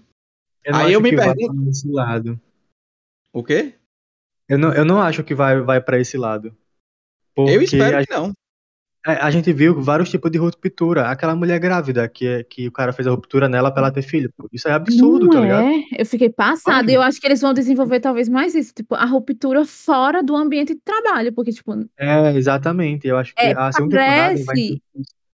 Eu 0.64 0.72
não 0.72 0.80
Aí 0.80 0.86
acho 0.86 0.94
eu 0.94 1.00
me 1.00 1.10
que 1.10 1.16
vai 1.16 1.34
pergunto- 1.34 1.62
pra 1.62 1.70
esse 1.70 1.88
lado. 1.88 2.40
O 3.32 3.44
quê? 3.44 3.74
Eu 4.48 4.58
não, 4.58 4.72
eu 4.74 4.84
não 4.84 5.00
acho 5.00 5.22
que 5.22 5.34
vai, 5.34 5.60
vai 5.60 5.80
para 5.80 6.00
esse 6.00 6.16
lado. 6.18 6.54
eu 7.36 7.62
espero 7.62 7.98
a, 7.98 8.04
que 8.04 8.12
não. 8.12 8.32
É, 9.06 9.12
a 9.22 9.30
gente 9.30 9.52
viu 9.52 9.80
vários 9.80 10.10
tipos 10.10 10.30
de 10.30 10.38
ruptura. 10.38 11.08
Aquela 11.08 11.34
mulher 11.36 11.58
grávida 11.60 12.08
que, 12.08 12.26
é- 12.26 12.42
que 12.44 12.66
o 12.68 12.72
cara 12.72 12.92
fez 12.92 13.06
a 13.06 13.10
ruptura 13.10 13.48
nela 13.48 13.70
pra 13.70 13.82
ela 13.82 13.92
ter 13.92 14.02
filho. 14.02 14.32
Isso 14.52 14.68
é 14.68 14.72
absurdo, 14.72 15.26
Não 15.26 15.32
tá 15.32 15.40
ligado? 15.40 15.64
é? 15.66 15.82
Eu 15.98 16.06
fiquei 16.06 16.28
passada. 16.28 16.90
E 16.90 16.94
eu 16.94 17.02
acho 17.02 17.20
que 17.20 17.26
eles 17.26 17.40
vão 17.40 17.54
desenvolver 17.54 18.00
talvez 18.00 18.28
mais 18.28 18.54
isso, 18.54 18.72
tipo, 18.74 18.94
a 18.94 19.04
ruptura 19.04 19.64
fora 19.64 20.22
do 20.22 20.34
ambiente 20.34 20.74
de 20.74 20.80
trabalho, 20.80 21.32
porque, 21.32 21.52
tipo, 21.52 21.72
É, 21.98 22.32
exatamente. 22.34 23.06
Eu 23.06 23.16
acho 23.16 23.34
que 23.34 23.42
É, 23.42 23.54
a 23.56 23.70
segunda 23.72 23.96
parece- 23.96 24.82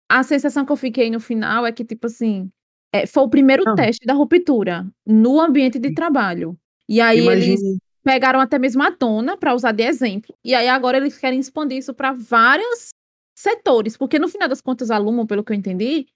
a 0.09 0.23
sensação 0.23 0.65
que 0.65 0.71
eu 0.71 0.77
fiquei 0.77 1.09
no 1.11 1.19
final 1.19 1.65
é 1.65 1.71
que, 1.71 1.83
tipo 1.83 2.07
assim, 2.07 2.49
é, 2.93 3.05
foi 3.05 3.23
o 3.23 3.29
primeiro 3.29 3.63
Não. 3.65 3.75
teste 3.75 4.05
da 4.05 4.13
ruptura 4.13 4.87
no 5.05 5.39
ambiente 5.41 5.77
de 5.77 5.93
trabalho. 5.93 6.57
E 6.87 7.01
aí 7.01 7.19
eles 7.19 7.59
Imagine, 7.59 7.77
pegaram 8.03 8.39
até 8.39 8.57
mesmo 8.57 8.81
a 8.81 8.89
dona 8.89 9.35
para 9.35 9.53
usar 9.53 9.73
de 9.73 9.83
exemplo. 9.83 10.33
E 10.43 10.55
aí 10.55 10.69
agora 10.69 10.95
eles 10.95 11.17
querem 11.17 11.37
expandir 11.39 11.77
isso 11.79 11.93
para 11.93 12.13
vários 12.13 12.91
setores, 13.37 13.95
porque 13.95 14.17
no 14.17 14.27
final 14.27 14.49
das 14.49 14.61
contas 14.61 14.89
a 14.89 14.97
Lumon, 14.97 15.27
pelo 15.27 15.43
que 15.43 15.51
eu 15.51 15.55
entendi, 15.55 16.07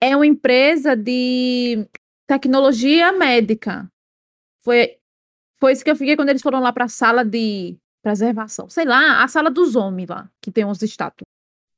é 0.00 0.16
uma 0.16 0.26
empresa 0.26 0.96
de 0.96 1.86
tecnologia 2.26 3.12
médica. 3.12 3.88
Foi 4.64 4.98
foi 5.58 5.72
isso 5.72 5.84
que 5.84 5.90
eu 5.90 5.96
fiquei 5.96 6.16
quando 6.16 6.28
eles 6.28 6.42
foram 6.42 6.60
lá 6.60 6.72
para 6.72 6.84
a 6.84 6.88
sala 6.88 7.24
de 7.24 7.76
preservação, 8.02 8.68
sei 8.68 8.84
lá, 8.84 9.22
a 9.22 9.28
sala 9.28 9.50
dos 9.50 9.74
homens 9.74 10.08
lá, 10.08 10.30
que 10.42 10.50
tem 10.50 10.64
uns 10.64 10.82
estátuas 10.82 11.26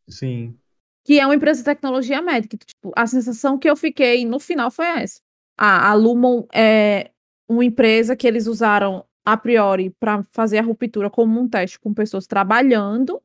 sim. 0.09 0.59
que 1.05 1.21
é 1.21 1.27
uma 1.27 1.35
empresa 1.35 1.61
de 1.61 1.65
tecnologia 1.65 2.21
médica. 2.21 2.57
Tipo, 2.57 2.93
a 2.97 3.07
sensação 3.07 3.59
que 3.59 3.69
eu 3.69 3.77
fiquei 3.77 4.25
no 4.25 4.41
final 4.41 4.71
foi 4.71 4.87
essa. 4.87 5.21
A, 5.57 5.91
a 5.91 5.95
Lumon 5.95 6.45
é 6.53 7.11
uma 7.49 7.65
empresa 7.65 8.17
que 8.17 8.27
eles 8.27 8.47
usaram 8.47 9.05
a 9.25 9.37
priori 9.37 9.91
para 10.01 10.23
fazer 10.31 10.59
a 10.59 10.63
ruptura 10.63 11.11
como 11.11 11.39
um 11.41 11.49
teste 11.49 11.79
com 11.79 11.93
pessoas 11.93 12.27
trabalhando. 12.27 13.23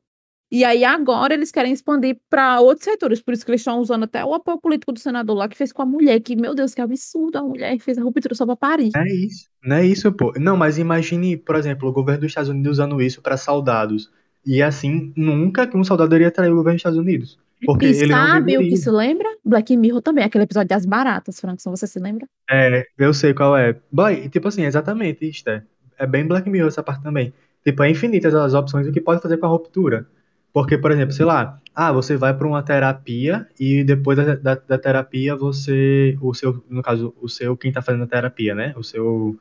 E 0.50 0.64
aí 0.64 0.84
agora 0.84 1.34
eles 1.34 1.50
querem 1.50 1.72
expandir 1.72 2.16
para 2.30 2.60
outros 2.60 2.84
setores. 2.84 3.20
Por 3.20 3.34
isso 3.34 3.44
que 3.44 3.50
eles 3.50 3.60
estão 3.60 3.80
usando 3.80 4.04
até 4.04 4.24
o 4.24 4.34
apoio 4.34 4.58
político 4.58 4.92
do 4.92 5.00
senador 5.00 5.36
lá 5.36 5.48
que 5.48 5.56
fez 5.56 5.72
com 5.72 5.82
a 5.82 5.86
mulher, 5.86 6.20
que, 6.20 6.36
meu 6.36 6.54
Deus, 6.54 6.74
que 6.74 6.80
absurdo, 6.80 7.38
a 7.38 7.42
mulher 7.42 7.78
fez 7.80 7.98
a 7.98 8.02
ruptura 8.02 8.34
só 8.34 8.46
para 8.46 8.56
Paris. 8.56 8.92
É 8.94 9.04
isso. 9.04 9.48
Não 9.64 9.76
é 9.76 9.86
isso, 9.86 10.12
pô. 10.12 10.32
Não, 10.38 10.56
mas 10.56 10.78
imagine, 10.78 11.36
por 11.36 11.56
exemplo, 11.56 11.88
o 11.88 11.92
governo 11.92 12.20
dos 12.20 12.30
Estados 12.30 12.50
Unidos 12.50 12.72
usando 12.72 13.00
isso 13.02 13.20
pra 13.20 13.36
soldados. 13.36 14.10
E 14.46 14.62
assim, 14.62 15.12
nunca 15.16 15.66
que 15.66 15.76
um 15.76 15.82
soldado 15.82 16.14
iria 16.14 16.30
trair 16.30 16.52
o 16.52 16.56
governo 16.56 16.76
dos 16.76 16.80
Estados 16.80 16.98
Unidos. 16.98 17.38
Porque 17.64 17.86
e 17.86 17.88
ele 17.90 18.08
não 18.08 18.26
sabe 18.26 18.58
o 18.58 18.60
que 18.60 18.74
isso 18.74 18.92
lembra? 18.92 19.26
Black 19.44 19.76
Mirror 19.76 20.02
também, 20.02 20.24
aquele 20.24 20.44
episódio 20.44 20.68
das 20.68 20.84
baratas, 20.84 21.40
Frankson, 21.40 21.70
você 21.70 21.86
se 21.86 21.98
lembra? 21.98 22.26
É, 22.50 22.86
eu 22.98 23.14
sei 23.14 23.32
qual 23.32 23.56
é. 23.56 23.76
Boy, 23.90 24.28
tipo 24.28 24.48
assim, 24.48 24.64
exatamente, 24.64 25.28
isto 25.28 25.48
é. 25.48 25.62
É 25.98 26.06
bem 26.06 26.26
Black 26.26 26.48
Mirror 26.48 26.68
essa 26.68 26.82
parte 26.82 27.02
também. 27.02 27.32
Tipo, 27.64 27.82
é 27.82 27.90
infinitas 27.90 28.34
as 28.34 28.52
opções 28.52 28.86
do 28.86 28.92
que 28.92 29.00
pode 29.00 29.22
fazer 29.22 29.38
com 29.38 29.46
a 29.46 29.48
ruptura. 29.48 30.06
Porque, 30.54 30.78
por 30.78 30.92
exemplo, 30.92 31.12
sei 31.14 31.26
lá, 31.26 31.60
ah, 31.74 31.92
você 31.92 32.16
vai 32.16 32.34
para 32.36 32.48
uma 32.48 32.62
terapia 32.64 33.48
e 33.60 33.84
depois 33.84 34.18
da, 34.18 34.36
da, 34.36 34.56
da 34.56 34.78
terapia 34.78 35.36
você, 35.36 36.16
o 36.22 36.34
seu, 36.34 36.64
no 36.70 36.82
caso, 36.82 37.14
o 37.20 37.28
seu, 37.28 37.56
quem 37.58 37.72
tá 37.72 37.82
fazendo 37.82 38.04
a 38.04 38.08
terapia, 38.08 38.54
né? 38.54 38.74
O 38.78 38.84
seu 38.84 39.38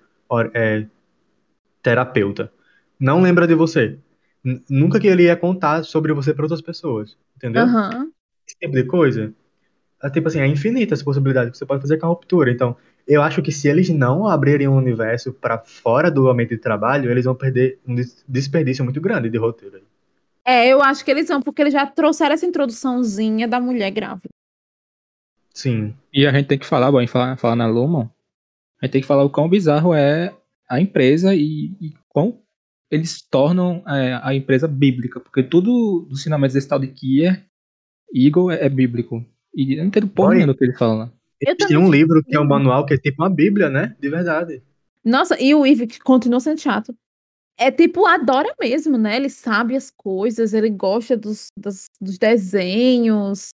é, 0.56 0.88
terapeuta, 1.82 2.52
não 3.00 3.22
lembra 3.22 3.48
de 3.48 3.56
você. 3.56 3.98
Nunca 4.70 5.00
que 5.00 5.08
ele 5.08 5.24
ia 5.24 5.38
contar 5.38 5.84
sobre 5.84 6.14
você 6.14 6.34
para 6.34 6.44
outras 6.46 6.62
pessoas, 6.62 7.18
entendeu? 7.38 7.64
Aham. 7.64 8.12
esse 8.48 8.58
tipo 8.60 8.74
de 8.74 8.86
coisa, 8.86 9.34
é, 10.04 10.10
tipo 10.10 10.28
assim, 10.30 10.40
é 10.42 10.48
infinita 10.48 10.94
essa 10.96 11.04
possibilidade 11.06 11.52
que 11.52 11.58
você 11.58 11.66
pode 11.66 11.82
fazer 11.82 11.98
com 12.00 12.08
a 12.08 12.10
ruptura. 12.10 12.52
Então, 12.52 12.78
eu 13.08 13.22
acho 13.24 13.42
que 13.42 13.52
se 13.52 13.68
eles 13.70 13.90
não 13.90 14.28
abrirem 14.28 14.68
o 14.68 14.74
universo 14.76 15.34
para 15.34 15.60
fora 15.60 16.12
do 16.12 16.30
ambiente 16.30 16.52
de 16.52 16.60
trabalho, 16.60 17.12
eles 17.12 17.26
vão 17.26 17.36
perder 17.36 17.80
um 17.88 17.96
des- 17.96 18.24
desperdício 18.28 18.84
muito 18.86 19.02
grande 19.02 19.30
de 19.30 19.38
roteiro. 19.38 19.82
É, 20.46 20.68
eu 20.68 20.82
acho 20.82 21.04
que 21.06 21.12
eles 21.12 21.28
vão, 21.28 21.42
porque 21.42 21.62
eles 21.62 21.74
já 21.74 21.86
trouxeram 21.86 22.34
essa 22.34 22.46
introduçãozinha 22.46 23.48
da 23.48 23.60
mulher 23.60 23.92
grávida. 23.92 24.30
Sim. 25.54 25.96
E 26.12 26.26
a 26.26 26.32
gente 26.32 26.48
tem 26.48 26.58
que 26.58 26.66
falar, 26.66 26.92
bom, 26.92 27.00
em 27.00 27.08
falar, 27.08 27.38
falar 27.38 27.56
na 27.56 27.68
Lumon, 27.68 28.08
a 28.82 28.86
gente 28.86 28.94
tem 28.94 29.02
que 29.02 29.08
falar 29.08 29.24
o 29.24 29.30
quão 29.30 29.48
bizarro 29.48 29.94
é 29.94 30.34
a 30.70 30.82
empresa 30.82 31.34
e, 31.36 31.72
e 31.80 31.94
quão 32.10 32.42
eles 32.92 33.22
tornam 33.22 33.84
é, 33.88 34.20
a 34.22 34.36
empresa 34.36 34.68
bíblica, 34.68 35.20
porque 35.20 35.42
tudo 35.42 36.06
dos 36.10 36.20
ensinamentos 36.20 36.54
desse 36.54 36.68
tal 36.68 36.80
de 36.80 36.88
Kier, 36.88 37.46
Eagle 38.14 38.52
é, 38.52 38.66
é 38.66 38.70
bíblico. 38.70 39.26
E 39.56 39.74
eu 39.74 39.80
não 39.80 39.86
entendo 39.86 40.08
porra 40.08 40.36
nenhuma 40.36 40.54
do 40.54 40.58
que 40.58 40.64
ele 40.64 40.78
fala 40.78 40.94
lá. 40.94 41.12
Têm 41.68 41.78
um 41.78 41.92
livro 41.92 42.24
que 42.24 42.36
é 42.36 42.40
um 42.40 42.48
manual 42.48 42.86
que 42.86 42.94
é 42.94 42.98
tipo 42.98 43.22
uma 43.22 43.30
bíblia, 43.30 43.70
né? 43.70 43.96
De 44.00 44.10
verdade. 44.10 44.62
Nossa, 45.04 45.40
e 45.42 45.54
o 45.54 45.66
Eve 45.66 45.88
que 45.88 46.00
continua 46.00 46.40
sendo 46.40 46.60
chato. 46.60 46.96
É 47.58 47.72
tipo, 47.72 48.06
adora 48.06 48.54
mesmo, 48.60 48.98
né? 48.98 49.16
Ele 49.16 49.30
sabe 49.30 49.76
as 49.76 49.92
coisas, 49.92 50.54
ele 50.54 50.70
gosta 50.70 51.16
dos, 51.16 51.48
dos, 51.58 51.86
dos 52.02 52.18
desenhos. 52.18 53.50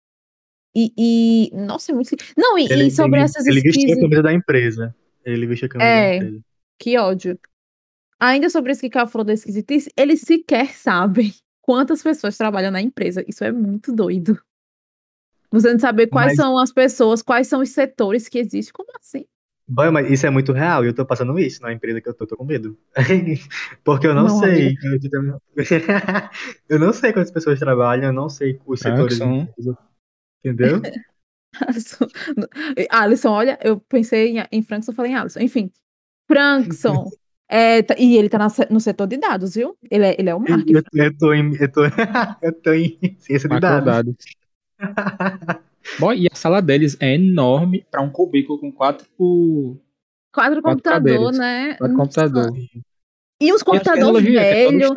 E, 0.76 0.94
e- 0.98 1.52
Nossa, 1.56 1.92
é 1.92 1.96
muito. 1.96 2.12
Não, 2.38 2.58
e, 2.58 2.66
Ele, 2.72 2.86
e 2.86 2.92
sobre 2.92 3.18
ele, 3.20 3.26
essas 3.26 3.46
ele 3.46 3.60
vestia 3.62 3.86
a 3.86 3.90
skis. 3.90 4.02
camisa 4.02 4.24
da 4.24 4.34
empresa. 4.34 4.96
Ele 5.26 5.46
vestia 5.48 5.66
a 5.68 5.70
camisa 5.70 5.90
É. 5.90 6.10
da 6.20 6.26
empresa. 6.26 6.44
Que 6.80 6.98
ódio. 6.98 7.40
Ainda 8.20 8.50
sobre 8.50 8.72
isso 8.72 8.82
que 8.82 8.90
Cal 8.90 9.08
falou 9.08 9.26
da 9.26 9.34
esquisitice, 9.34 9.90
eles 9.98 10.22
sequer 10.22 10.74
sabem 10.74 11.34
quantas 11.62 12.02
pessoas 12.02 12.38
trabalham 12.38 12.72
na 12.72 12.82
empresa. 12.82 13.24
Isso 13.28 13.44
é 13.44 13.52
muito 13.52 13.92
doido. 13.94 14.40
Você 15.52 15.72
não 15.74 15.80
saber 15.80 16.08
quais 16.08 16.28
Mas- 16.30 16.36
são 16.38 16.58
as 16.60 16.72
pessoas, 16.72 17.22
quais 17.22 17.48
são 17.48 17.62
os 17.62 17.70
setores 17.70 18.30
que 18.30 18.38
existem. 18.40 18.72
Como 18.72 18.90
assim? 19.00 19.26
Boy, 19.70 19.92
mas 19.92 20.10
isso 20.10 20.26
é 20.26 20.30
muito 20.30 20.52
real 20.52 20.84
e 20.84 20.88
eu 20.88 20.94
tô 20.94 21.06
passando 21.06 21.38
isso 21.40 21.62
na 21.62 21.72
empresa 21.72 22.02
que 22.02 22.10
eu 22.10 22.14
tô, 22.14 22.26
tô 22.26 22.36
com 22.36 22.44
medo. 22.44 22.78
Porque 23.84 24.08
eu 24.08 24.16
não, 24.16 24.28
Não, 24.28 24.40
sei. 24.40 24.74
Eu 26.70 26.80
não 26.80 26.92
sei 26.94 27.14
quantas 27.14 27.32
pessoas 27.32 27.60
trabalham, 27.60 28.06
eu 28.06 28.14
não 28.14 28.30
sei 28.30 28.60
os 28.66 28.80
setores. 28.80 29.18
Frankson. 29.18 29.46
de 29.46 29.52
empresa, 29.52 29.78
Entendeu? 30.44 30.82
Alisson, 31.68 32.08
Alisson, 32.90 33.30
olha, 33.32 33.60
eu 33.64 33.80
pensei 33.82 34.38
em, 34.38 34.44
em 34.52 34.62
Frankson, 34.62 34.94
falei 34.94 35.12
em 35.12 35.16
Alisson. 35.16 35.40
Enfim, 35.40 35.72
Frankson. 36.28 37.10
é, 37.48 37.82
tá- 37.82 37.96
e 37.98 38.16
ele 38.18 38.30
tá 38.30 38.38
no 38.70 38.80
setor 38.80 39.08
de 39.08 39.18
dados, 39.18 39.56
viu? 39.56 39.78
Ele 39.90 40.06
é, 40.06 40.16
ele 40.20 40.30
é 40.30 40.36
o 40.36 40.40
marketing. 40.40 40.84
Eu, 40.94 41.06
eu 41.06 41.18
tô 41.18 41.34
em, 41.34 41.56
eu 41.60 41.72
tô, 41.72 41.82
eu 42.42 42.54
tô 42.62 42.74
em 42.74 43.00
ciência 43.20 43.50
de 43.50 43.60
dados. 43.60 43.86
Macrodados. 43.86 44.16
Bom, 46.00 46.14
e 46.14 46.28
a 46.32 46.36
sala 46.36 46.62
deles 46.62 46.98
é 47.00 47.16
enorme 47.16 47.86
para 47.90 48.02
um 48.02 48.10
cubículo 48.10 48.60
com 48.60 48.72
quatro, 48.72 49.06
Quadro 50.32 50.62
quatro 50.62 50.62
computador, 50.62 51.02
cadeiras, 51.34 51.38
né? 51.38 51.76
quatro 51.76 51.98
Nossa. 51.98 52.22
computadores. 52.30 52.70
E 53.42 53.54
os 53.54 53.64
computadores 53.64 54.26
é 54.36 54.54
velhos. 54.54 54.90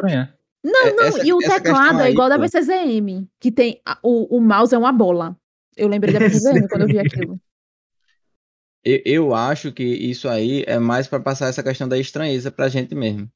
Não, 0.65 0.87
É, 0.87 0.93
não, 0.95 1.05
essa- 1.05 1.27
e 1.27 1.33
o 1.33 1.39
teclado 1.39 2.01
é 2.01 2.05
aí, 2.05 2.13
igual 2.13 2.29
da 2.29 2.37
pô. 2.37 2.43
BCZM, 2.43 3.27
que 3.41 3.51
tem 3.51 3.81
a- 3.85 3.99
o, 4.03 4.37
o 4.37 4.41
mouse 4.41 4.75
é 4.75 4.79
uma 4.79 4.93
bola. 4.93 5.37
Eu 5.77 5.89
lembrei 5.89 6.13
da 6.13 6.19
BCZM 6.21 6.69
quando 6.69 6.83
eu 6.83 6.89
vi 6.89 6.99
aquilo. 6.99 7.41
Eu, 8.85 9.01
eu 9.05 9.35
acho 9.35 9.73
que 9.73 9.83
isso 9.85 10.29
aí 10.29 10.65
é 10.67 10.79
mais 10.79 11.07
para 11.09 11.21
passar 11.21 11.49
essa 11.49 11.63
questão 11.63 11.89
da 11.89 11.99
estranheza 11.99 12.51
pra 12.51 12.69
gente 12.69 12.95
mesmo. 12.95 13.29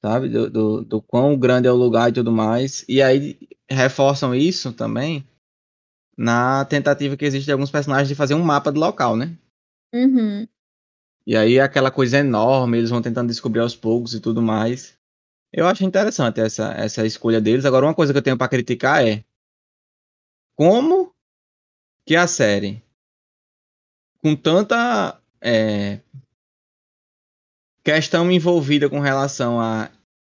Sabe? 0.00 0.28
Do, 0.28 0.50
do, 0.50 0.84
do 0.84 1.02
quão 1.02 1.36
grande 1.38 1.66
é 1.66 1.72
o 1.72 1.76
lugar 1.76 2.10
e 2.10 2.12
tudo 2.12 2.30
mais. 2.30 2.84
E 2.88 3.00
aí 3.00 3.38
reforçam 3.70 4.34
isso 4.34 4.72
também 4.72 5.26
na 6.16 6.64
tentativa 6.64 7.16
que 7.16 7.24
existe 7.24 7.46
de 7.46 7.52
alguns 7.52 7.70
personagens 7.70 8.08
de 8.08 8.14
fazer 8.14 8.34
um 8.34 8.42
mapa 8.42 8.70
do 8.70 8.80
local, 8.80 9.16
né? 9.16 9.36
Uhum. 9.92 10.46
E 11.26 11.36
aí 11.36 11.58
aquela 11.58 11.90
coisa 11.90 12.18
enorme, 12.18 12.78
eles 12.78 12.90
vão 12.90 13.00
tentando 13.00 13.28
descobrir 13.28 13.60
aos 13.60 13.74
poucos 13.74 14.14
e 14.14 14.20
tudo 14.20 14.42
mais. 14.42 14.98
Eu 15.52 15.66
acho 15.66 15.84
interessante 15.84 16.40
essa, 16.40 16.72
essa 16.72 17.06
escolha 17.06 17.40
deles. 17.40 17.64
Agora, 17.64 17.86
uma 17.86 17.94
coisa 17.94 18.12
que 18.12 18.18
eu 18.18 18.22
tenho 18.22 18.36
para 18.36 18.48
criticar 18.48 19.06
é 19.06 19.24
como 20.56 21.14
que 22.06 22.16
a 22.16 22.26
série, 22.26 22.82
com 24.20 24.36
tanta 24.36 25.20
é, 25.40 26.00
questão 27.82 28.30
envolvida 28.30 28.90
com 28.90 28.98
relação 28.98 29.60
a 29.60 29.90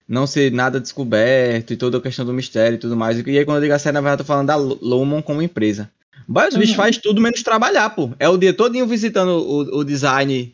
não 0.08 0.26
ser 0.26 0.52
nada 0.52 0.80
descoberto 0.80 1.72
e 1.72 1.78
toda 1.78 1.98
a 1.98 2.02
questão 2.02 2.26
do 2.26 2.34
mistério 2.34 2.76
e 2.76 2.80
tudo 2.80 2.96
mais. 2.96 3.18
E 3.20 3.38
aí, 3.38 3.44
quando 3.46 3.58
eu 3.58 3.62
digo 3.64 3.74
a 3.74 3.80
série, 3.80 3.94
na 3.94 4.02
verdade, 4.02 4.22
eu 4.22 4.26
tô 4.26 4.28
falando 4.28 4.48
da 4.48 4.56
Lumon 4.56 5.22
como 5.22 5.42
empresa. 5.42 5.92
Mas 6.28 6.50
os 6.54 6.58
bichos 6.58 6.72
Uhum. 6.76 6.84
faz 6.84 6.98
tudo 6.98 7.22
menos 7.22 7.44
trabalhar, 7.44 7.90
pô. 7.92 8.12
É 8.20 8.28
o 8.28 8.38
dia 8.38 8.54
todinho 8.54 8.88
visitando 8.88 9.30
o, 9.32 9.80
o 9.80 9.84
design 9.84 10.54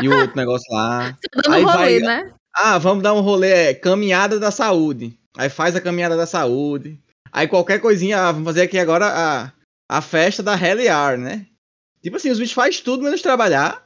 e 0.00 0.08
o 0.08 0.16
outro 0.16 0.36
negócio 0.36 0.66
lá. 0.72 1.16
Dando 1.34 1.54
Aí 1.54 1.62
rolê, 1.62 1.76
vai- 1.76 2.00
né? 2.00 2.32
Ah, 2.54 2.78
vamos 2.78 3.02
dar 3.02 3.12
um 3.12 3.20
rolê, 3.20 3.50
é, 3.50 3.74
caminhada 3.74 4.38
da 4.40 4.50
saúde. 4.50 5.16
Aí 5.36 5.48
faz 5.50 5.76
a 5.76 5.80
caminhada 5.80 6.16
da 6.16 6.26
saúde. 6.26 6.98
Aí 7.32 7.46
qualquer 7.46 7.80
coisinha, 7.80 8.18
ah, 8.18 8.32
vamos 8.32 8.46
fazer 8.46 8.62
aqui 8.62 8.78
agora 8.78 9.06
a, 9.06 9.52
a 9.88 10.00
festa 10.00 10.42
da 10.42 10.54
Heliar, 10.56 11.18
né? 11.18 11.46
Tipo 12.02 12.16
assim, 12.16 12.30
os 12.30 12.38
bichos 12.38 12.54
fazem 12.54 12.80
tudo 12.82 13.02
menos 13.02 13.20
trabalhar. 13.20 13.85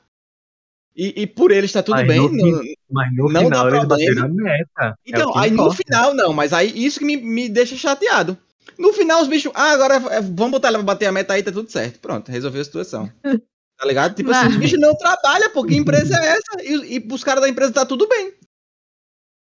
E, 0.97 1.23
e 1.23 1.27
por 1.27 1.51
eles 1.53 1.71
tá 1.73 1.83
tudo 1.83 1.97
Mas 1.97 2.07
bem. 2.07 2.19
no 2.19 2.31
não- 2.53 2.63
Mas 2.91 3.15
no 3.15 3.25
Não 3.29 3.33
dá 3.33 3.41
final 3.45 3.69
eles 3.69 3.79
problema. 3.81 3.87
bateram 3.87 4.25
a 4.25 4.29
meta. 4.29 4.69
É 4.81 4.93
Então, 5.07 5.33
que 5.33 5.39
aí 5.39 5.51
no 5.51 5.57
importa. 5.63 5.77
final 5.85 6.15
não, 6.15 6.33
mas 6.33 6.53
aí 6.53 6.73
isso 6.85 6.99
que 6.99 7.05
me, 7.05 7.17
me 7.17 7.49
deixa 7.49 7.77
chateado. 7.77 8.37
No 8.79 8.93
final 8.93 9.23
os 9.23 9.29
bichos, 9.29 9.53
ah, 9.55 9.71
agora 9.73 9.95
é, 9.95 10.21
vamos 10.21 10.51
botar 10.53 10.69
ela 10.69 10.79
pra 10.79 10.87
bater 10.87 11.07
a 11.07 11.13
meta 11.13 11.35
aí, 11.35 11.43
tá 11.43 11.53
tudo 11.53 11.71
certo. 11.71 12.01
Pronto, 12.01 12.31
resolveu 12.31 12.61
a 12.61 12.65
situação. 12.65 13.11
Tá 13.79 13.87
ligado? 13.87 14.15
Tipo 14.15 14.31
assim, 14.31 14.49
os 14.49 14.57
bichos 14.57 14.79
não 14.79 14.95
trabalham, 14.95 15.49
pô, 15.55 15.65
que 15.65 15.75
empresa 15.75 16.15
é 16.15 16.27
essa? 16.37 16.63
E, 16.63 16.97
e 16.97 17.01
pros 17.01 17.25
caras 17.25 17.41
da 17.43 17.49
empresa 17.49 17.73
tá 17.73 17.87
tudo 17.87 18.07
bem. 18.07 18.35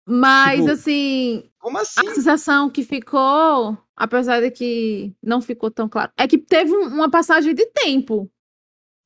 Mas, 0.06 0.60
Tipo, 0.60 0.70
assim, 0.72 1.50
Como 1.58 1.78
assim? 1.78 2.06
a 2.06 2.14
sensação 2.14 2.68
que 2.68 2.82
ficou, 2.82 3.78
apesar 3.96 4.40
de 4.40 4.50
que 4.50 5.14
não 5.22 5.40
ficou 5.40 5.70
tão 5.70 5.88
claro, 5.88 6.12
é 6.14 6.28
que 6.28 6.36
teve 6.36 6.72
um- 6.72 6.88
uma 6.88 7.10
passagem 7.10 7.54
de 7.54 7.64
tempo. 7.66 8.30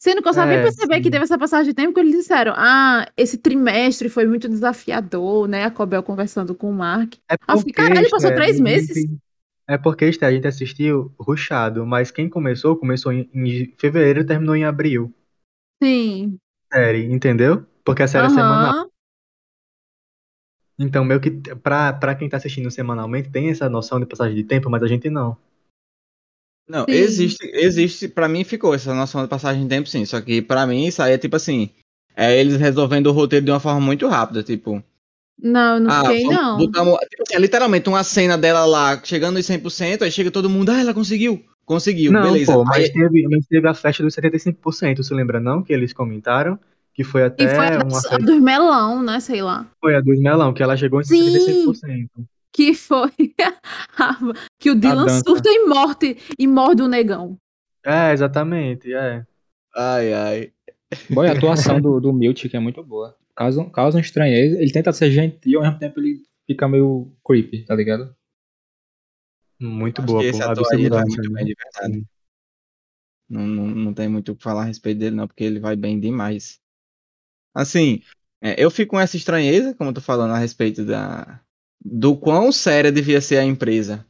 Sendo 0.02 0.20
que 0.20 0.28
eu 0.28 0.34
só 0.34 0.44
vim 0.44 0.54
É, 0.54 0.62
perceber 0.62 0.96
que 0.96 1.04
sim. 1.04 1.10
teve 1.12 1.22
essa 1.22 1.38
passagem 1.38 1.66
de 1.66 1.74
tempo 1.74 1.94
que 1.94 2.00
eles 2.00 2.10
disseram: 2.12 2.54
ah, 2.56 3.06
esse 3.16 3.38
trimestre 3.38 4.08
foi 4.08 4.26
muito 4.26 4.48
desafiador, 4.48 5.46
né? 5.46 5.62
A 5.62 5.70
Cobel 5.70 6.02
conversando 6.02 6.56
com 6.56 6.68
o 6.68 6.74
Mark. 6.74 7.14
É 7.30 7.36
eu 7.48 7.58
fiquei, 7.58 7.72
caralho, 7.72 8.10
passou 8.10 8.30
Esther, 8.30 8.34
três 8.34 8.58
meses? 8.58 8.96
gente- 8.96 9.20
É 9.68 9.78
porque 9.78 10.06
a 10.06 10.32
gente 10.32 10.44
assistiu 10.44 11.14
rushado, 11.16 11.86
mas 11.86 12.10
quem 12.10 12.28
começou, 12.28 12.76
começou 12.76 13.12
em, 13.12 13.30
em 13.32 13.72
fevereiro 13.78 14.22
e 14.22 14.26
terminou 14.26 14.56
em 14.56 14.64
abril. 14.64 15.14
Sim. 15.80 16.36
Série, 16.72 17.04
entendeu? 17.04 17.64
Porque 17.84 18.02
a 18.02 18.08
série 18.08 18.26
é 18.26 18.30
semanal. 18.30 18.90
Então, 20.80 21.04
meio 21.04 21.20
que 21.20 21.30
pra, 21.62 21.92
pra 21.92 22.16
quem 22.16 22.28
tá 22.28 22.38
assistindo 22.38 22.68
semanalmente, 22.72 23.30
tem 23.30 23.50
essa 23.50 23.68
noção 23.68 24.00
de 24.00 24.06
passagem 24.06 24.34
de 24.34 24.42
tempo, 24.42 24.68
mas 24.68 24.82
a 24.82 24.88
gente 24.88 25.08
não. 25.08 25.36
Não, 26.68 26.84
Sim. 26.84 26.92
existe, 26.92 27.44
existe, 27.52 28.08
pra 28.08 28.28
mim 28.28 28.44
ficou 28.44 28.74
essa 28.74 28.94
noção 28.94 29.22
de 29.22 29.28
passagem 29.28 29.62
de 29.64 29.68
tempo, 29.68 29.88
sim. 29.88 30.04
Só 30.04 30.20
que 30.20 30.40
pra 30.40 30.66
mim 30.66 30.86
isso 30.86 31.02
aí 31.02 31.12
é 31.14 31.18
tipo 31.18 31.36
assim, 31.36 31.70
é 32.16 32.38
eles 32.38 32.56
resolvendo 32.56 33.08
o 33.08 33.12
roteiro 33.12 33.44
de 33.44 33.50
uma 33.50 33.60
forma 33.60 33.80
muito 33.80 34.06
rápida, 34.08 34.42
tipo, 34.42 34.82
Não, 35.38 35.74
eu 35.74 35.80
não 35.80 35.90
ah, 35.90 36.00
fiquei, 36.04 36.22
vamos- 36.24 36.36
não. 36.40 36.56
botamos- 36.58 36.98
tipo 37.10 37.22
assim, 37.26 37.34
é 37.34 37.38
literalmente 37.40 37.88
uma 37.88 38.04
cena 38.04 38.38
dela 38.38 38.64
lá 38.64 39.00
chegando 39.02 39.38
em 39.38 39.42
100%, 39.42 40.02
aí 40.02 40.10
chega 40.10 40.30
todo 40.30 40.48
mundo, 40.48 40.70
ah, 40.70 40.80
ela 40.80 40.94
conseguiu, 40.94 41.44
conseguiu, 41.66 42.12
não, 42.12 42.22
beleza. 42.32 42.52
pô, 42.52 42.64
mas 42.64 42.84
Aí- 42.84 42.92
teve, 42.92 43.26
mas 43.28 43.46
teve 43.46 43.68
a 43.68 43.74
festa 43.74 44.02
dos 44.02 44.14
75%, 44.14 45.02
você 45.02 45.14
lembra 45.14 45.40
não? 45.40 45.62
Que 45.62 45.72
eles 45.72 45.92
comentaram? 45.92 46.58
Que 46.94 47.02
foi 47.02 47.24
até 47.24 47.44
E 47.44 47.48
foi 47.48 47.56
a, 47.66 47.70
uma 47.84 47.98
a 47.98 48.00
festa, 48.02 48.18
dos 48.18 48.40
melão, 48.40 49.02
né? 49.02 49.18
Sei 49.18 49.42
lá. 49.42 49.66
foi 49.80 49.96
a 49.96 50.00
dos 50.00 50.20
melão, 50.20 50.52
que 50.54 50.62
ela 50.62 50.76
chegou 50.76 51.00
em 51.00 51.04
Sim. 51.04 51.30
75%. 51.32 52.08
Que 52.52 52.74
foi 52.74 53.10
que 54.60 54.70
o 54.70 54.74
Dylan 54.74 55.08
surta 55.08 55.48
e 55.48 55.66
morte 55.66 56.16
e 56.38 56.46
morde 56.46 56.82
o 56.82 56.88
negão. 56.88 57.38
É, 57.84 58.12
exatamente, 58.12 58.92
é. 58.92 59.26
Ai, 59.74 60.12
ai. 60.12 60.52
Boy, 61.10 61.28
a 61.28 61.32
atuação 61.36 61.80
do, 61.80 61.98
do 61.98 62.12
Miltic 62.12 62.54
é 62.54 62.58
muito 62.58 62.82
boa. 62.82 63.16
Causa, 63.34 63.64
causa 63.70 63.98
um 63.98 64.00
estranheza. 64.00 64.60
Ele 64.60 64.70
tenta 64.70 64.92
ser 64.92 65.10
gentil, 65.10 65.60
ao 65.60 65.64
mesmo 65.64 65.78
tempo 65.78 65.98
ele 65.98 66.22
fica 66.46 66.68
meio 66.68 67.10
creepy, 67.24 67.64
tá 67.64 67.74
ligado? 67.74 68.14
Muito 69.58 70.02
Acho 70.02 70.06
boa, 70.06 70.22
que 70.22 70.30
pô. 70.30 70.36
esse 70.36 70.42
A 70.42 70.52
ator 70.52 70.66
aí 70.72 70.88
vai 70.88 71.00
absurdância, 71.00 71.22
muito 71.22 71.32
bem, 71.32 71.44
de 71.46 71.54
verdade. 71.54 72.06
Não, 73.28 73.46
não, 73.46 73.66
não 73.66 73.94
tem 73.94 74.08
muito 74.08 74.32
o 74.32 74.36
que 74.36 74.42
falar 74.42 74.62
a 74.62 74.66
respeito 74.66 74.98
dele, 74.98 75.16
não, 75.16 75.26
porque 75.26 75.44
ele 75.44 75.60
vai 75.60 75.74
bem 75.76 75.98
demais. 75.98 76.60
Assim, 77.54 78.02
é, 78.42 78.62
eu 78.62 78.70
fico 78.70 78.90
com 78.90 79.00
essa 79.00 79.16
estranheza, 79.16 79.74
como 79.74 79.90
eu 79.90 79.94
tô 79.94 80.00
falando, 80.00 80.32
a 80.32 80.38
respeito 80.38 80.84
da, 80.84 81.40
do 81.84 82.16
quão 82.16 82.52
séria 82.52 82.92
devia 82.92 83.20
ser 83.20 83.38
a 83.38 83.44
empresa 83.44 84.06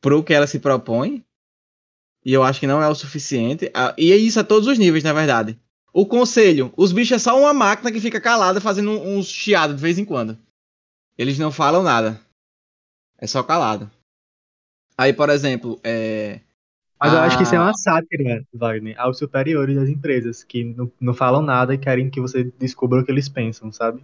pro 0.00 0.22
que 0.22 0.34
ela 0.34 0.46
se 0.46 0.58
propõe. 0.58 1.24
E 2.24 2.32
eu 2.32 2.42
acho 2.42 2.60
que 2.60 2.66
não 2.66 2.82
é 2.82 2.88
o 2.88 2.94
suficiente. 2.94 3.70
E 3.96 4.12
é 4.12 4.16
isso 4.16 4.38
a 4.38 4.44
todos 4.44 4.68
os 4.68 4.78
níveis, 4.78 5.02
na 5.02 5.12
verdade. 5.12 5.58
O 5.92 6.06
conselho, 6.06 6.72
os 6.76 6.92
bichos 6.92 7.16
é 7.16 7.18
só 7.18 7.38
uma 7.38 7.52
máquina 7.52 7.92
que 7.92 8.00
fica 8.00 8.20
calada 8.20 8.60
fazendo 8.60 8.90
uns 8.90 9.26
chiados 9.26 9.76
de 9.76 9.82
vez 9.82 9.98
em 9.98 10.04
quando. 10.04 10.38
Eles 11.18 11.38
não 11.38 11.52
falam 11.52 11.82
nada. 11.82 12.20
É 13.18 13.26
só 13.26 13.42
calado. 13.42 13.90
Aí, 14.96 15.12
por 15.12 15.30
exemplo, 15.30 15.80
é. 15.82 16.40
Mas 16.98 17.12
eu 17.12 17.18
acho 17.18 17.36
que 17.36 17.42
isso 17.42 17.54
é 17.54 17.58
uma 17.58 17.74
sátira, 17.74 18.46
Wagner, 18.54 18.98
aos 18.98 19.18
superiores 19.18 19.74
das 19.74 19.88
empresas, 19.88 20.44
que 20.44 20.62
não, 20.62 20.90
não 21.00 21.12
falam 21.12 21.42
nada 21.42 21.74
e 21.74 21.78
querem 21.78 22.08
que 22.08 22.20
você 22.20 22.44
descubra 22.58 23.00
o 23.00 23.04
que 23.04 23.10
eles 23.10 23.28
pensam, 23.28 23.72
sabe? 23.72 24.02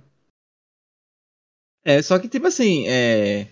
É, 1.89 2.03
só 2.03 2.19
que, 2.19 2.29
tipo 2.29 2.47
assim, 2.47 2.87
é. 2.87 3.47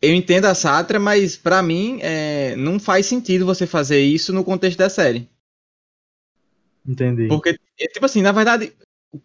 Eu 0.00 0.14
entendo 0.14 0.44
a 0.44 0.54
sátira, 0.54 1.00
mas 1.00 1.36
pra 1.36 1.60
mim 1.60 1.98
é, 2.00 2.54
não 2.54 2.78
faz 2.78 3.06
sentido 3.06 3.44
você 3.44 3.66
fazer 3.66 4.00
isso 4.00 4.32
no 4.32 4.44
contexto 4.44 4.78
da 4.78 4.88
série. 4.88 5.28
Entendi. 6.86 7.26
Porque, 7.26 7.58
é, 7.80 7.86
tipo 7.88 8.06
assim, 8.06 8.22
na 8.22 8.30
verdade, 8.30 8.72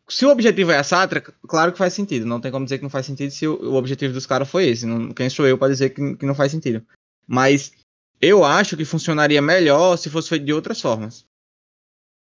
se 0.10 0.26
o 0.26 0.32
objetivo 0.32 0.72
é 0.72 0.80
a 0.80 0.84
sátira, 0.84 1.22
claro 1.48 1.72
que 1.72 1.78
faz 1.78 1.94
sentido. 1.94 2.26
Não 2.26 2.42
tem 2.42 2.52
como 2.52 2.66
dizer 2.66 2.80
que 2.80 2.84
não 2.84 2.90
faz 2.90 3.06
sentido 3.06 3.30
se 3.30 3.48
o, 3.48 3.76
objetivo 3.76 4.16
dos 4.16 4.26
caras 4.26 4.50
foi 4.50 4.66
esse. 4.66 4.88
Não, 4.88 5.14
quem 5.14 5.30
sou 5.30 5.46
eu 5.46 5.56
pra 5.56 5.68
dizer 5.68 5.92
que, 5.92 6.16
que 6.16 6.26
não 6.26 6.34
faz 6.34 6.52
sentido? 6.52 6.84
Mas 7.28 7.72
eu 8.20 8.44
acho 8.44 8.76
que 8.76 8.84
funcionaria 8.84 9.44
melhor 9.44 9.96
se 9.96 10.10
fosse 10.10 10.30
feito 10.30 10.46
de 10.46 10.54
outras 10.54 10.82
formas. 10.82 11.24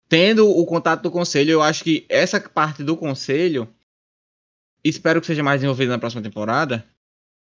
Tendo 0.09 0.49
o 0.49 0.65
contato 0.65 1.03
do 1.03 1.11
conselho, 1.11 1.51
eu 1.51 1.61
acho 1.61 1.85
que 1.85 2.05
essa 2.09 2.37
parte 2.41 2.83
do 2.83 2.97
conselho, 2.97 3.73
espero 4.89 5.19
que 5.19 5.27
seja 5.27 5.43
mais 5.43 5.59
desenvolvida 5.59 5.91
na 5.91 5.99
próxima 5.99 6.21
temporada, 6.21 6.85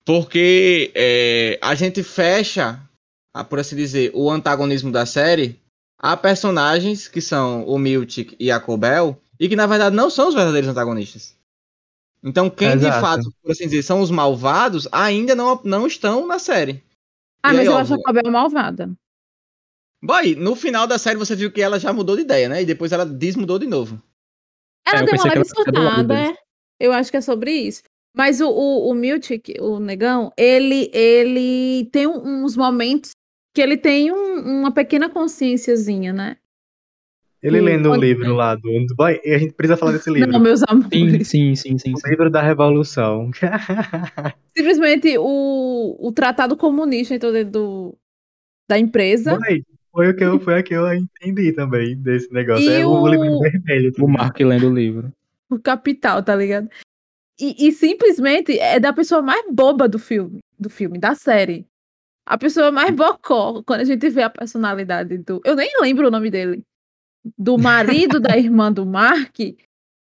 porque 0.06 0.92
é, 0.96 1.60
a 1.62 1.76
gente 1.76 2.02
fecha, 2.02 2.80
ah, 3.34 3.44
por 3.44 3.60
assim 3.60 3.76
dizer, 3.76 4.12
o 4.14 4.30
antagonismo 4.32 4.92
da 4.92 5.06
série 5.06 5.60
a 6.00 6.16
personagens 6.16 7.08
que 7.08 7.20
são 7.20 7.66
o 7.66 7.78
Miltic 7.78 8.36
e 8.40 8.52
a 8.52 8.60
Cobel, 8.60 9.20
e 9.40 9.50
que 9.50 9.56
na 9.56 9.66
verdade 9.66 9.96
não 9.96 10.10
são 10.10 10.30
os 10.30 10.36
verdadeiros 10.36 10.70
antagonistas. 10.70 11.36
Então, 12.24 12.50
quem 12.50 12.78
de 12.78 12.86
Exato. 12.86 13.02
fato, 13.02 13.34
por 13.42 13.52
assim 13.52 13.66
dizer, 13.66 13.84
são 13.84 14.02
os 14.02 14.12
malvados, 14.12 14.88
ainda 14.92 15.36
não, 15.36 15.60
não 15.64 15.88
estão 15.88 16.26
na 16.26 16.40
série. 16.40 16.84
Ah, 17.44 17.54
E 17.54 17.58
mas 17.58 17.60
aí, 17.60 17.66
eu 17.68 17.74
ó, 17.74 17.78
acho 17.80 17.94
a 17.94 18.04
Cobel 18.04 18.32
malvada. 18.32 18.92
Boy, 20.04 20.36
no 20.36 20.56
final 20.56 20.86
da 20.86 20.98
série 20.98 21.18
você 21.18 21.36
viu 21.36 21.52
que 21.52 21.62
ela 21.62 21.80
já 21.80 21.92
mudou 21.92 22.16
de 22.16 22.22
ideia, 22.22 22.48
né? 22.48 22.62
E 22.62 22.66
depois 22.66 22.92
ela 22.92 23.06
desmudou 23.06 23.58
de 23.58 23.66
novo. 23.66 24.02
Ela 24.86 25.00
É, 25.00 25.02
eu 25.02 25.06
deu 25.06 25.16
uma 25.16 25.34
leve 25.34 25.46
surtada, 25.46 26.20
é. 26.20 26.38
Eu 26.80 26.92
acho 26.94 27.10
que 27.12 27.18
é 27.18 27.22
sobre 27.22 27.52
isso. 27.52 27.82
Mas 28.16 28.42
o, 28.42 28.48
o, 28.50 28.90
o 28.90 28.94
Miltic, 28.96 29.50
o 29.60 29.80
negão, 29.80 30.32
ele, 30.38 30.90
ele 30.94 31.86
tem 31.92 32.08
um- 32.08 32.44
uns 32.44 32.56
momentos 32.58 33.12
que 33.54 33.62
ele 33.62 33.78
tem 33.78 34.12
um- 34.12 34.60
uma 34.62 34.72
pequena 34.72 35.10
consciênciazinha, 35.10 36.14
né? 36.14 36.38
Ele 37.42 37.62
lendo 37.62 37.90
o 37.90 37.92
olha- 37.92 38.02
livro 38.02 38.34
lá 38.34 38.56
do. 38.56 38.68
A 39.00 39.38
gente 39.38 39.54
precisa 39.54 39.78
falar 39.78 39.92
desse 39.92 40.10
livro. 40.12 40.32
Não, 40.32 40.40
meus 40.40 40.62
Sim, 40.62 40.66
amores. 40.68 41.28
sim, 41.28 41.56
sim, 41.56 41.78
sim. 41.78 41.94
O 41.94 41.98
sim. 41.98 42.10
livro 42.10 42.30
da 42.32 42.42
Revolução. 42.42 43.30
Simplesmente 44.58 45.16
o, 45.20 45.96
o 46.00 46.12
tratado 46.12 46.58
comunista 46.58 47.14
entrou 47.14 47.32
dentro 47.32 47.52
do, 47.52 47.98
da 48.68 48.80
empresa. 48.80 49.38
Foi 49.92 50.10
o 50.10 50.16
que 50.16 50.24
eu, 50.24 50.40
foi 50.40 50.60
o 50.60 50.64
que 50.64 50.74
eu 50.76 50.92
entendi 50.94 51.54
também 51.54 51.96
desse 51.96 52.32
negócio. 52.32 52.64
E 52.70 52.70
é 52.82 52.86
o, 52.86 52.90
o- 53.02 53.08
livro 53.08 53.40
vermelho. 53.40 53.92
O 54.00 54.08
Mark 54.08 54.40
lendo 54.40 54.70
o 54.70 54.74
livro. 54.74 55.12
O 55.50 55.60
capital, 55.60 56.24
tá 56.24 56.36
ligado? 56.36 56.70
E, 57.40 57.68
e 57.68 57.72
simplesmente 57.72 58.58
é 58.58 58.80
da 58.80 58.92
pessoa 58.92 59.22
mais 59.22 59.46
boba 59.52 59.88
do 59.88 60.00
filme, 60.00 60.40
do 60.58 60.70
filme, 60.70 60.98
da 60.98 61.14
série. 61.14 61.68
A 62.26 62.38
pessoa 62.38 62.72
mais 62.72 62.94
bocó, 62.94 63.64
quando 63.64 63.82
a 63.82 63.86
gente 63.86 64.10
vê 64.10 64.24
a 64.24 64.30
personalidade 64.30 65.18
do. 65.20 65.42
Eu 65.46 65.56
nem 65.56 65.72
lembro 65.80 66.08
o 66.08 66.12
nome 66.12 66.30
dele. 66.30 66.64
Do 67.38 67.58
marido 67.58 68.20
da 68.20 68.38
irmã 68.38 68.72
do 68.72 68.86
Mark. 68.86 69.40
Ele 69.40 69.58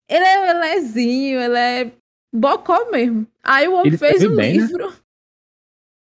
é 0.09 0.53
lezinho, 0.53 1.41
ele 1.41 1.59
é 1.59 1.93
bocó 2.33 2.91
mesmo. 2.91 3.27
Aí 3.43 3.69
o 3.69 3.75
homem 3.75 3.97
fez 3.97 4.25
um 4.25 4.37
bem, 4.37 4.57
né? 4.57 4.63
livro. 4.63 4.93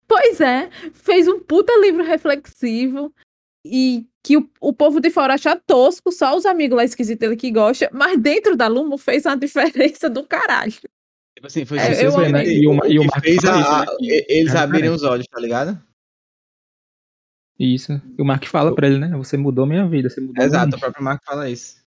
Pois 0.08 0.42
é, 0.42 0.70
fez 0.94 1.28
um 1.28 1.40
puta 1.40 1.74
livro 1.80 2.04
reflexivo. 2.04 3.14
E 3.66 4.06
que 4.22 4.38
o, 4.38 4.50
o 4.62 4.74
povo 4.74 5.00
de 5.00 5.10
fora 5.10 5.34
acha 5.34 5.56
tosco, 5.56 6.12
só 6.12 6.36
os 6.36 6.46
amigos 6.46 6.76
lá 6.78 6.84
esquisitos 6.84 7.20
dele 7.20 7.36
que 7.36 7.52
gostam, 7.52 7.90
mas 7.92 8.18
dentro 8.20 8.56
da 8.56 8.68
Lumo 8.68 8.98
fez 8.98 9.26
uma 9.26 9.36
diferença 9.38 10.10
do 10.10 10.24
caralho. 10.26 10.72
Tipo 10.72 11.48
assim, 11.48 11.66
foi 11.66 11.78
É, 11.80 12.06
eu 12.06 12.18
amei. 12.18 12.60
E 12.62 12.68
o- 12.68 12.86
e 12.86 13.00
o 13.00 13.02
que 13.04 13.08
Mark 13.08 13.24
fez 13.24 13.42
fala 13.42 13.58
a- 13.58 13.62
isso, 13.62 13.72
né? 13.72 13.86
a- 13.88 13.98
eles 14.30 14.56
É 14.56 14.58
abrirem 14.60 14.90
os 14.90 15.04
olhos, 15.04 15.26
tá 15.28 15.40
ligado? 15.40 15.82
Isso. 17.60 18.02
E 18.18 18.22
o 18.22 18.26
Mark 18.26 18.46
fala 18.46 18.74
pra 18.74 18.88
ele, 18.88 18.98
né? 18.98 19.10
Você 19.18 19.38
mudou 19.38 19.66
minha 19.66 19.88
vida, 19.88 20.10
você 20.10 20.20
mudou 20.20 20.44
Exato, 20.44 20.68
minha 20.68 20.78
o 20.78 20.80
próprio 20.80 21.04
Mark 21.04 21.24
fala 21.24 21.50
isso. 21.50 21.82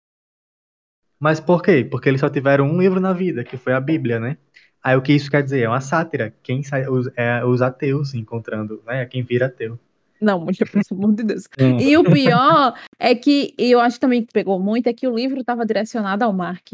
Mas 1.19 1.39
por 1.39 1.61
quê? 1.61 1.83
Porque 1.89 2.09
eles 2.09 2.21
só 2.21 2.29
tiveram 2.29 2.65
um 2.65 2.79
livro 2.79 2.99
na 2.99 3.13
vida, 3.13 3.43
que 3.43 3.57
foi 3.57 3.73
a 3.73 3.79
Bíblia, 3.79 4.19
né? 4.19 4.37
Aí 4.83 4.95
o 4.95 5.01
que 5.01 5.13
isso 5.13 5.31
quer 5.31 5.41
dizer? 5.41 5.61
É 5.61 5.67
uma 5.69 5.81
sátira. 5.81 6.33
Quem 6.43 6.61
sai, 6.61 6.87
os, 6.87 7.09
é 7.15 7.43
os 7.43 7.61
ateus 7.61 8.13
encontrando, 8.13 8.83
né? 8.85 9.05
Quem 9.05 9.23
vira 9.23 9.47
ateu. 9.47 9.79
Não, 10.21 10.39
mulher, 10.39 10.57
pelo 10.71 10.83
amor 11.03 11.13
de 11.15 11.23
Deus. 11.23 11.43
Hum. 11.59 11.77
E 11.79 11.97
o 11.97 12.03
pior 12.03 12.77
é 12.99 13.13
que, 13.15 13.53
e 13.57 13.71
eu 13.71 13.79
acho 13.79 13.99
também 13.99 14.25
que 14.25 14.31
pegou 14.33 14.59
muito, 14.59 14.87
é 14.87 14.93
que 14.93 15.07
o 15.07 15.15
livro 15.15 15.39
estava 15.39 15.65
direcionado 15.65 16.23
ao 16.23 16.33
Mark. 16.33 16.67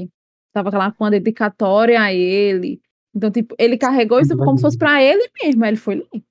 Tava 0.54 0.70
lá 0.78 0.92
com 0.92 1.04
uma 1.04 1.12
dedicatória 1.12 2.02
a 2.02 2.14
ele. 2.14 2.82
Então, 3.16 3.32
tipo, 3.32 3.56
ele 3.58 3.78
carregou 3.78 4.20
isso 4.20 4.36
como 4.38 4.58
se 4.58 4.62
fosse 4.62 4.78
pra 4.78 5.02
ele 5.04 5.30
mesmo. 5.42 5.64
Aí 5.64 5.70
ele 5.72 5.78
foi 5.78 5.96
ler. 5.96 6.24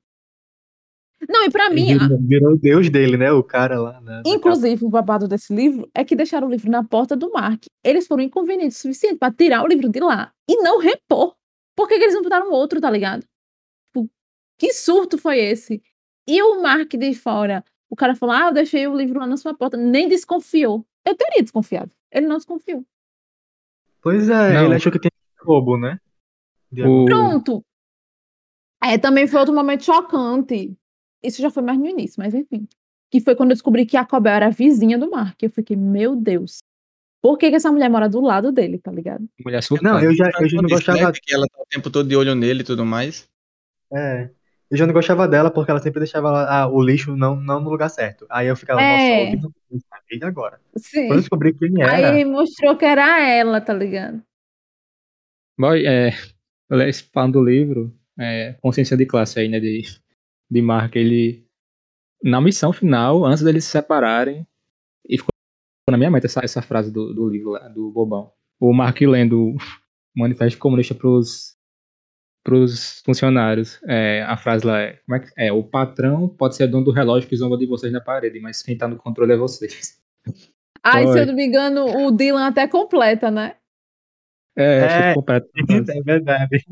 Não, 1.28 1.44
e 1.44 1.50
pra 1.50 1.68
mim, 1.68 1.92
a- 1.92 1.98
Virou, 1.98 2.18
virou 2.22 2.52
o 2.52 2.56
deus 2.58 2.88
dele, 2.88 3.16
né? 3.18 3.30
O 3.30 3.42
cara 3.42 3.78
lá. 3.78 4.00
né, 4.00 4.22
inclusive, 4.24 4.84
o 4.84 4.88
babado 4.88 5.28
desse 5.28 5.54
livro 5.54 5.90
é 5.94 6.02
que 6.02 6.16
deixaram 6.16 6.48
o 6.48 6.50
livro 6.50 6.70
na 6.70 6.82
porta 6.82 7.14
do 7.14 7.30
Mark. 7.30 7.64
Eles 7.84 8.06
foram 8.06 8.22
inconvenientes 8.22 8.78
o 8.78 8.82
suficiente 8.82 9.18
pra 9.18 9.30
tirar 9.30 9.62
o 9.62 9.66
livro 9.66 9.88
de 9.90 10.00
lá 10.00 10.32
e 10.48 10.56
não 10.62 10.78
repor. 10.78 11.34
Por 11.76 11.86
que, 11.88 11.98
que 11.98 12.04
eles 12.04 12.14
não 12.14 12.22
botaram 12.22 12.50
outro, 12.50 12.80
tá 12.80 12.90
ligado? 12.90 13.22
Tipo, 13.94 14.08
que 14.58 14.72
surto 14.72 15.18
foi 15.18 15.38
esse? 15.38 15.82
E 16.26 16.42
o 16.42 16.62
Mark 16.62 16.90
de 16.92 17.14
fora, 17.14 17.64
o 17.88 17.96
cara 17.96 18.14
falou: 18.14 18.34
Ah, 18.34 18.46
eu 18.48 18.52
deixei 18.54 18.86
o 18.86 18.96
livro 18.96 19.18
lá 19.18 19.26
na 19.26 19.36
sua 19.36 19.54
porta. 19.54 19.76
Nem 19.76 20.08
desconfiou. 20.08 20.86
Eu 21.04 21.14
teria 21.14 21.42
desconfiado. 21.42 21.90
Ele 22.12 22.26
não 22.26 22.36
desconfiou. 22.36 22.84
Pois 24.02 24.28
é, 24.28 24.54
Não. 24.54 24.64
ele 24.66 24.74
achou 24.74 24.90
que 24.92 24.98
tem 24.98 25.10
roubo, 25.40 25.76
né? 25.78 25.98
O- 26.86 27.04
Pronto. 27.04 27.64
É, 28.82 28.96
também 28.96 29.26
foi 29.26 29.40
outro 29.40 29.54
momento 29.54 29.84
chocante. 29.84 30.74
Isso 31.22 31.42
já 31.42 31.50
foi 31.50 31.62
mais 31.62 31.78
no 31.78 31.86
início, 31.86 32.16
mas 32.18 32.32
enfim. 32.34 32.66
Que 33.10 33.20
foi 33.20 33.34
quando 33.34 33.50
eu 33.50 33.54
descobri 33.56 33.84
que 33.84 33.96
a 33.96 34.06
Cobel 34.06 34.32
era 34.32 34.46
a 34.46 34.50
vizinha 34.50 34.96
do 34.98 35.10
Mark. 35.10 35.42
Eu 35.42 35.50
fiquei, 35.50 35.76
meu 35.76 36.16
Deus. 36.16 36.60
Por 37.22 37.36
que, 37.36 37.50
que 37.50 37.56
essa 37.56 37.70
mulher 37.70 37.90
mora 37.90 38.08
do 38.08 38.20
lado 38.20 38.50
dele, 38.50 38.78
tá 38.78 38.90
ligado? 38.90 39.28
Mulher 39.44 39.62
surtada. 39.62 39.98
Não, 39.98 40.02
eu 40.02 40.14
já, 40.14 40.30
eu 40.40 40.48
já 40.48 40.62
não 40.62 40.68
gostava. 40.70 41.12
que 41.12 41.34
ela 41.34 41.46
tá 41.46 41.60
o 41.60 41.66
tempo 41.66 41.90
todo 41.90 42.08
de 42.08 42.16
olho 42.16 42.34
nele 42.34 42.60
e 42.62 42.64
tudo 42.64 42.86
mais. 42.86 43.28
É, 43.92 44.30
eu 44.70 44.76
já 44.76 44.86
não 44.86 44.94
gostava 44.94 45.26
dela 45.26 45.50
porque 45.50 45.70
ela 45.70 45.80
sempre 45.80 46.00
deixava 46.00 46.44
ah, 46.48 46.68
o 46.68 46.80
lixo 46.80 47.16
não, 47.16 47.34
não 47.34 47.60
no 47.60 47.70
lugar 47.70 47.88
certo. 47.90 48.24
Aí 48.30 48.46
eu 48.46 48.56
ficava, 48.56 48.80
É. 48.80 49.34
nossa, 49.34 49.46
olha, 49.72 49.82
e 50.12 50.24
agora? 50.24 50.60
Sim. 50.76 51.06
Quando 51.06 51.12
eu 51.12 51.20
descobri 51.20 51.52
quem 51.54 51.82
era, 51.82 52.12
Aí 52.12 52.24
mostrou 52.24 52.76
que 52.76 52.84
era 52.84 53.20
ela, 53.26 53.60
tá 53.60 53.74
ligado? 53.74 54.22
Boy, 55.58 55.86
é, 55.86 56.10
esse 56.88 57.02
falando 57.12 57.34
do 57.34 57.44
livro, 57.44 57.92
é, 58.18 58.54
consciência 58.62 58.96
de 58.96 59.06
classe 59.06 59.40
aí, 59.40 59.48
né, 59.48 59.58
de, 59.58 59.82
de 60.50 60.62
Mark, 60.62 60.94
ele, 60.96 61.44
na 62.22 62.40
missão 62.40 62.72
final, 62.72 63.24
antes 63.24 63.42
deles 63.42 63.64
se 63.64 63.70
separarem, 63.70 64.46
e 65.08 65.18
ficou 65.18 65.30
na 65.90 65.98
minha 65.98 66.10
mente 66.10 66.26
essa, 66.26 66.40
essa 66.44 66.62
frase 66.62 66.92
do, 66.92 67.12
do 67.12 67.28
livro 67.28 67.50
lá, 67.50 67.68
do 67.68 67.90
Bobão. 67.90 68.32
O 68.60 68.72
Mark 68.72 69.00
lendo 69.00 69.50
o 69.50 69.56
Manifesto 70.16 70.58
Comunista 70.58 70.94
pros, 70.94 71.56
pros 72.42 73.00
funcionários, 73.04 73.78
é, 73.86 74.22
a 74.22 74.36
frase 74.36 74.66
lá 74.66 74.80
é, 74.80 74.92
como 75.06 75.16
é, 75.16 75.20
que- 75.20 75.32
é, 75.36 75.52
o 75.52 75.62
patrão 75.62 76.28
pode 76.28 76.56
ser 76.56 76.66
dono 76.66 76.84
do 76.84 76.90
relógio 76.90 77.28
que 77.28 77.36
zomba 77.36 77.56
de 77.58 77.66
vocês 77.66 77.92
na 77.92 78.00
parede, 78.00 78.40
mas 78.40 78.62
quem 78.62 78.76
tá 78.78 78.88
no 78.88 78.96
controle 78.96 79.32
é 79.32 79.36
vocês. 79.36 80.00
Aí, 80.82 81.06
se 81.06 81.12
Foi. 81.12 81.20
eu 81.22 81.26
não 81.26 81.34
me 81.34 81.44
engano, 81.46 81.84
o 82.06 82.10
Dylan 82.10 82.46
até 82.46 82.66
completa, 82.66 83.30
né? 83.30 83.56
É, 84.56 84.78
É. 84.78 84.84
achei 84.86 85.14
completo. 85.14 85.48
é 85.94 86.02
verdade. 86.02 86.64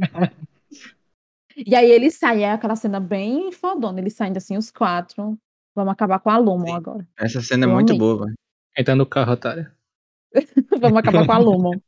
E 1.57 1.75
aí 1.75 1.91
ele 1.91 2.11
sai, 2.11 2.45
é 2.45 2.53
aquela 2.53 2.77
cena 2.77 3.01
bem 3.01 3.51
fodona. 3.53 4.01
Eles 4.01 4.15
saindo 4.15 4.37
assim, 4.37 4.57
os 4.57 4.71
quatro. 4.71 5.37
Vamos 5.75 5.93
acabar 5.93 6.19
com 6.21 6.31
a 6.31 6.39
Lumon 6.39 6.67
Sim. 6.67 6.73
agora. 6.75 7.09
Essa 7.19 7.41
cena 7.41 7.67
é 7.67 7.69
Eu 7.69 7.73
muito 7.75 7.91
amei. 7.91 7.99
boa, 7.99 8.25
velho. 8.25 8.35
Entra 8.77 8.95
no 8.95 9.07
carro, 9.07 9.33
otária. 9.33 9.73
Vamos 10.81 10.99
acabar 10.99 11.27
com 11.27 11.33
a 11.33 11.39
Lumon. 11.39 11.79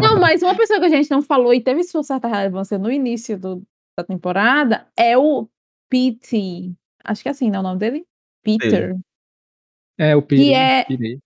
Não, 0.00 0.18
mas 0.20 0.42
uma 0.42 0.56
pessoa 0.56 0.78
que 0.80 0.86
a 0.86 0.90
gente 0.90 1.10
não 1.10 1.22
falou 1.22 1.52
e 1.52 1.60
teve 1.60 1.82
sua 1.84 2.02
certa 2.02 2.28
relevância 2.28 2.78
no 2.78 2.90
início 2.90 3.38
do- 3.38 3.62
da 3.98 4.04
temporada 4.04 4.86
é 4.96 5.16
o 5.16 5.48
Pete. 5.90 6.74
Acho 7.04 7.22
que 7.22 7.28
é 7.28 7.32
assim, 7.32 7.50
não 7.50 7.58
é 7.58 7.60
o 7.60 7.62
nome 7.62 7.78
dele? 7.78 8.06
Peter. 8.42 8.96
É, 9.98 10.14
o 10.16 10.22
Piri. 10.22 10.52
é- 10.52 10.84
Piri. 10.84 11.18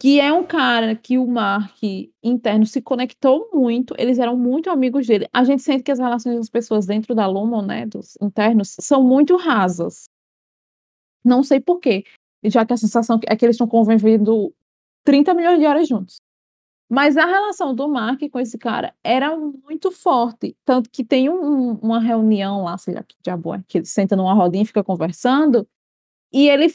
Que 0.00 0.18
é 0.18 0.32
um 0.32 0.44
cara 0.46 0.96
que 0.96 1.18
o 1.18 1.26
Mark 1.26 1.76
interno 2.22 2.64
se 2.64 2.80
conectou 2.80 3.50
muito. 3.52 3.94
Eles 3.98 4.18
eram 4.18 4.34
muito 4.36 4.70
amigos 4.70 5.06
dele. 5.06 5.28
A 5.32 5.44
gente 5.44 5.62
sente 5.62 5.82
que 5.82 5.90
as 5.92 5.98
relações 5.98 6.36
das 6.36 6.48
pessoas 6.48 6.86
dentro 6.86 7.14
da 7.14 7.26
Lumon, 7.26 7.60
né, 7.62 7.84
dos 7.84 8.16
internos, 8.22 8.76
são 8.80 9.02
muito 9.02 9.36
rasas. 9.36 10.04
Não 11.24 11.42
sei 11.42 11.60
porquê. 11.60 12.04
Já 12.44 12.64
que 12.64 12.72
a 12.72 12.76
sensação 12.78 13.20
é 13.28 13.36
que 13.36 13.44
eles 13.44 13.54
estão 13.56 13.68
convivendo 13.68 14.54
30 15.04 15.34
milhões 15.34 15.58
de 15.58 15.66
horas 15.66 15.86
juntos. 15.86 16.16
Mas 16.90 17.16
a 17.16 17.24
relação 17.26 17.74
do 17.74 17.88
Mark 17.88 18.20
com 18.30 18.40
esse 18.40 18.58
cara 18.58 18.94
era 19.04 19.36
muito 19.38 19.92
forte. 19.92 20.56
Tanto 20.64 20.90
que 20.90 21.04
tem 21.04 21.30
um- 21.30 21.74
uma 21.74 22.00
reunião 22.00 22.64
lá, 22.64 22.76
sei 22.78 22.94
lá 22.94 23.02
que 23.04 23.16
diabo 23.22 23.54
é, 23.54 23.62
que 23.68 23.78
ele 23.78 23.86
senta 23.86 24.16
numa 24.16 24.34
rodinha 24.34 24.64
e 24.64 24.66
fica 24.66 24.84
conversando. 24.84 25.68
E 26.32 26.48
ele 26.48 26.68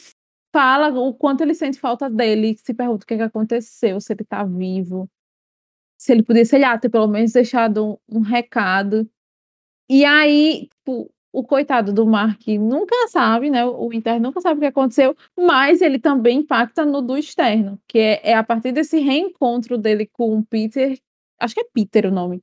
fala 0.54 0.88
o 1.00 1.14
quanto 1.14 1.42
ele 1.42 1.54
sente 1.54 1.80
falta 1.80 2.10
dele, 2.10 2.56
se 2.58 2.74
pergunta 2.74 3.04
o 3.04 3.06
que, 3.08 3.16
que 3.16 3.22
aconteceu, 3.22 4.00
se 4.00 4.12
ele 4.14 4.24
tá 4.24 4.44
vivo. 4.44 5.08
Se 5.98 6.12
ele 6.12 6.22
podia, 6.22 6.44
sei 6.44 6.60
lá, 6.60 6.78
ter 6.78 6.88
pelo 6.90 7.06
menos 7.08 7.32
deixado 7.32 7.98
um, 8.10 8.18
um 8.18 8.20
recado. 8.20 9.08
E 9.90 10.04
aí, 10.04 10.68
tipo, 10.70 11.10
o 11.36 11.44
coitado 11.44 11.92
do 11.92 12.06
Mark 12.06 12.40
nunca 12.48 12.96
sabe, 13.08 13.50
né? 13.50 13.62
O 13.62 13.92
interno 13.92 14.28
nunca 14.28 14.40
sabe 14.40 14.56
o 14.56 14.60
que 14.60 14.66
aconteceu, 14.66 15.14
mas 15.38 15.82
ele 15.82 15.98
também 15.98 16.38
impacta 16.38 16.82
no 16.82 17.02
do 17.02 17.14
externo, 17.14 17.78
que 17.86 17.98
é, 17.98 18.30
é 18.30 18.34
a 18.34 18.42
partir 18.42 18.72
desse 18.72 18.98
reencontro 19.00 19.76
dele 19.76 20.08
com 20.10 20.38
o 20.38 20.42
Peter, 20.42 20.98
acho 21.38 21.54
que 21.54 21.60
é 21.60 21.68
Peter 21.74 22.06
o 22.06 22.10
nome, 22.10 22.42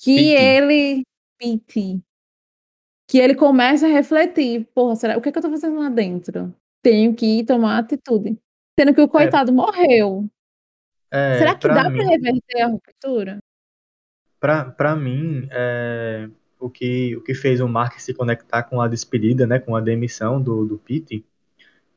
que 0.00 0.30
ele. 0.30 1.04
Pete. 1.38 2.02
Que 3.08 3.18
ele 3.18 3.36
começa 3.36 3.86
a 3.86 3.90
refletir, 3.90 4.66
porra, 4.74 4.96
será, 4.96 5.16
o 5.16 5.20
que, 5.20 5.28
é 5.28 5.32
que 5.32 5.38
eu 5.38 5.42
tô 5.42 5.50
fazendo 5.50 5.78
lá 5.78 5.88
dentro? 5.88 6.52
Tenho 6.82 7.14
que 7.14 7.44
tomar 7.44 7.78
atitude. 7.78 8.36
Sendo 8.76 8.92
que 8.92 9.00
o 9.00 9.08
coitado 9.08 9.52
morreu. 9.52 10.28
É, 11.12 11.38
será 11.38 11.54
que 11.54 11.60
pra 11.60 11.74
dá 11.74 11.88
mim, 11.88 11.98
pra 11.98 12.08
reverter 12.08 12.62
a 12.62 12.66
ruptura? 12.66 13.38
Pra, 14.40 14.64
pra 14.64 14.96
mim, 14.96 15.46
é, 15.52 16.28
o, 16.58 16.70
que, 16.70 17.16
o 17.16 17.22
que 17.22 17.34
fez 17.34 17.60
o 17.60 17.68
Mark 17.68 17.98
se 18.00 18.14
conectar 18.14 18.62
com 18.64 18.80
a 18.80 18.88
despedida, 18.88 19.46
né, 19.46 19.58
com 19.58 19.76
a 19.76 19.80
demissão 19.80 20.40
do, 20.40 20.64
do 20.66 20.78
Pete, 20.78 21.24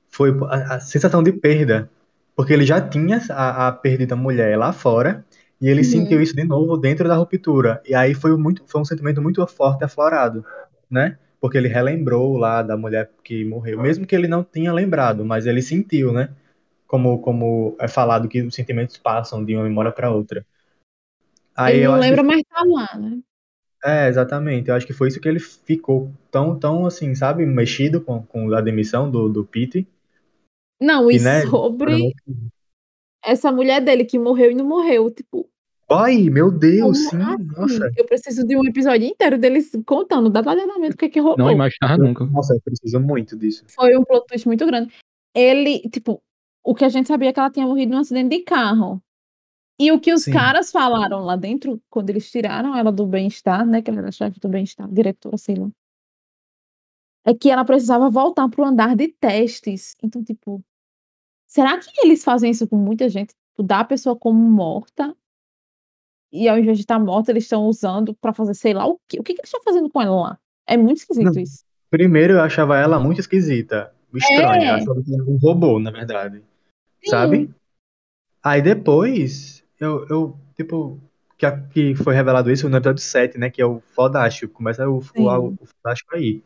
foi 0.09 0.31
a, 0.49 0.75
a 0.75 0.79
sensação 0.79 1.23
de 1.23 1.31
perda. 1.33 1.89
Porque 2.35 2.53
ele 2.53 2.65
já 2.65 2.79
tinha 2.81 3.19
a, 3.31 3.67
a 3.67 3.71
perdida 3.71 4.15
mulher 4.15 4.57
lá 4.57 4.71
fora, 4.71 5.25
e 5.61 5.67
ele 5.67 5.81
Uhum. 5.81 5.83
sentiu 5.83 6.21
isso 6.21 6.35
de 6.35 6.43
novo 6.45 6.77
dentro 6.77 7.07
da 7.07 7.15
ruptura. 7.15 7.81
E 7.85 7.93
aí 7.93 8.13
foi, 8.13 8.35
muito, 8.37 8.63
foi 8.65 8.81
um 8.81 8.85
sentimento 8.85 9.21
muito 9.21 9.45
forte 9.47 9.81
e 9.81 9.85
aflorado, 9.85 10.45
né? 10.89 11.17
Porque 11.41 11.57
ele 11.57 11.67
relembrou 11.67 12.37
lá 12.37 12.61
da 12.63 12.77
mulher 12.77 13.11
que 13.23 13.43
morreu, 13.45 13.81
mesmo 13.81 14.05
que 14.05 14.15
ele 14.15 14.27
não 14.27 14.43
tinha 14.43 14.73
lembrado, 14.73 15.25
mas 15.25 15.45
ele 15.45 15.61
sentiu, 15.61 16.13
né? 16.13 16.29
Como, 16.87 17.19
como 17.21 17.75
é 17.79 17.87
falado 17.87 18.27
que 18.29 18.41
os 18.41 18.55
sentimentos 18.55 18.97
passam 18.97 19.43
de 19.45 19.55
uma 19.55 19.63
memória 19.63 19.91
para 19.91 20.11
outra. 20.11 20.45
Aí 21.55 21.77
ele 21.77 21.81
não 21.81 21.93
acho 21.93 22.09
que 22.09 22.15
lembra, 22.15 22.23
mas 22.23 22.41
tá 22.49 22.63
lá, 22.65 22.97
né? 22.97 23.21
É, 23.83 24.07
exatamente. 24.07 24.69
Eu 24.69 24.75
acho 24.75 24.85
que 24.85 24.93
foi 24.93 25.07
isso 25.07 25.19
que 25.19 25.27
ele 25.27 25.39
ficou 25.39 26.11
tão, 26.31 26.57
tão 26.57 26.85
assim, 26.85 27.13
sabe, 27.15 27.45
mexido 27.45 28.01
com, 28.01 28.23
com 28.23 28.53
a 28.53 28.61
demissão 28.61 29.09
do, 29.09 29.29
do 29.29 29.45
Pete. 29.45 29.87
Não, 30.81 31.09
e 31.11 31.17
E, 31.17 31.19
né, 31.19 31.41
sobre 31.41 32.13
essa 33.23 33.51
mulher 33.51 33.81
dele 33.81 34.05
que 34.05 34.17
morreu 34.17 34.51
e 34.51 34.55
não 34.55 34.65
morreu. 34.65 35.11
Tipo, 35.11 35.49
Ai, 35.91 36.29
meu 36.29 36.51
Deus, 36.51 37.09
Como 37.09 37.23
sim, 37.23 37.33
assim? 37.33 37.47
nossa. 37.57 37.91
eu 37.97 38.05
preciso 38.05 38.45
de 38.45 38.55
um 38.55 38.63
episódio 38.63 39.07
inteiro 39.07 39.39
deles 39.39 39.71
contando 39.85 40.29
detalhadamente 40.29 40.93
o 40.93 40.97
que, 40.97 41.09
que 41.09 41.19
rolou. 41.19 41.37
Não 41.37 41.51
imaginava 41.51 41.97
nunca. 41.97 42.23
Nossa, 42.25 42.53
eu 42.53 42.61
preciso 42.61 42.99
muito 42.99 43.35
disso. 43.35 43.63
Foi 43.67 43.97
um 43.97 44.03
plot 44.03 44.27
twist 44.27 44.47
muito 44.47 44.65
grande. 44.67 44.93
Ele, 45.33 45.79
tipo, 45.89 46.21
o 46.63 46.75
que 46.75 46.85
a 46.85 46.89
gente 46.89 47.07
sabia 47.07 47.29
é 47.29 47.33
que 47.33 47.39
ela 47.39 47.49
tinha 47.49 47.65
morrido 47.65 47.91
num 47.91 47.99
acidente 47.99 48.37
de 48.37 48.43
carro. 48.43 49.01
E 49.79 49.91
o 49.91 49.99
que 49.99 50.13
os 50.13 50.23
Sim. 50.23 50.33
caras 50.33 50.71
falaram 50.71 51.23
lá 51.23 51.35
dentro, 51.35 51.81
quando 51.89 52.09
eles 52.09 52.29
tiraram 52.29 52.75
ela 52.75 52.91
do 52.91 53.07
bem-estar, 53.07 53.65
né? 53.65 53.81
Que 53.81 53.89
ela 53.89 53.99
era 53.99 54.11
chefe 54.11 54.39
do 54.39 54.49
bem-estar, 54.49 54.91
diretora, 54.91 55.37
sei 55.37 55.55
lá. 55.55 55.69
É 57.25 57.33
que 57.33 57.49
ela 57.49 57.63
precisava 57.63 58.09
voltar 58.09 58.49
pro 58.49 58.65
andar 58.65 58.95
de 58.95 59.07
testes. 59.07 59.95
Então, 60.03 60.23
tipo, 60.23 60.61
será 61.47 61.77
que 61.77 61.89
eles 62.03 62.23
fazem 62.23 62.51
isso 62.51 62.67
com 62.67 62.75
muita 62.75 63.07
gente? 63.07 63.29
Tipo, 63.29 63.63
dá 63.63 63.79
a 63.79 63.85
pessoa 63.85 64.15
como 64.15 64.39
morta 64.39 65.15
e 66.31 66.47
ao 66.47 66.57
invés 66.59 66.77
de 66.77 66.83
estar 66.83 66.99
morta, 66.99 67.31
eles 67.31 67.43
estão 67.43 67.65
usando 67.65 68.13
pra 68.13 68.33
fazer 68.33 68.53
sei 68.53 68.73
lá 68.73 68.85
o 68.85 68.99
quê. 69.07 69.19
O 69.19 69.23
que, 69.23 69.33
que 69.33 69.41
eles 69.41 69.47
estão 69.49 69.63
fazendo 69.63 69.89
com 69.89 70.01
ela 70.01 70.15
lá? 70.21 70.39
É 70.67 70.77
muito 70.77 70.97
esquisito 70.97 71.33
Não. 71.33 71.41
isso. 71.41 71.63
Primeiro 71.89 72.33
eu 72.33 72.41
achava 72.41 72.77
ela 72.77 72.99
muito 72.99 73.19
esquisita, 73.19 73.91
estranha, 74.13 74.63
É. 74.63 74.71
eu 74.71 74.75
achava 74.75 75.03
que 75.03 75.13
era 75.13 75.23
um 75.23 75.37
robô, 75.37 75.79
na 75.79 75.89
verdade, 75.89 76.43
sabe? 77.05 77.49
Aí 78.43 78.61
depois, 78.61 79.58
eu, 79.79 80.07
eu 80.09 80.37
tipo, 80.55 80.99
que, 81.37 81.45
a- 81.45 81.59
que 81.69 81.95
foi 81.95 82.13
revelado 82.15 82.51
isso 82.51 82.69
no 82.69 82.77
episódio 82.77 83.01
7, 83.03 83.37
né, 83.37 83.49
que 83.49 83.61
é 83.61 83.65
o 83.65 83.79
Fodástico, 83.93 84.53
começa 84.53 84.87
o, 84.89 84.97
o, 84.97 85.01
Sim. 85.01 85.57
o 85.59 85.65
Fodástico 85.65 86.15
aí. 86.15 86.43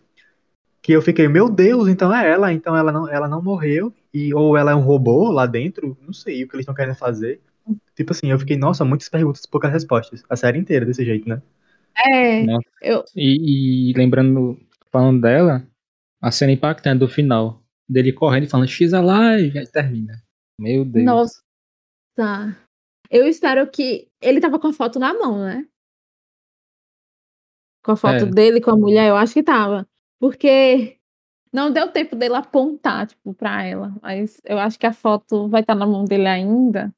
Que 0.82 0.94
eu 0.94 1.02
fiquei, 1.02 1.28
meu 1.28 1.50
Deus, 1.50 1.88
então 1.88 2.14
é 2.14 2.30
ela, 2.30 2.52
então 2.54 2.76
ela 2.76 2.92
não, 2.92 3.08
ela 3.10 3.28
não 3.28 3.42
morreu, 3.42 3.94
e, 4.14 4.34
ou 4.34 4.58
ela 4.58 4.72
é 4.72 4.76
um 4.76 4.82
robô 4.82 5.32
lá 5.32 5.46
dentro, 5.46 5.98
não 6.02 6.14
sei 6.14 6.44
o 6.44 6.48
que 6.48 6.56
eles 6.56 6.64
estão 6.64 6.76
querendo 6.76 6.96
fazer. 6.96 7.42
Tipo 7.96 8.12
assim, 8.12 8.28
eu 8.32 8.40
fiquei, 8.40 8.58
nossa, 8.58 8.84
muitas 8.84 9.10
perguntas, 9.10 9.46
poucas 9.46 9.72
respostas. 9.72 10.24
A 10.30 10.36
série 10.36 10.60
inteira 10.60 10.86
desse 10.86 11.06
jeito, 11.06 11.28
né? 11.30 11.42
É, 12.06 12.44
Nossa. 12.44 12.68
eu, 12.82 13.04
E, 13.16 13.92
e 13.92 13.94
lembrando, 13.94 14.60
falando 14.92 15.22
dela, 15.22 15.66
a 16.22 16.32
cena 16.32 16.52
impactante 16.52 17.00
do 17.00 17.08
final, 17.08 17.62
dele 17.88 18.12
correndo 18.14 18.46
e 18.46 18.50
falando 18.50 18.68
X 18.68 18.94
alive, 18.94 19.60
aí 19.60 19.68
termina. 19.68 20.22
Meu 20.60 20.84
Deus. 20.84 21.06
Nossa. 21.06 21.42
Eu 23.10 23.28
espero 23.28 23.70
que. 23.70 24.08
Ele 24.22 24.40
tava 24.40 24.60
com 24.60 24.68
a 24.68 24.74
foto 24.74 25.00
na 25.00 25.14
mão, 25.14 25.38
né? 25.40 25.66
Com 27.84 27.92
a 27.92 27.96
foto 27.96 28.26
É. 28.26 28.30
dele 28.30 28.62
com 28.62 28.72
a 28.72 28.78
mulher, 28.78 29.10
eu 29.10 29.16
acho 29.18 29.34
que 29.34 29.44
tava. 29.44 29.88
Porque 30.20 30.98
Não 31.54 31.72
deu 31.72 31.92
tempo 31.92 32.16
dele 32.16 32.36
apontar, 32.36 33.08
tipo, 33.08 33.34
pra 33.34 33.64
ela. 33.66 33.96
Mas 34.04 34.42
eu 34.46 34.60
acho 34.60 34.80
que 34.80 34.86
a 34.88 34.94
foto 34.94 35.50
vai 35.50 35.62
estar 35.62 35.76
na 35.76 35.88
mão 35.88 36.06
dele 36.06 36.28
ainda. 36.28 36.94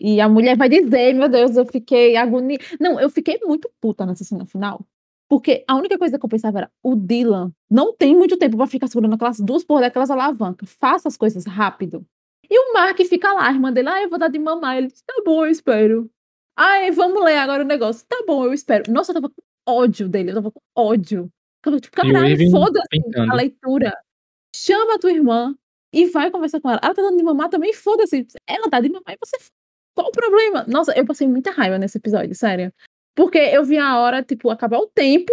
E 0.00 0.20
a 0.20 0.28
mulher 0.28 0.56
vai 0.56 0.68
dizer, 0.68 1.14
meu 1.14 1.28
Deus, 1.28 1.56
eu 1.56 1.64
fiquei 1.66 2.16
agonia. 2.16 2.58
Não, 2.80 2.98
eu 3.00 3.08
fiquei 3.10 3.38
muito 3.44 3.70
puta 3.80 4.04
nessa 4.06 4.24
cena 4.24 4.46
final. 4.46 4.84
Porque 5.28 5.64
a 5.68 5.76
única 5.76 5.98
coisa 5.98 6.18
que 6.18 6.24
eu 6.24 6.28
pensava 6.28 6.58
era, 6.58 6.70
o 6.82 6.94
Dylan 6.96 7.52
não 7.70 7.94
tem 7.96 8.14
muito 8.16 8.36
tempo 8.36 8.56
pra 8.56 8.66
ficar 8.66 8.86
segurando 8.88 9.14
aquelas 9.14 9.38
duas 9.40 9.64
porra 9.64 9.82
daquelas 9.82 10.10
alavancas. 10.10 10.72
Faça 10.80 11.08
as 11.08 11.16
coisas 11.16 11.46
rápido. 11.46 12.04
E 12.50 12.58
o 12.58 12.72
Mark 12.74 12.98
fica 12.98 13.32
lá, 13.32 13.48
a 13.48 13.50
irmã 13.52 13.72
dele, 13.72 13.88
ah, 13.88 14.02
eu 14.02 14.08
vou 14.08 14.18
dar 14.18 14.28
de 14.28 14.38
mamar. 14.38 14.76
Ele 14.76 14.88
diz, 14.88 15.02
tá 15.02 15.14
bom, 15.24 15.44
eu 15.44 15.50
espero. 15.50 16.10
Ai, 16.56 16.90
vamos 16.90 17.22
ler 17.24 17.38
agora 17.38 17.62
o 17.64 17.66
negócio. 17.66 18.06
Tá 18.08 18.22
bom, 18.26 18.44
eu 18.44 18.52
espero. 18.52 18.90
Nossa, 18.92 19.12
eu 19.12 19.14
tava 19.14 19.28
com 19.30 19.42
ódio 19.66 20.08
dele, 20.08 20.30
eu 20.30 20.34
tava 20.34 20.50
com 20.50 20.60
ódio. 20.76 21.30
Eu, 21.64 21.80
tipo, 21.80 21.96
caralho, 21.96 22.50
foda-se 22.50 22.86
a 23.30 23.34
leitura. 23.34 23.96
Chama 24.54 24.94
a 24.94 24.98
tua 24.98 25.12
irmã 25.12 25.56
e 25.92 26.06
vai 26.06 26.30
conversar 26.30 26.60
com 26.60 26.68
ela. 26.70 26.80
Ela 26.82 26.94
tá 26.94 27.02
dando 27.02 27.16
de 27.16 27.22
mamar 27.22 27.48
também, 27.48 27.72
foda-se. 27.72 28.26
Ela 28.46 28.68
tá 28.68 28.80
de 28.80 28.88
mamar 28.88 29.14
e 29.14 29.18
você. 29.24 29.36
Qual 29.94 30.08
o 30.08 30.12
problema? 30.12 30.64
Nossa, 30.68 30.92
eu 30.98 31.06
passei 31.06 31.28
muita 31.28 31.50
raiva 31.50 31.78
nesse 31.78 31.98
episódio, 31.98 32.34
sério. 32.34 32.72
Porque 33.14 33.38
eu 33.38 33.64
vi 33.64 33.78
a 33.78 33.98
hora, 33.98 34.22
tipo, 34.22 34.50
acabar 34.50 34.78
o 34.78 34.86
tempo 34.86 35.32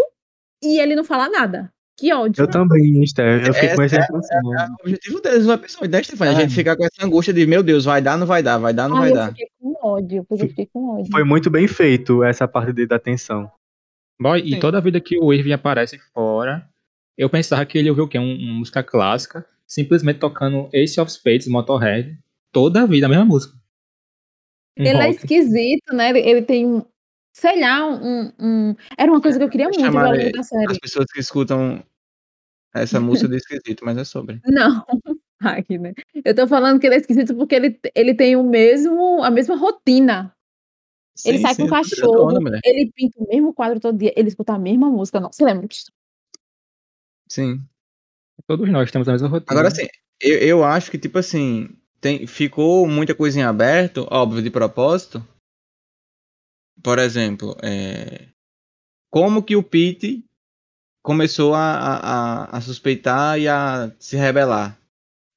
e 0.64 0.80
ele 0.80 0.95
não 0.95 1.03
falar 1.03 1.30
nada. 1.30 1.74
Que 2.00 2.14
ódio. 2.14 2.41
Eu 2.41 2.47
também, 2.47 3.04
Esther. 3.04 3.45
Eu 3.45 3.54
fiquei 3.54 3.76
com 3.76 3.82
essa 3.84 3.97
É, 3.97 4.04
impressão. 4.04 4.56
É 4.60 4.68
o 4.70 4.74
objetivo 4.82 5.20
deles 5.22 5.45
no 5.45 5.54
episódio, 5.54 5.89
né, 5.89 6.04
Stefania? 6.04 6.34
A 6.34 6.38
É. 6.38 6.41
gente 6.43 6.56
ficar 6.56 6.76
com 6.78 6.86
essa 6.86 7.06
angústia 7.06 7.34
de, 7.34 7.45
meu 7.45 7.62
Deus, 7.62 7.86
vai 7.86 8.02
dar, 8.02 8.18
não 8.18 8.26
vai 8.28 8.41
dar, 8.41 8.58
vai 8.58 8.74
dar, 8.74 8.88
não 8.88 8.97
Ai, 8.97 9.02
vai 9.02 9.12
eu 9.12 9.16
dar. 9.16 9.28
fiquei 9.30 9.47
com 9.60 9.74
ódio, 9.88 10.24
porque 10.24 10.43
eu 10.45 10.50
fiquei 10.50 10.66
com 10.72 11.00
ódio. 11.00 11.12
Foi 11.12 11.24
muito 11.24 11.50
bem 11.50 11.68
feito 11.68 12.24
essa 12.24 12.47
parte 12.47 12.72
de, 12.74 12.86
da 12.86 12.97
tensão. 13.00 13.52
Boy, 14.22 14.39
e 14.45 14.60
toda 14.60 14.82
vida 14.82 15.00
que 15.00 15.18
o 15.18 15.34
Irving 15.34 15.54
aparece 15.54 16.00
fora, 16.14 16.68
eu 17.18 17.30
pensava 17.30 17.66
que 17.66 17.78
ele 17.78 17.89
ouviu 17.89 18.06
o 18.06 18.08
quê? 18.08 18.18
Um- 18.20 18.36
uma 18.38 18.54
música 18.60 18.82
clássica, 18.84 19.45
simplesmente 19.68 20.20
tocando 20.20 20.70
Ace 20.74 21.00
of 21.00 21.12
Spades, 21.12 21.47
Motorhead, 21.47 22.18
toda 22.52 22.82
a 22.82 22.86
vida, 22.86 23.06
a 23.06 23.10
mesma 23.10 23.26
música. 23.26 23.54
Um 24.78 24.84
Ele 24.84 24.89
é 24.97 25.06
rock. 25.08 25.16
esquisito, 25.18 25.93
né? 25.93 26.10
Ele, 26.10 26.20
ele 26.20 26.41
tem 26.41 26.66
um. 26.66 26.86
Sei 27.34 27.60
lá, 27.60 27.86
um, 27.88 28.32
um- 28.40 28.76
Era 28.98 29.12
uma 29.12 29.22
coisa 29.22 29.38
que 29.38 29.44
eu 29.46 29.50
queria 29.50 29.70
muito 29.70 29.86
ao 29.86 29.92
longo 29.94 30.16
ele- 30.16 30.32
da 30.32 30.44
série. 30.44 30.72
As 30.72 30.78
pessoas 30.80 31.06
que 31.12 31.20
escutam 31.20 31.84
essa 32.74 33.00
música 33.00 33.28
de 33.30 33.38
esquisito, 33.38 33.86
mas 33.86 33.98
é 33.98 34.04
sobre. 34.04 34.42
Não, 34.46 34.86
Ai, 35.42 35.66
né? 35.70 35.94
Eu 36.26 36.36
tô 36.36 36.48
falando 36.48 36.80
que 36.80 36.88
ele 36.88 36.96
é 36.96 36.98
esquisito 36.98 37.34
porque 37.36 37.56
ele, 37.56 37.80
ele 37.96 38.14
tem 38.14 38.36
o 38.36 38.44
mesmo, 38.44 39.24
a 39.24 39.32
mesma 39.32 39.56
rotina. 39.56 40.36
Ele 41.26 41.38
Sim, 41.38 41.42
sai 41.44 41.54
sim, 41.56 41.62
com 41.64 41.68
o 41.68 41.70
cachorro, 41.70 42.38
ele 42.64 42.92
pinta 42.94 43.20
o 43.22 43.28
mesmo 43.28 43.54
quadro 43.54 43.80
todo 43.80 43.98
dia, 43.98 44.14
ele 44.16 44.30
escuta 44.30 44.54
a 44.54 44.60
mesma 44.60 44.90
música. 44.90 45.20
Não, 45.20 45.32
você 45.32 45.44
lembra 45.44 45.68
disso? 45.68 45.92
Sim. 47.30 47.62
Todos 48.48 48.70
nós 48.70 48.90
temos 48.92 49.08
a 49.08 49.12
mesma 49.12 49.28
rotina. 49.28 49.52
Agora, 49.52 49.68
assim, 49.68 49.86
eu, 50.22 50.38
eu 50.40 50.64
acho 50.64 50.90
que, 50.90 50.98
tipo 50.98 51.18
assim, 51.20 51.70
tem, 52.00 52.26
ficou 52.26 52.88
muita 52.88 53.14
coisa 53.14 53.40
em 53.40 53.44
aberto, 53.44 54.08
óbvio, 54.10 54.42
de 54.42 54.50
propósito. 54.50 55.26
Por 56.84 57.00
exemplo, 57.00 57.56
é, 57.62 58.28
como 59.12 59.44
que 59.44 59.56
o 59.56 59.64
Pete 59.64 60.24
começou 61.04 61.54
a, 61.54 61.74
a, 62.50 62.58
a- 62.58 62.62
suspeitar 62.62 63.40
e 63.40 63.48
a 63.48 63.92
se 64.00 64.16
rebelar. 64.16 64.78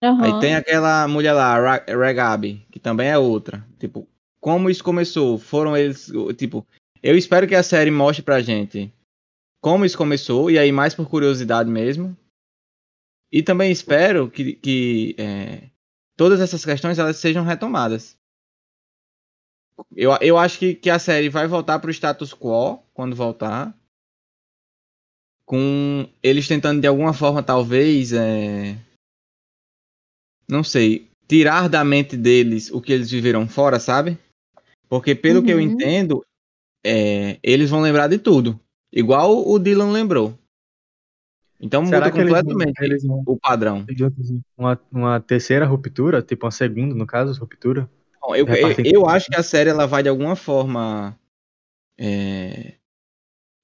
Aí 0.00 0.30
Aham. 0.30 0.40
tem 0.40 0.54
aquela 0.54 1.06
mulher 1.08 1.32
lá, 1.32 1.58
Ra- 1.58 1.84
Regabi, 1.86 2.66
que 2.70 2.78
também 2.80 3.08
é 3.08 3.16
outra. 3.18 3.64
Tipo, 3.78 4.06
como 4.40 4.68
isso 4.68 4.82
começou? 4.82 5.38
Foram 5.38 5.76
eles, 5.76 6.10
tipo, 6.36 6.66
eu 7.02 7.16
espero 7.16 7.46
que 7.46 7.54
a 7.54 7.62
série 7.62 7.90
mostre 7.90 8.22
pra 8.22 8.40
gente 8.40 8.92
como 9.62 9.84
isso 9.84 9.96
começou, 9.96 10.50
e 10.50 10.58
aí 10.58 10.72
mais 10.72 10.92
por 10.92 11.08
curiosidade 11.08 11.70
mesmo. 11.70 12.16
E 13.32 13.42
também 13.42 13.70
espero 13.70 14.28
que, 14.30 14.54
que 14.54 15.14
é, 15.16 15.70
todas 16.16 16.40
essas 16.40 16.64
questões 16.64 16.98
elas 16.98 17.16
sejam 17.16 17.44
retomadas. 17.44 18.16
Eu, 19.96 20.12
eu 20.20 20.38
acho 20.38 20.58
que, 20.58 20.74
que 20.74 20.90
a 20.90 20.98
série 20.98 21.28
vai 21.28 21.46
voltar 21.46 21.78
pro 21.78 21.90
status 21.90 22.32
quo 22.32 22.78
quando 22.92 23.16
voltar. 23.16 23.76
Com 25.44 26.08
eles 26.22 26.48
tentando 26.48 26.80
de 26.80 26.86
alguma 26.86 27.12
forma, 27.12 27.42
talvez, 27.42 28.12
é, 28.12 28.78
não 30.48 30.62
sei, 30.62 31.08
tirar 31.28 31.68
da 31.68 31.84
mente 31.84 32.16
deles 32.16 32.70
o 32.70 32.80
que 32.80 32.92
eles 32.92 33.10
viveram 33.10 33.48
fora, 33.48 33.78
sabe? 33.80 34.18
Porque 34.88 35.14
pelo 35.14 35.42
que 35.42 35.50
eu 35.50 35.56
Uhum. 35.56 35.62
entendo, 35.62 36.24
é, 36.84 37.38
eles 37.42 37.70
vão 37.70 37.80
lembrar 37.80 38.08
de 38.08 38.18
tudo. 38.18 38.58
Igual 38.92 39.46
o 39.48 39.58
Dylan 39.58 39.90
lembrou. 39.90 40.38
Então 41.60 41.84
Será 41.86 42.06
muda 42.06 42.12
que 42.12 42.20
eles 42.20 42.32
vão, 42.32 42.42
completamente 42.42 42.82
eles 42.82 43.04
vão 43.04 43.22
o 43.26 43.38
padrão. 43.38 43.86
uma, 44.56 44.80
uma 44.90 45.20
terceira 45.20 45.64
ruptura? 45.64 46.20
Tipo 46.20 46.46
uma 46.46 46.50
segunda, 46.50 46.94
no 46.94 47.06
caso, 47.06 47.38
ruptura? 47.40 47.88
Bom, 48.22 48.34
eu, 48.36 48.46
eu, 48.46 48.54
Repartem 48.54 48.84
eu 48.86 49.00
tudo. 49.02 49.08
acho 49.10 49.26
que 49.26 49.36
a 49.36 49.42
série 49.42 49.70
ela 49.70 49.86
vai 49.86 50.02
de 50.02 50.08
alguma 50.08 50.36
forma 50.36 51.18
é, 51.98 52.74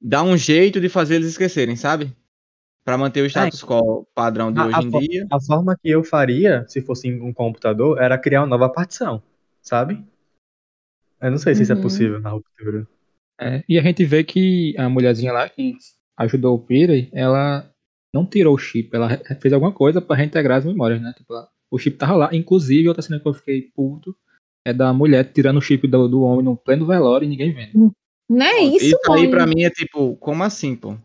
dar 0.00 0.22
um 0.22 0.36
jeito 0.36 0.80
de 0.80 0.88
fazer 0.88 1.16
eles 1.16 1.28
esquecerem, 1.28 1.76
sabe? 1.76 2.14
Pra 2.84 2.98
manter 2.98 3.22
o 3.22 3.26
status 3.26 3.62
quo 3.62 4.06
padrão 4.14 4.52
de 4.52 4.60
A- 4.60 4.66
hoje 4.66 4.78
a 4.78 4.82
em 4.82 4.90
dia. 4.90 5.26
A 5.30 5.40
forma 5.40 5.76
que 5.80 5.90
eu 5.90 6.02
faria, 6.04 6.66
se 6.68 6.80
fosse 6.82 7.12
um 7.12 7.32
computador, 7.32 8.00
era 8.00 8.18
criar 8.18 8.40
uma 8.42 8.46
nova 8.48 8.68
partição, 8.70 9.22
sabe? 9.62 10.02
Eu 11.20 11.30
não 11.30 11.38
sei 11.38 11.54
se 11.54 11.62
isso 11.62 11.72
é 11.72 11.74
Uhum. 11.74 11.82
possível 11.82 12.20
na 12.20 12.30
ruptura. 12.30 12.86
É, 13.40 13.62
e 13.68 13.78
a 13.78 13.82
gente 13.82 14.04
vê 14.04 14.24
que 14.24 14.74
a 14.78 14.88
mulherzinha 14.88 15.32
lá 15.32 15.48
que 15.48 15.74
ajudou 16.16 16.56
o 16.56 16.58
Peter, 16.58 17.08
ela 17.12 17.70
não 18.12 18.26
tirou 18.26 18.54
o 18.54 18.58
chip, 18.58 18.90
ela 18.94 19.08
fez 19.40 19.52
alguma 19.52 19.72
coisa 19.72 20.00
pra 20.00 20.16
reintegrar 20.16 20.58
as 20.58 20.64
memórias, 20.64 21.00
né? 21.00 21.12
Tipo, 21.16 21.34
ela- 21.34 21.48
o 21.70 21.78
chip 21.78 21.96
tava 21.96 22.14
lá. 22.16 22.30
Inclusive, 22.34 22.88
outra 22.88 23.02
cena 23.02 23.20
que 23.20 23.28
eu 23.28 23.34
fiquei 23.34 23.62
puto 23.62 24.16
é 24.68 24.72
da 24.72 24.92
mulher 24.92 25.32
tirando 25.32 25.58
o 25.58 25.62
chip 25.62 25.86
do, 25.88 26.08
do 26.08 26.22
homem 26.22 26.44
no 26.44 26.56
pleno 26.56 26.86
velório 26.86 27.24
e 27.24 27.28
ninguém 27.28 27.52
vendo. 27.52 27.92
Não 28.28 28.46
é 28.46 28.60
isso, 28.60 28.86
Isso 28.86 29.12
aí 29.12 29.30
pra 29.30 29.46
mim 29.46 29.62
é 29.62 29.70
tipo, 29.70 30.16
como 30.16 30.42
assim, 30.44 30.76
pô? 30.76 30.96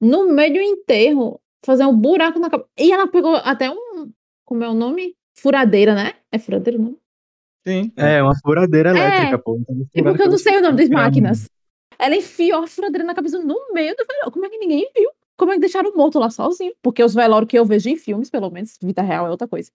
No 0.00 0.32
meio 0.32 0.54
do 0.54 0.60
enterro, 0.60 1.40
fazer 1.64 1.86
um 1.86 1.96
buraco 1.96 2.38
na 2.38 2.50
cabeça. 2.50 2.68
E 2.78 2.90
ela 2.92 3.06
pegou 3.06 3.36
até 3.36 3.70
um. 3.70 4.10
Como 4.44 4.62
é 4.64 4.68
o 4.68 4.74
nome? 4.74 5.14
Furadeira, 5.38 5.94
né? 5.94 6.14
É 6.32 6.38
furadeira, 6.38 6.78
não? 6.78 6.96
Sim. 7.66 7.92
É, 7.96 8.22
uma 8.22 8.34
furadeira 8.38 8.90
É. 8.90 8.92
elétrica, 8.92 9.38
pô. 9.38 9.56
Então, 9.60 9.86
É 9.94 10.02
porque 10.02 10.22
eu 10.22 10.30
não 10.30 10.38
sei 10.38 10.58
o 10.58 10.62
nome 10.62 10.76
das 10.76 10.88
máquinas. 10.88 11.48
Ela 11.98 12.16
enfiou 12.16 12.62
a 12.62 12.66
furadeira 12.66 13.04
na 13.04 13.14
cabeça 13.14 13.38
no 13.38 13.72
meio 13.72 13.94
do 13.96 14.04
velório. 14.04 14.32
Como 14.32 14.44
é 14.44 14.50
que 14.50 14.58
ninguém 14.58 14.90
viu? 14.94 15.10
Como 15.36 15.52
é 15.52 15.54
que 15.54 15.60
deixaram 15.60 15.90
o 15.90 15.96
morto 15.96 16.18
lá 16.18 16.30
sozinho? 16.30 16.72
Porque 16.82 17.02
os 17.02 17.14
velórios 17.14 17.48
que 17.48 17.58
eu 17.58 17.64
vejo 17.64 17.88
em 17.88 17.96
filmes, 17.96 18.30
pelo 18.30 18.50
menos, 18.50 18.76
vida 18.82 19.02
real 19.02 19.26
é 19.26 19.30
outra 19.30 19.46
coisa. 19.48 19.70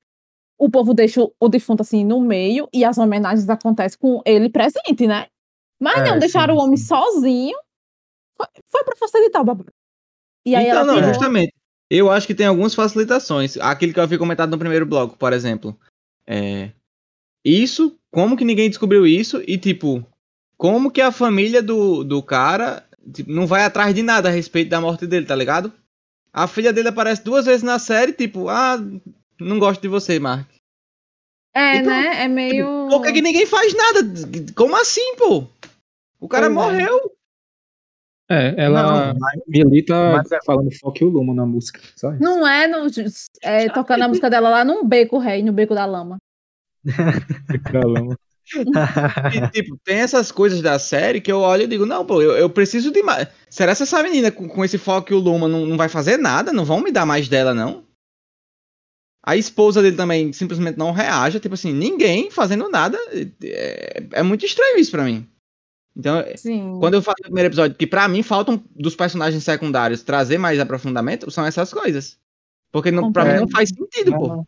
O 0.62 0.70
povo 0.70 0.94
deixa 0.94 1.20
o- 1.40 1.50
defunto 1.50 1.82
assim 1.82 2.06
no 2.06 2.22
meio 2.22 2.70
e 2.72 2.86
as 2.86 3.00
homenagens 3.00 3.50
acontecem 3.50 3.98
com 3.98 4.22
ele 4.24 4.48
presente, 4.48 5.08
né? 5.08 5.26
Mas 5.80 5.98
É, 6.02 6.12
não, 6.12 6.20
deixaram 6.20 6.54
sim, 6.54 6.60
o 6.60 6.64
homem 6.64 6.78
sozinho. 6.78 7.58
Foi, 8.38 8.46
foi 8.68 8.84
pra 8.84 8.96
facilitar 8.96 9.42
o 9.42 9.46
babado. 9.46 9.74
E 10.46 10.56
aí 10.56 10.68
então, 10.68 10.86
não, 10.86 10.94
pegou... 10.94 11.10
justamente. 11.10 11.52
Eu 11.90 12.12
acho 12.12 12.28
que 12.28 12.36
tem 12.36 12.46
algumas 12.46 12.76
facilitações. 12.76 13.58
Aquele 13.58 13.92
que 13.92 13.98
eu 13.98 14.04
havia 14.04 14.20
comentado 14.20 14.52
no 14.52 14.60
primeiro 14.60 14.86
bloco, 14.86 15.18
por 15.18 15.34
exemplo. 15.34 15.76
É, 16.28 16.70
isso, 17.44 17.98
como 18.12 18.38
que 18.38 18.46
ninguém 18.46 18.70
descobriu 18.70 19.08
isso? 19.08 19.42
E, 19.48 19.58
tipo, 19.58 20.06
como 20.58 20.92
que 20.92 21.02
a 21.02 21.12
família 21.12 21.64
do, 21.64 22.04
do 22.04 22.22
cara 22.22 22.86
tipo, 23.12 23.32
não 23.32 23.48
vai 23.48 23.64
atrás 23.64 23.96
de 23.96 24.04
nada 24.04 24.30
a 24.30 24.32
respeito 24.32 24.70
da 24.70 24.80
morte 24.80 25.08
dele, 25.08 25.26
tá 25.26 25.36
ligado? 25.36 25.74
A 26.32 26.46
filha 26.48 26.72
dele 26.72 26.90
aparece 26.90 27.24
duas 27.24 27.48
vezes 27.48 27.64
na 27.64 27.80
série, 27.80 28.14
tipo, 28.14 28.48
ah, 28.48 28.78
não 29.42 29.60
gosto 29.60 29.82
de 29.82 29.88
você, 29.88 30.20
Mark. 30.20 30.48
É, 31.54 31.78
Então, 31.78 31.92
né? 31.92 32.24
É 32.24 32.28
meio... 32.28 32.88
Por 32.90 33.02
que, 33.02 33.12
que 33.14 33.22
ninguém 33.22 33.46
faz 33.46 33.74
nada? 33.76 34.00
Como 34.56 34.76
assim, 34.80 35.16
pô? 35.18 35.46
O 36.20 36.28
cara 36.28 36.50
Pois 36.50 36.58
é. 36.58 36.72
morreu. 36.72 37.12
É, 38.30 38.56
ela 38.64 38.84
Não, 39.14 39.20
mas- 39.20 39.42
milita 39.46 39.94
mas 40.14 40.32
é- 40.32 40.40
falando 40.46 40.70
Fuck 40.80 41.04
you 41.04 41.10
Luma 41.10 41.34
na 41.34 41.46
música, 41.46 41.82
só 41.98 42.14
isso. 42.14 42.24
Não 42.24 42.48
é, 42.48 42.66
no, 42.66 42.88
é 43.42 43.68
tocando 43.68 44.04
a 44.04 44.08
música 44.08 44.30
dela 44.30 44.50
lá 44.50 44.64
num 44.64 44.88
beco 44.88 45.18
rei, 45.18 45.44
no 45.44 45.52
beco 45.52 45.76
da 45.76 45.86
lama. 45.86 46.18
Da 46.86 47.80
lama. 47.86 48.18
E, 49.34 49.48
tipo, 49.52 49.78
tem 49.84 49.98
essas 49.98 50.32
coisas 50.32 50.62
da 50.62 50.80
série 50.80 51.20
que 51.20 51.32
eu 51.32 51.40
olho 51.40 51.64
e 51.64 51.68
digo, 51.68 51.86
não, 51.86 52.06
pô, 52.06 52.22
eu, 52.22 52.32
eu 52.32 52.50
preciso 52.50 52.90
de 52.92 53.04
mais. 53.04 53.28
Será 53.50 53.76
que 53.76 53.84
essa 53.84 54.02
menina 54.02 54.32
com, 54.32 54.48
com 54.48 54.64
esse 54.64 54.78
foco 54.78 55.12
e 55.12 55.16
o 55.16 55.20
Luma 55.20 55.48
não, 55.50 55.66
não 55.66 55.76
vai 55.78 55.90
fazer 55.90 56.16
nada? 56.18 56.54
Não 56.54 56.64
vão 56.64 56.80
me 56.82 56.92
dar 56.92 57.06
mais 57.06 57.28
dela, 57.28 57.54
não? 57.54 57.84
A 59.24 59.36
esposa 59.38 59.82
dele 59.82 59.96
também 59.96 60.34
simplesmente 60.34 60.78
não 60.78 60.92
reage. 60.92 61.40
Tipo 61.40 61.54
assim, 61.54 61.74
ninguém 61.74 62.32
fazendo 62.32 62.70
nada. 62.70 62.98
É, 63.44 64.04
é 64.14 64.24
muito 64.24 64.46
estranho 64.46 64.78
isso 64.80 64.92
pra 64.92 65.04
mim. 65.04 65.28
Então, 65.96 66.24
Sim. 66.36 66.78
quando 66.80 66.96
eu 66.96 67.02
falei 67.02 67.18
no 67.20 67.26
primeiro 67.26 67.50
episódio 67.50 67.78
que 67.78 67.86
pra 67.86 68.08
mim 68.08 68.24
faltam 68.24 68.64
dos 68.76 68.96
personagens 68.96 69.44
secundários 69.44 70.04
trazer 70.04 70.38
mais 70.38 70.60
aprofundamento, 70.60 71.30
são 71.30 71.46
essas 71.46 71.74
coisas. 71.74 72.18
Porque 72.72 72.90
não, 72.90 73.12
pra 73.12 73.26
mim 73.26 73.40
não 73.40 73.50
faz 73.50 73.70
sentido, 73.70 74.14
pô. 74.14 74.46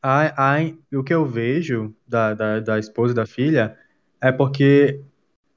Ai, 0.00 0.32
ai, 0.36 0.78
o 0.92 1.02
que 1.02 1.14
eu 1.14 1.26
vejo 1.26 1.94
da, 2.06 2.34
da, 2.34 2.60
da 2.60 2.78
esposa 2.78 3.12
e 3.12 3.16
da 3.16 3.26
filha 3.26 3.76
é 4.20 4.32
porque 4.32 5.00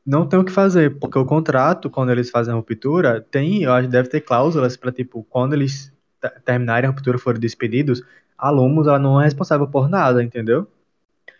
não 0.05 0.27
tem 0.27 0.39
o 0.39 0.43
que 0.43 0.51
fazer, 0.51 0.99
porque 0.99 1.17
o 1.17 1.25
contrato, 1.25 1.89
quando 1.89 2.11
eles 2.11 2.29
fazem 2.29 2.53
a 2.53 2.55
ruptura, 2.55 3.21
tem, 3.21 3.63
eu 3.63 3.73
acho 3.73 3.87
que 3.87 3.91
deve 3.91 4.09
ter 4.09 4.21
cláusulas 4.21 4.77
para 4.77 4.91
tipo, 4.91 5.23
quando 5.29 5.53
eles 5.53 5.91
te- 6.21 6.39
terminarem 6.43 6.87
a 6.87 6.91
ruptura 6.91 7.17
forem 7.17 7.39
despedidos, 7.39 8.03
a 8.37 8.49
Lumos 8.49 8.87
ela 8.87 8.99
não 8.99 9.19
é 9.19 9.25
responsável 9.25 9.67
por 9.67 9.89
nada, 9.89 10.23
entendeu? 10.23 10.67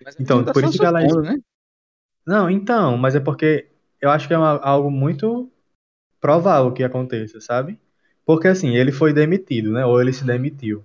Mas 0.04 0.16
Então, 0.20 0.38
não 0.38 0.46
tá 0.46 0.54
por 0.54 0.62
só 0.62 0.70
isso 0.70 0.80
que 0.80 0.86
ela- 0.86 1.02
supondo, 1.02 1.22
né? 1.22 1.38
Não, 2.26 2.50
então, 2.50 2.98
mas 2.98 3.16
é 3.16 3.20
porque 3.20 3.68
eu 4.02 4.10
acho 4.10 4.28
que 4.28 4.34
é 4.34 4.38
uma- 4.38 4.60
algo 4.62 4.90
muito 4.90 5.50
provável 6.20 6.72
que 6.72 6.84
aconteça, 6.84 7.40
sabe? 7.40 7.78
Porque 8.26 8.48
assim, 8.48 8.76
ele 8.76 8.92
foi 8.92 9.14
demitido, 9.14 9.72
né? 9.72 9.86
Ou 9.86 10.02
ele 10.02 10.12
se 10.12 10.26
demitiu. 10.26 10.84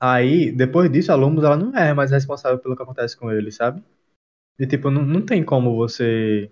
Aí, 0.00 0.50
depois 0.50 0.90
disso, 0.90 1.12
a 1.12 1.14
Lumos 1.14 1.44
ela 1.44 1.56
não 1.56 1.76
é 1.76 1.94
mais 1.94 2.10
responsável 2.10 2.58
pelo 2.58 2.74
que 2.76 2.82
acontece 2.82 3.16
com 3.16 3.30
ele, 3.30 3.52
sabe? 3.52 3.82
E 4.58 4.66
tipo, 4.66 4.90
não, 4.90 5.04
não 5.04 5.20
tem 5.22 5.44
como 5.44 5.76
você. 5.76 6.50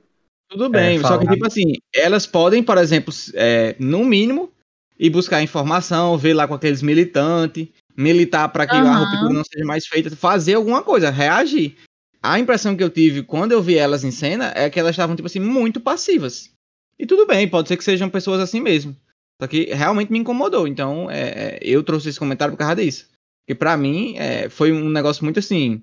Tudo 0.49 0.69
bem, 0.69 0.99
É, 0.99 1.03
só 1.03 1.19
que 1.19 1.27
tipo 1.27 1.47
assim, 1.47 1.73
elas 1.95 2.27
podem, 2.27 2.63
por 2.63 2.77
exemplo, 2.79 3.13
é, 3.35 3.77
no 3.79 4.05
mínimo, 4.05 4.53
ir 4.99 5.11
buscar 5.11 5.43
informação, 5.43 6.17
ver 6.19 6.35
lá 6.35 6.47
com 6.47 6.55
aqueles 6.55 6.83
militantes, 6.83 7.69
militar 8.01 8.49
para 8.49 8.67
que 8.67 8.77
a 8.77 8.83
Aham. 8.83 8.99
ruptura 9.01 9.33
não 9.33 9.45
seja 9.45 9.65
mais 9.65 9.87
feita, 9.87 10.15
fazer 10.17 10.55
alguma 10.55 10.83
coisa, 10.83 11.11
reagir. 11.11 11.77
A 12.23 12.39
impressão 12.39 12.77
que 12.77 12.83
eu 12.83 12.91
tive 12.91 13.23
quando 13.23 13.53
eu 13.53 13.63
vi 13.63 13.77
elas 13.77 14.05
em 14.05 14.11
cena 14.11 14.53
é 14.55 14.69
que 14.69 14.79
elas 14.79 14.93
estavam, 14.93 15.17
tipo 15.17 15.27
assim, 15.27 15.41
muito 15.41 15.81
passivas. 15.81 16.51
E 16.99 17.07
tudo 17.07 17.27
bem, 17.27 17.49
pode 17.49 17.69
ser 17.69 17.77
que 17.77 17.85
sejam 17.85 18.11
pessoas 18.11 18.41
assim 18.41 18.61
mesmo. 18.61 18.97
Só 19.41 19.47
que 19.47 19.73
realmente 19.73 20.13
me 20.13 20.19
incomodou. 20.19 20.69
Então, 20.69 21.11
é, 21.11 21.21
é, 21.21 21.59
eu 21.63 21.83
trouxe 21.83 22.11
esse 22.11 22.19
comentário 22.19 22.53
por 22.53 22.59
causa 22.59 22.77
disso. 22.77 23.09
Porque 23.43 23.55
pra 23.55 23.77
mim, 23.77 24.15
é, 24.19 24.51
foi 24.51 24.71
um 24.71 24.91
negócio 24.91 25.25
muito 25.25 25.39
assim. 25.39 25.83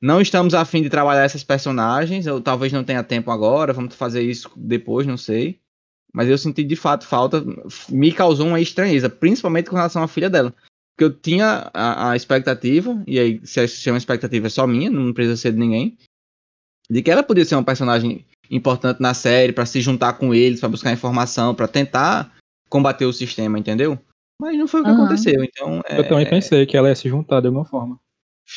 Não 0.00 0.20
estamos 0.20 0.54
a 0.54 0.64
fim 0.64 0.82
de 0.82 0.90
trabalhar 0.90 1.24
essas 1.24 1.44
personagens, 1.44 2.26
ou 2.26 2.40
talvez 2.40 2.72
não 2.72 2.84
tenha 2.84 3.02
tempo 3.02 3.30
agora, 3.30 3.72
vamos 3.72 3.94
fazer 3.94 4.22
isso 4.22 4.50
depois, 4.56 5.06
não 5.06 5.16
sei. 5.16 5.58
Mas 6.12 6.28
eu 6.28 6.38
senti 6.38 6.64
de 6.64 6.76
fato 6.76 7.06
falta, 7.06 7.44
me 7.90 8.12
causou 8.12 8.46
uma 8.46 8.60
estranheza, 8.60 9.10
principalmente 9.10 9.68
com 9.68 9.76
relação 9.76 10.02
à 10.02 10.08
filha 10.08 10.30
dela. 10.30 10.54
Porque 10.96 11.04
eu 11.04 11.12
tinha 11.12 11.70
a, 11.74 12.12
a 12.12 12.16
expectativa, 12.16 13.02
e 13.06 13.18
aí 13.20 13.46
se 13.46 13.60
é 13.86 13.92
uma 13.92 13.98
expectativa 13.98 14.46
é 14.46 14.50
só 14.50 14.66
minha, 14.66 14.90
não 14.90 15.12
precisa 15.12 15.36
ser 15.36 15.52
de 15.52 15.58
ninguém, 15.58 15.94
de 16.88 17.02
que 17.02 17.10
ela 17.10 17.22
podia 17.22 17.44
ser 17.44 17.54
uma 17.54 17.62
personagem 17.64 18.24
importante 18.50 19.00
na 19.02 19.12
série, 19.12 19.52
pra 19.52 19.66
se 19.66 19.78
juntar 19.82 20.14
com 20.14 20.32
eles, 20.34 20.58
pra 20.58 20.70
buscar 20.70 20.92
informação, 20.92 21.54
pra 21.54 21.68
tentar 21.68 22.34
combater 22.70 23.04
o 23.04 23.12
sistema, 23.12 23.58
entendeu? 23.58 23.98
Mas 24.40 24.56
não 24.56 24.66
foi 24.66 24.80
o 24.80 24.84
que 24.84 24.90
Aham. 24.90 25.04
aconteceu, 25.04 25.44
então 25.44 25.82
é, 25.86 25.98
Eu 25.98 26.08
também 26.08 26.28
pensei 26.30 26.64
que 26.64 26.76
ela 26.76 26.88
ia 26.88 26.94
se 26.96 27.08
juntar 27.10 27.40
de 27.40 27.48
alguma 27.48 27.66
forma. 27.66 28.00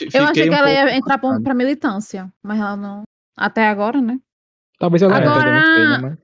Eu 0.02 0.08
achei 0.24 0.28
fiquei 0.28 0.44
que 0.44 0.50
um 0.50 0.54
ela 0.54 0.72
ia 0.72 0.96
entrar 0.96 1.18
pra, 1.18 1.42
pra 1.42 1.54
militância, 1.54 2.32
mas 2.42 2.58
ela 2.58 2.78
não. 2.78 3.04
Até 3.36 3.68
agora, 3.68 4.00
né? 4.00 4.18
Talvez 4.78 5.02
ela 5.02 5.18
Agora- 5.18 5.60
entre, 5.60 5.90
né? 5.90 5.98
Mas... 5.98 6.18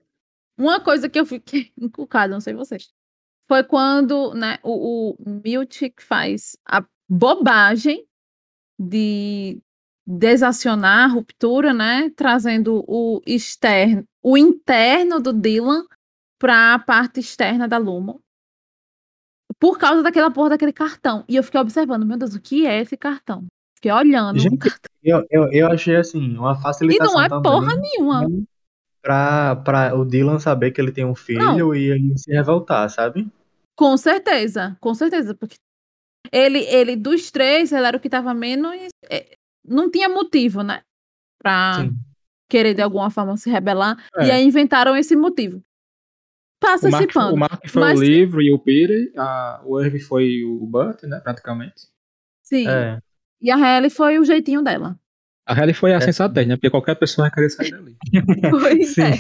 Uma 0.57 0.79
coisa 0.79 1.09
que 1.09 1.19
eu 1.19 1.25
fiquei 1.25 1.71
encucada, 1.77 2.33
não 2.33 2.39
sei 2.39 2.53
vocês, 2.53 2.93
foi 3.47 3.63
quando 3.63 4.33
né, 4.33 4.57
o, 4.63 5.15
o 5.19 5.41
Miltic 5.43 6.01
faz 6.01 6.57
a 6.65 6.83
bobagem 7.09 8.05
de 8.79 9.59
desacionar 10.07 11.09
a 11.09 11.13
ruptura, 11.13 11.73
né? 11.73 12.09
Trazendo 12.15 12.83
o 12.87 13.21
externo, 13.25 14.03
o 14.21 14.37
interno 14.37 15.19
do 15.19 15.33
Dylan 15.33 15.83
para 16.39 16.73
a 16.73 16.79
parte 16.79 17.19
externa 17.19 17.67
da 17.67 17.77
Lumo. 17.77 18.19
Por 19.59 19.77
causa 19.77 20.03
daquela 20.03 20.29
porra 20.29 20.49
daquele 20.49 20.73
cartão. 20.73 21.23
E 21.29 21.35
eu 21.35 21.43
fiquei 21.43 21.59
observando, 21.59 22.05
meu 22.05 22.17
Deus, 22.17 22.35
o 22.35 22.41
que 22.41 22.65
é 22.67 22.81
esse 22.81 22.97
cartão? 22.97 23.45
Fiquei 23.75 23.91
olhando 23.91 24.39
Gente. 24.39 24.57
Eu, 25.03 25.25
eu, 25.29 25.51
eu 25.51 25.67
achei 25.67 25.95
assim, 25.95 26.35
uma 26.37 26.53
E 26.53 26.61
facilitação 26.61 27.13
não 27.13 27.21
é 27.21 27.29
também 27.29 27.51
porra 27.51 27.75
nenhuma. 27.75 28.27
pra, 29.01 29.55
pra 29.57 29.95
o 29.95 30.03
Dylan 30.03 30.39
saber 30.39 30.71
que 30.71 30.81
ele 30.81 30.91
tem 30.91 31.05
um 31.05 31.15
filho 31.15 31.73
e 31.73 31.91
ele 31.91 32.17
se 32.17 32.31
revoltar, 32.31 32.89
sabe? 32.89 33.31
Com 33.75 33.97
certeza, 33.97 34.77
com 34.79 34.93
certeza, 34.93 35.35
porque 35.35 35.55
ele, 36.31 36.59
ele 36.59 36.95
dos 36.95 37.29
três, 37.29 37.71
ele 37.71 37.85
era 37.85 37.97
o 37.97 37.99
que 37.99 38.09
tava 38.09 38.33
menos. 38.33 38.71
é, 39.09 39.35
não 39.63 39.89
tinha 39.91 40.07
motivo, 40.07 40.61
né? 40.61 40.81
Pra 41.41 41.81
Sim. 41.81 41.91
querer 42.49 42.73
de 42.73 42.81
alguma 42.81 43.09
forma 43.09 43.35
se 43.37 43.49
rebelar. 43.49 43.97
É. 44.15 44.27
E 44.27 44.31
aí 44.31 44.45
inventaram 44.45 44.95
esse 44.95 45.15
motivo. 45.15 45.57
O 45.57 45.63
Passa 46.59 46.87
esse 46.87 47.07
pano. 47.07 47.33
o 47.35 47.37
Mark 47.37 47.67
foi 47.67 47.81
mas- 47.81 47.99
o 47.99 48.03
livro 48.03 48.41
e 48.41 48.51
o 48.51 48.57
Peter, 48.57 49.11
a, 49.17 49.61
o 49.65 49.79
Irv 49.79 49.99
foi 49.99 50.43
o 50.43 50.65
Burt, 50.65 51.03
né? 51.03 51.19
Praticamente. 51.19 51.87
Sim. 52.43 52.67
É. 52.67 52.99
E 53.41 53.51
a 53.51 53.55
Halle 53.57 53.89
foi 53.89 54.17
o 54.17 54.23
jeitinho 54.23 54.63
dela. 54.63 54.97
A 55.45 55.53
Halle 55.53 55.73
foi 55.73 55.93
a 55.93 55.97
É. 55.97 56.01
sensatez, 56.01 56.47
né? 56.47 56.55
Porque 56.55 56.69
qualquer 56.71 56.95
pessoa 56.95 57.25
vai 57.25 57.31
querer 57.35 57.49
sair 57.49 57.71
dali. 57.71 57.95
Pois 58.49 58.97
é. 58.97 59.11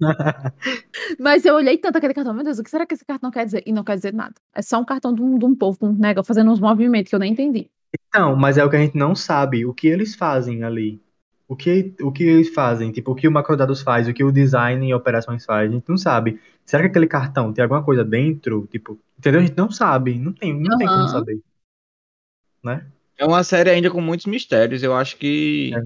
Mas 1.20 1.44
eu 1.44 1.54
olhei 1.54 1.76
tanto 1.76 1.98
aquele 1.98 2.14
cartão, 2.14 2.32
meu 2.32 2.44
Deus, 2.44 2.58
o 2.58 2.64
que 2.64 2.70
será 2.70 2.86
que 2.86 2.94
esse 2.94 3.04
cartão 3.04 3.30
quer 3.30 3.44
dizer? 3.44 3.62
E 3.66 3.72
não 3.72 3.84
quer 3.84 3.96
dizer 3.96 4.14
nada. 4.14 4.34
É 4.54 4.62
só 4.62 4.80
um 4.80 4.84
cartão 4.84 5.12
de 5.12 5.22
um, 5.22 5.38
de 5.38 5.44
um 5.44 5.54
povo, 5.54 5.78
um 5.82 5.92
negócio, 5.92 6.26
fazendo 6.26 6.50
uns 6.50 6.60
movimentos 6.60 7.10
que 7.10 7.14
eu 7.14 7.20
nem 7.20 7.32
entendi. 7.32 7.68
Então, 8.08 8.34
mas 8.36 8.56
é 8.58 8.64
o 8.64 8.70
que 8.70 8.76
a 8.76 8.80
gente 8.80 8.96
não 8.96 9.14
sabe, 9.14 9.66
o 9.66 9.74
que 9.74 9.86
eles 9.86 10.14
fazem 10.14 10.62
ali. 10.64 11.00
O 11.46 11.56
que, 11.56 11.94
o 12.02 12.12
que 12.12 12.24
eles 12.24 12.50
fazem, 12.52 12.92
tipo, 12.92 13.12
o 13.12 13.14
que 13.14 13.26
o 13.26 13.32
Macrodados 13.32 13.80
faz, 13.80 14.06
o 14.06 14.12
que 14.12 14.22
o 14.22 14.30
design 14.30 14.86
e 14.86 14.92
operações 14.92 15.46
faz, 15.46 15.70
a 15.70 15.72
gente 15.74 15.88
não 15.88 15.96
sabe. 15.96 16.38
Será 16.64 16.82
que 16.82 16.90
aquele 16.90 17.06
cartão 17.06 17.52
tem 17.54 17.62
alguma 17.62 17.82
coisa 17.82 18.04
dentro? 18.04 18.66
Tipo, 18.70 18.98
entendeu? 19.18 19.40
A 19.40 19.44
gente 19.44 19.56
não 19.56 19.70
sabe, 19.70 20.18
não 20.18 20.32
tem, 20.32 20.52
não 20.58 20.76
tem 20.76 20.86
como 20.86 21.08
saber. 21.08 21.40
É 23.18 23.24
uma 23.26 23.42
série 23.42 23.70
ainda 23.70 23.90
com 23.90 24.00
muitos 24.00 24.26
mistérios. 24.26 24.82
Eu 24.82 24.94
acho 24.94 25.16
que. 25.16 25.72
É. 25.74 25.82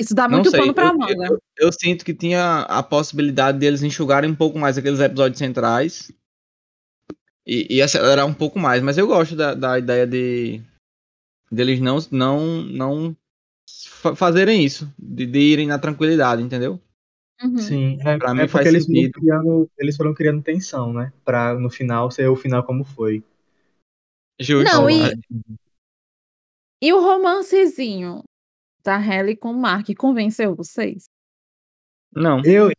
Isso 0.00 0.14
dá 0.14 0.28
muito 0.28 0.50
sei, 0.50 0.60
pano 0.60 0.74
pra 0.74 0.86
eu, 0.88 0.98
manga. 0.98 1.26
eu- 1.26 1.42
eu 1.58 1.72
sinto 1.72 2.04
que 2.04 2.12
tinha 2.14 2.60
a 2.62 2.82
possibilidade 2.82 3.58
deles 3.58 3.82
enxugarem 3.82 4.30
um 4.30 4.34
pouco 4.34 4.58
mais 4.58 4.76
aqueles 4.76 4.98
episódios 5.00 5.38
centrais 5.38 6.10
e, 7.46 7.76
e 7.76 7.82
acelerar 7.82 8.26
um 8.26 8.34
pouco 8.34 8.58
mais. 8.58 8.82
Mas 8.82 8.98
eu 8.98 9.06
gosto 9.06 9.36
da, 9.36 9.54
da 9.54 9.78
ideia 9.78 10.06
de 10.06 10.60
deles 11.50 11.78
não 11.80 11.98
não 12.10 12.62
não 12.64 13.16
fa- 13.86 14.16
fazerem 14.16 14.64
isso, 14.64 14.92
de, 14.98 15.26
de 15.26 15.38
irem 15.38 15.68
na 15.68 15.78
tranquilidade, 15.78 16.42
entendeu? 16.42 16.80
Uhum. 17.42 17.58
Sim, 17.58 17.98
é, 18.00 18.16
Pra 18.18 18.30
é 18.30 18.34
mim 18.34 18.38
porque 18.40 18.48
faz 18.48 18.66
eles 18.66 18.86
foram, 18.86 18.96
sentido. 18.96 19.12
criando, 19.20 19.70
eles 19.78 19.96
foram 19.96 20.14
criando 20.14 20.42
tensão, 20.42 20.92
né? 20.92 21.12
Pra 21.24 21.54
no 21.54 21.70
final 21.70 22.10
ser 22.10 22.28
o 22.28 22.34
final 22.36 22.64
como 22.64 22.84
foi. 22.84 23.22
Justo. 24.40 24.72
Não, 24.72 24.90
e- 24.90 25.02
É. 25.12 25.14
E 26.84 26.92
o 26.92 27.00
romancezinho 27.00 28.22
da 28.84 28.98
Halle 28.98 29.34
com 29.34 29.50
o 29.52 29.56
Mark 29.58 29.88
convenceu 29.96 30.54
vocês? 30.54 31.04
Não. 32.12 32.42
Eu, 32.44 32.70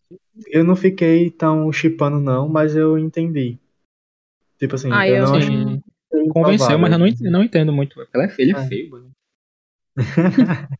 eu 0.45 0.63
não 0.63 0.75
fiquei 0.75 1.31
tão 1.31 1.71
chipando, 1.73 2.19
não, 2.19 2.47
mas 2.47 2.75
eu 2.75 2.99
entendi. 2.99 3.57
Tipo 4.59 4.75
assim, 4.75 4.91
Ah, 4.93 5.07
eu, 5.07 5.15
eu 5.15 5.25
não 5.25 5.35
achei. 5.35 5.81
Convenceu, 6.31 6.77
mas 6.77 6.91
eu 6.91 6.99
não, 6.99 7.07
improvável. 7.07 7.07
ent- 7.07 7.31
não 7.31 7.43
entendo 7.43 7.73
muito. 7.73 7.99
Ela 8.13 8.25
é 8.25 8.29
feia, 8.29 8.55
É. 8.55 8.67
feio. 8.67 8.91
mano. 8.91 9.11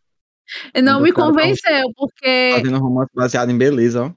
Não 0.84 1.02
me 1.02 1.12
convenceu, 1.12 1.92
porque. 1.96 2.52
Fazendo 2.58 2.78
romance 2.78 3.10
baseado 3.16 3.50
em 3.50 3.58
beleza, 3.58 4.04
ó. 4.04 4.14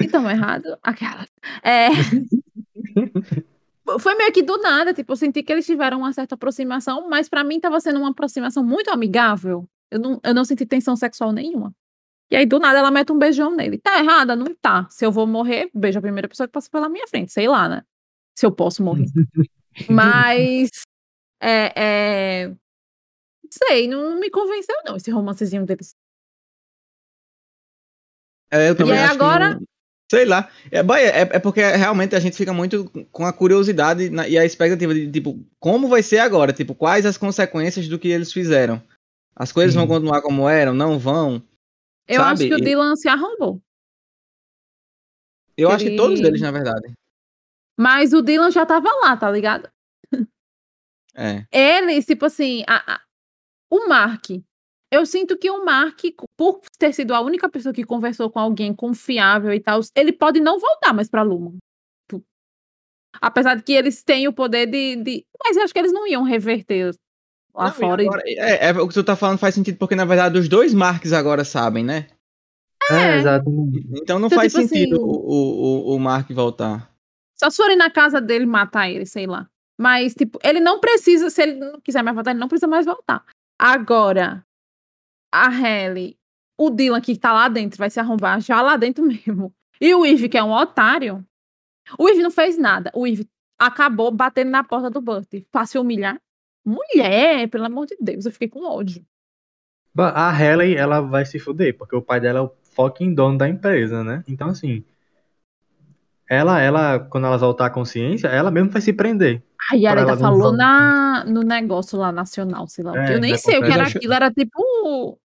Então, 0.00 0.28
errado. 0.28 0.76
Aquela. 0.82 1.24
É. 1.62 1.86
Foi 3.98 4.14
meio 4.14 4.32
que 4.32 4.42
do 4.42 4.56
nada, 4.58 4.92
tipo, 4.94 5.12
eu 5.12 5.16
senti 5.16 5.42
que 5.42 5.52
eles 5.52 5.66
tiveram 5.66 5.98
uma 5.98 6.12
certa 6.12 6.34
aproximação, 6.34 7.08
mas 7.08 7.28
pra 7.28 7.42
mim 7.42 7.58
tava 7.58 7.80
sendo 7.80 7.98
uma 7.98 8.10
aproximação 8.10 8.62
muito 8.64 8.90
amigável. 8.90 9.68
Eu 9.90 9.98
não, 9.98 10.20
eu 10.22 10.34
não 10.34 10.44
senti 10.44 10.64
tensão 10.64 10.94
sexual 10.96 11.32
nenhuma. 11.32 11.74
E 12.30 12.36
aí, 12.36 12.46
do 12.46 12.60
nada, 12.60 12.78
ela 12.78 12.90
mete 12.92 13.10
um 13.10 13.18
beijão 13.18 13.54
nele. 13.56 13.78
Tá 13.78 13.98
errada? 13.98 14.36
Não 14.36 14.54
tá. 14.60 14.86
Se 14.88 15.04
eu 15.04 15.10
vou 15.10 15.26
morrer, 15.26 15.68
beijo 15.74 15.98
a 15.98 16.02
primeira 16.02 16.28
pessoa 16.28 16.46
que 16.46 16.52
passa 16.52 16.70
pela 16.70 16.88
minha 16.88 17.06
frente. 17.08 17.32
Sei 17.32 17.48
lá, 17.48 17.68
né? 17.68 17.82
Se 18.38 18.46
eu 18.46 18.52
posso 18.52 18.82
morrer. 18.84 19.06
Mas. 19.90 20.70
É, 21.42 21.72
é... 21.74 22.48
Não 22.48 23.50
sei, 23.50 23.88
não 23.88 24.20
me 24.20 24.30
convenceu, 24.30 24.76
não, 24.86 24.94
esse 24.96 25.10
romancezinho 25.10 25.66
deles. 25.66 25.96
É, 28.52 28.68
eu 28.70 28.76
também 28.76 28.92
aí 28.94 29.04
acho 29.04 29.16
que 29.16 29.22
agora- 29.22 29.54
não- 29.54 29.64
sei 30.10 30.24
lá. 30.24 30.50
É, 30.72 30.78
é, 30.80 31.20
é 31.20 31.38
porque 31.38 31.60
realmente 31.60 32.16
a 32.16 32.20
gente 32.20 32.36
fica 32.36 32.52
muito 32.52 32.90
com 33.12 33.24
a 33.24 33.32
curiosidade 33.32 34.10
e 34.28 34.36
a 34.36 34.44
expectativa 34.44 34.92
de, 34.92 35.10
tipo, 35.10 35.38
como 35.60 35.88
vai 35.88 36.02
ser 36.02 36.18
agora? 36.18 36.52
Tipo, 36.52 36.74
quais 36.74 37.06
as 37.06 37.16
consequências 37.16 37.86
do 37.86 37.98
que 37.98 38.08
eles 38.08 38.32
fizeram? 38.32 38.82
As 39.36 39.52
coisas 39.52 39.74
vão 39.74 39.84
Sim. 39.84 39.88
continuar 39.88 40.20
como 40.20 40.48
eram? 40.48 40.74
Não 40.74 40.98
vão? 40.98 41.40
Eu 42.08 42.20
Sabe? 42.20 42.32
acho 42.32 42.48
que 42.48 42.54
o 42.54 42.64
Dylan 42.64 42.96
se 42.96 43.08
arrombou. 43.08 43.62
Eu 45.56 45.70
acho 45.70 45.84
que 45.84 45.96
todos 45.96 46.18
Ele- 46.18 46.28
eles, 46.28 46.40
na 46.40 46.50
verdade. 46.50 46.92
Mas 47.78 48.12
o 48.12 48.20
Dylan 48.20 48.50
já 48.50 48.66
tava 48.66 48.88
lá, 49.02 49.16
tá 49.16 49.30
ligado? 49.30 49.70
É. 51.14 51.44
Ele, 51.52 52.02
tipo 52.02 52.26
assim, 52.26 52.64
a- 52.66 52.94
a- 52.94 53.00
o 53.70 53.88
Mark. 53.88 54.26
Eu 54.92 55.06
sinto 55.06 55.36
que 55.38 55.50
o 55.50 55.64
Mark, 55.64 56.00
por 56.36 56.60
ter 56.78 56.92
sido 56.92 57.14
a 57.14 57.20
única 57.20 57.48
pessoa 57.48 57.72
que 57.72 57.84
conversou 57.84 58.28
com 58.30 58.40
alguém 58.40 58.74
confiável 58.74 59.52
e 59.52 59.60
tal, 59.60 59.80
ele 59.94 60.12
pode 60.12 60.40
não 60.40 60.58
voltar 60.58 60.92
mais 60.92 61.08
pra 61.08 61.22
Luma. 61.22 61.52
Tipo, 62.10 62.24
Apesar 63.20 63.54
de 63.54 63.62
que 63.62 63.72
eles 63.72 64.02
têm 64.02 64.26
o 64.26 64.32
poder 64.32 64.66
de. 64.66 64.96
de- 64.96 65.24
Mas 65.44 65.56
eu 65.56 65.62
acho 65.62 65.72
que 65.72 65.78
eles 65.78 65.92
não 65.92 66.06
iam 66.08 66.22
reverter 66.24 66.92
lá 67.54 67.66
Não, 67.66 67.72
fora. 67.72 68.02
e- 68.02 68.06
agora- 68.06 68.22
é, 68.26 68.68
é, 68.68 68.72
o 68.72 68.88
que 68.88 68.94
tu 68.94 69.04
tá 69.04 69.14
falando 69.14 69.38
faz 69.38 69.54
sentido, 69.54 69.78
porque 69.78 69.94
na 69.94 70.04
verdade 70.04 70.38
os 70.38 70.48
dois 70.48 70.74
Marks 70.74 71.12
agora 71.12 71.44
sabem, 71.44 71.84
né? 71.84 72.08
É, 72.90 73.18
exatamente. 73.18 73.86
Então 74.02 74.18
não 74.18 74.26
Então, 74.26 74.38
faz 74.38 74.52
tipo 74.52 74.66
sentido 74.66 74.96
assim- 74.96 75.04
o, 75.04 75.08
o, 75.08 75.92
o, 75.92 75.94
o 75.94 76.00
Mark 76.00 76.28
voltar. 76.32 76.90
Só 77.38 77.48
se 77.48 77.56
forem 77.56 77.76
na 77.76 77.90
casa 77.90 78.20
dele 78.20 78.44
matar 78.46 78.90
ele, 78.90 79.06
sei 79.06 79.26
lá. 79.26 79.48
Mas, 79.78 80.14
tipo, 80.14 80.38
ele 80.42 80.60
não 80.60 80.78
precisa, 80.80 81.30
se 81.30 81.40
ele 81.42 81.54
não 81.54 81.80
quiser 81.80 82.02
mais 82.02 82.14
voltar, 82.14 82.32
ele 82.32 82.40
não 82.40 82.48
precisa 82.48 82.66
mais 82.66 82.84
voltar. 82.84 83.24
Agora, 83.58 84.44
a 85.32 85.48
Halle, 85.48 86.18
o 86.58 86.70
Dylan 86.70 87.00
que 87.00 87.16
tá 87.16 87.32
lá 87.32 87.48
dentro, 87.48 87.78
vai 87.78 87.90
se 87.90 88.00
arrombar 88.00 88.40
já 88.40 88.60
lá 88.60 88.76
dentro 88.76 89.04
mesmo. 89.06 89.54
E 89.80 89.94
o 89.94 90.04
Eve, 90.04 90.28
que 90.28 90.36
é 90.36 90.42
um 90.42 90.52
otário, 90.52 91.24
o 91.98 92.08
Eve 92.08 92.22
não 92.22 92.30
fez 92.30 92.58
nada. 92.58 92.90
O 92.94 93.06
Eve 93.06 93.26
acabou 93.58 94.10
batendo 94.10 94.50
na 94.50 94.64
porta 94.64 94.90
do 94.90 95.00
Burt 95.00 95.28
pra 95.50 95.66
se 95.66 95.78
humilhar. 95.78 96.20
Mulher, 96.64 97.48
pelo 97.48 97.64
amor 97.64 97.86
de 97.86 97.96
Deus, 98.00 98.26
eu 98.26 98.32
fiquei 98.32 98.48
com 98.48 98.64
ódio. 98.64 99.04
A 99.96 100.30
Halle, 100.30 100.76
ela 100.76 101.00
vai 101.00 101.24
se 101.24 101.38
fuder, 101.38 101.76
porque 101.76 101.96
o 101.96 102.02
pai 102.02 102.20
dela 102.20 102.38
é 102.38 102.42
o 102.42 102.52
fucking 102.74 103.14
dono 103.14 103.36
da 103.36 103.48
empresa, 103.48 104.04
né? 104.04 104.22
Então, 104.28 104.48
assim, 104.48 104.84
ela, 106.30 106.60
ela, 106.62 106.98
quando 107.00 107.26
ela 107.26 107.36
voltar 107.36 107.66
à 107.66 107.70
consciência, 107.70 108.28
ela 108.28 108.50
mesmo 108.50 108.70
vai 108.70 108.80
se 108.80 108.92
prender. 108.92 109.42
Ela 109.84 110.06
não 110.06 110.16
falou 110.18 110.52
na, 110.56 111.24
no 111.26 111.42
negócio 111.42 111.98
lá 111.98 112.10
nacional, 112.12 112.66
sei 112.68 112.84
lá 112.84 112.92
o 112.92 112.96
É. 112.96 113.14
Eu 113.16 113.20
nem 113.20 113.32
da 113.32 113.38
sei 113.38 113.58
o 113.58 113.62
que 113.64 113.70
era 113.72 113.82
aquilo, 113.88 114.12
era 114.14 114.30
tipo. 114.30 115.18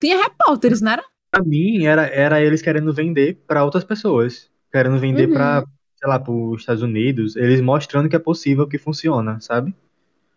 Tinha 0.00 0.22
repórteres, 0.22 0.80
não 0.82 0.92
era? 0.92 1.02
Pra 1.30 1.42
mim, 1.42 1.86
era, 1.86 2.06
era 2.06 2.40
eles 2.42 2.60
querendo 2.60 2.92
vender 2.92 3.42
pra 3.46 3.64
outras 3.64 3.82
pessoas. 3.84 4.50
Querendo 4.70 4.98
vender 4.98 5.26
Uhum. 5.28 5.34
pra, 5.34 5.64
sei 5.96 6.08
lá, 6.08 6.18
pros 6.18 6.60
Estados 6.60 6.82
Unidos. 6.82 7.34
Eles 7.36 7.60
mostrando 7.60 8.08
que 8.08 8.16
é 8.16 8.18
possível, 8.18 8.66
que 8.68 8.76
funciona, 8.78 9.40
sabe? 9.40 9.74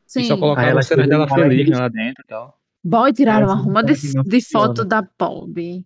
Sim. 0.08 0.22
E 0.22 0.26
só 0.28 0.38
colocaram 0.38 0.70
ela 0.70 0.80
a 0.80 0.84
cena 0.84 1.08
dela 1.08 1.28
feliz 1.28 1.70
né, 1.70 1.78
lá 1.78 1.88
dentro 1.90 2.24
e 2.24 2.28
tal. 2.28 2.58
Boy, 2.84 3.12
tiraram 3.12 3.48
É, 3.48 3.50
uma 3.54 3.56
ruma 3.56 3.84
de, 3.84 3.94
assim, 3.94 4.14
não 4.16 4.24
de 4.24 4.40
funciona. 4.42 4.68
foto 4.68 4.86
da 4.86 5.02
Pob. 5.04 5.84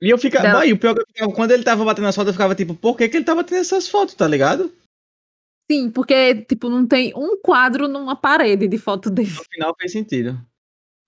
E 0.00 0.08
eu 0.10 0.18
ficava. 0.18 0.52
Boy, 0.52 0.72
o 0.72 0.78
pior 0.78 0.92
é 0.92 0.94
que 0.94 1.00
eu 1.00 1.06
ficava, 1.06 1.32
quando 1.32 1.50
ele 1.50 1.62
tava 1.62 1.84
batendo 1.84 2.08
as 2.08 2.14
fotos, 2.14 2.28
eu 2.28 2.34
ficava 2.34 2.54
tipo, 2.54 2.74
por 2.74 2.96
que, 2.96 3.08
que 3.08 3.16
ele 3.16 3.24
tava 3.24 3.44
tendo 3.44 3.60
essas 3.60 3.88
fotos, 3.88 4.14
tá 4.14 4.26
ligado? 4.26 4.72
Sim, 5.70 5.90
porque, 5.90 6.42
tipo, 6.46 6.68
não 6.68 6.86
tem 6.86 7.12
um 7.14 7.40
quadro 7.40 7.86
numa 7.86 8.16
parede 8.16 8.66
de 8.66 8.78
foto 8.78 9.10
dele. 9.10 9.30
No 9.30 9.44
final 9.44 9.76
fez 9.78 9.92
sentido. 9.92 10.40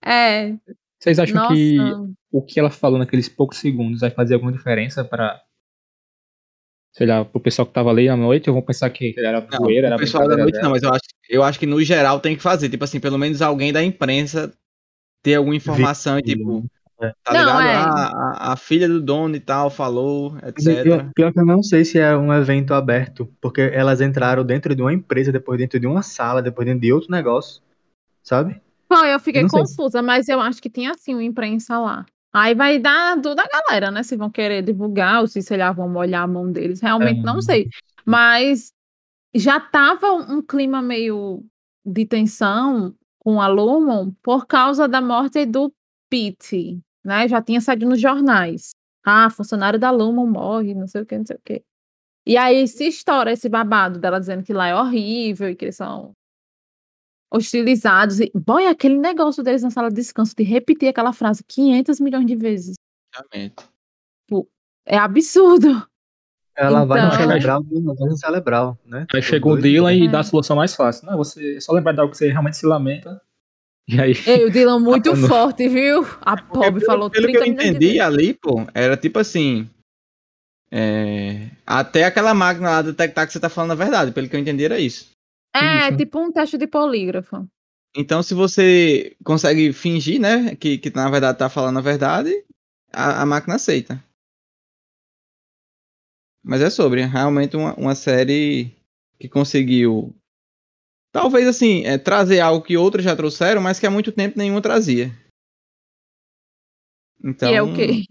É, 0.05 0.55
Vocês 1.01 1.19
acham 1.19 1.35
nossa. 1.37 1.55
que 1.55 1.79
o 2.31 2.43
que 2.43 2.61
ela 2.61 2.71
falou 2.71 2.99
naqueles 2.99 3.29
poucos 3.29 3.59
segundos 3.59 4.01
vai 4.01 4.11
fazer 4.11 4.35
alguma 4.35 4.53
diferença 4.53 5.05
pra. 5.05 5.41
Sei 6.95 7.07
lá, 7.07 7.25
pro 7.25 7.41
pessoal 7.41 7.67
que 7.67 7.73
tava 7.73 7.91
ali 7.91 8.09
à 8.09 8.17
noite, 8.17 8.51
ou 8.51 8.55
vão 8.55 8.63
pensar 8.63 8.91
que 8.91 9.15
era 9.17 9.41
Não, 9.41 9.59
poeira, 9.59 9.87
era 9.87 9.97
o 9.97 9.99
pessoal 9.99 10.29
da 10.29 10.37
noite 10.37 10.53
dela? 10.53 10.65
não, 10.65 10.71
mas 10.73 10.83
eu 10.83 10.91
acho, 10.91 11.03
eu 11.29 11.43
acho 11.43 11.59
que 11.59 11.67
no 11.67 11.83
geral 11.83 12.21
tem 12.21 12.37
que 12.37 12.43
fazer. 12.43 12.69
Tipo 12.69 12.85
assim, 12.85 13.01
pelo 13.01 13.19
menos 13.19 13.41
alguém 13.41 13.73
da 13.73 13.83
imprensa 13.83 14.53
ter 15.23 15.37
alguma 15.37 15.57
informação 15.57 16.19
e 16.19 16.23
tipo. 16.23 16.65
É. 17.03 17.13
Tá 17.25 17.33
Não, 17.33 17.41
ligado? 17.41 17.63
é. 17.63 17.75
Ah, 17.75 18.33
a, 18.51 18.53
a 18.53 18.57
filha 18.57 18.87
do 18.89 19.01
dono 19.01 19.35
e 19.35 19.41
tal 19.41 19.69
falou, 19.71 20.37
etc. 20.39 20.87
eu- 20.87 21.11
Pior 21.15 21.33
que 21.33 21.41
eu 21.41 21.45
não 21.47 21.63
sei 21.63 21.85
se 21.85 21.99
é 21.99 22.17
um 22.17 22.33
evento 22.33 22.73
aberto, 22.75 23.29
porque 23.41 23.61
elas 23.61 24.01
entraram 24.01 24.45
dentro 24.45 24.75
de 24.75 24.81
uma 24.83 24.93
empresa, 24.93 25.33
depois 25.33 25.59
dentro 25.59 25.81
de 25.81 25.87
uma 25.87 26.03
sala, 26.03 26.41
depois 26.41 26.65
dentro 26.67 26.81
de 26.83 26.93
outro 26.93 27.11
negócio, 27.11 27.61
sabe? 28.23 28.61
Bom, 28.89 29.05
eu 29.05 29.19
fiquei 29.19 29.49
sei. 29.49 29.61
confusa, 29.61 30.01
mas 30.03 30.29
eu 30.29 30.39
acho 30.41 30.63
que 30.63 30.71
tinha 30.71 30.93
assim 30.93 31.15
uma 31.15 31.25
imprensa 31.25 31.79
lá. 31.79 32.07
Aí 32.33 32.55
vai 32.55 32.79
dar 32.79 33.21
tudo 33.21 33.41
a 33.41 33.47
galera, 33.47 33.91
né? 33.91 34.03
Se 34.03 34.17
vão 34.17 34.31
querer 34.31 34.63
divulgar 34.63 35.21
ou 35.23 35.27
se, 35.27 35.43
sei 35.43 35.57
lá, 35.59 35.73
vão 35.73 35.89
molhar 35.89 36.23
a 36.23 36.27
mão 36.27 36.51
deles. 36.51 36.81
Realmente 36.81 37.21
É. 37.21 37.23
não 37.23 37.43
sei. 37.43 37.69
Mas 38.07 38.73
já 39.35 39.59
tava 39.59 40.13
um 40.13 40.41
clima 40.41 40.81
meio 40.81 41.45
de 41.85 42.07
tensão 42.07 42.95
com 43.19 43.41
a 43.41 43.49
Lumon 43.49 44.13
por 44.23 44.47
causa 44.47 44.87
da 44.87 45.01
morte 45.01 45.45
do 45.47 45.73
Pete, 46.11 46.81
né? 47.05 47.27
Já 47.29 47.41
tinha 47.43 47.61
saído 47.61 47.89
nos 47.89 48.01
jornais. 48.01 48.71
Ah, 49.05 49.29
funcionário 49.31 49.79
da 49.79 49.91
Lumon 49.91 50.27
morre, 50.27 50.75
não 50.75 50.87
sei 50.87 51.03
o 51.03 51.07
que, 51.07 51.19
não 51.19 51.27
sei 51.27 51.37
o 51.37 51.41
que. 51.45 51.63
E 52.27 52.37
aí 52.37 52.69
se 52.69 52.87
estoura 52.87 53.33
esse 53.33 53.49
babado 53.49 53.99
dela 53.99 54.21
dizendo 54.21 54.45
que 54.45 54.53
lá 54.53 54.69
é 54.69 54.75
horrível 54.77 55.49
e 55.51 55.57
que 55.57 55.65
eles 55.65 55.77
são 55.77 56.13
hostilizados. 57.33 58.21
E, 58.21 58.31
boy, 58.35 58.67
aquele 58.67 58.99
negócio 58.99 59.43
deles 59.43 59.63
na 59.63 59.71
sala 59.71 59.89
de 59.89 59.97
descanso 59.97 60.35
de 60.37 60.43
repetir 60.45 60.89
aquela 60.89 61.13
frase 61.13 61.43
500 61.45 61.99
milhões 62.01 62.27
de 62.27 62.37
vezes. 62.37 62.75
Exatamente. 63.15 63.55
É 64.87 64.99
absurdo. 64.99 65.87
Ela 66.57 66.85
vai 66.85 67.01
no 67.01 67.07
Então- 67.09 67.19
cerebral, 67.21 67.65
não 67.71 67.95
vai 67.95 68.09
no 68.09 68.17
cerebral, 68.17 68.79
né? 68.85 69.07
Aí 69.15 69.23
chega 69.23 69.49
o 69.49 69.57
Dylan 69.57 69.95
e 69.95 70.07
É. 70.07 70.11
dá 70.11 70.21
a 70.21 70.25
solução 70.25 70.57
mais 70.57 70.75
fácil. 70.75 71.07
Não, 71.07 71.17
você 71.17 71.57
é 71.57 71.61
só 71.61 71.73
lembrar 71.73 71.93
de 71.93 72.01
algo 72.01 72.11
que 72.11 72.19
você 72.19 72.29
realmente 72.29 72.57
se 72.57 72.67
lamenta. 72.67 73.21
E 73.89 74.01
aí. 74.01 74.13
Ei, 74.27 74.45
o 74.45 74.51
Dylan 74.51 74.79
muito 74.81 75.15
forte, 75.17 75.69
viu? 75.69 76.07
A 76.21 76.37
pelo, 76.37 76.81
falou 76.81 77.11
pelo 77.11 77.27
30 77.27 77.31
que 77.31 77.37
eu 77.37 77.43
de 77.45 77.51
entendi 77.51 77.87
vezes. 77.87 78.01
ali, 78.01 78.35
pô, 78.35 78.67
era 78.75 78.97
tipo 78.97 79.19
assim. 79.19 79.69
é, 80.71 81.51
até 81.67 82.05
aquela 82.05 82.33
máquina 82.35 82.71
lá 82.71 82.83
detectar 82.83 83.27
que 83.27 83.33
você 83.33 83.41
tá 83.41 83.49
falando 83.49 83.73
a 83.73 83.77
verdade. 83.77 84.13
Pelo 84.13 84.29
que 84.29 84.37
eu 84.37 84.41
entendi, 84.41 84.65
era 84.65 84.79
isso. 84.79 85.11
É, 85.55 85.89
Isso. 85.89 85.99
tipo 85.99 86.19
um 86.19 86.33
teste 86.33 86.57
de 86.57 86.67
polígrafo. 86.67 87.47
Então, 87.95 88.23
se 88.23 88.33
você 88.33 89.15
consegue 89.23 89.71
fingir, 89.73 90.19
né, 90.19 90.57
que, 90.57 90.79
que 90.79 90.89
na 90.95 91.11
verdade 91.11 91.39
tá 91.39 91.51
falando 91.51 91.79
a 91.79 91.83
verdade, 91.83 92.33
a, 92.91 93.21
a 93.21 93.27
máquina 93.27 93.57
aceita. 93.57 94.03
Mas 96.43 96.63
é 96.63 96.71
sobre, 96.71 97.05
realmente 97.05 97.55
uma, 97.55 97.75
uma 97.75 97.95
série 97.95 98.75
que 99.19 99.29
conseguiu, 99.29 100.15
talvez 101.13 101.47
assim, 101.47 101.85
é, 101.85 101.99
trazer 101.99 102.41
algo 102.41 102.65
que 102.65 102.77
outros 102.77 103.05
já 103.05 103.15
trouxeram, 103.15 103.61
mas 103.61 103.79
que 103.79 103.87
há 103.87 103.91
muito 103.91 104.11
tempo 104.11 104.39
nenhuma 104.39 104.63
trazia. 104.63 105.13
Então, 107.23 107.53
E 107.53 107.55
é 107.55 107.63
o 107.63 107.73
quê? 107.73 108.03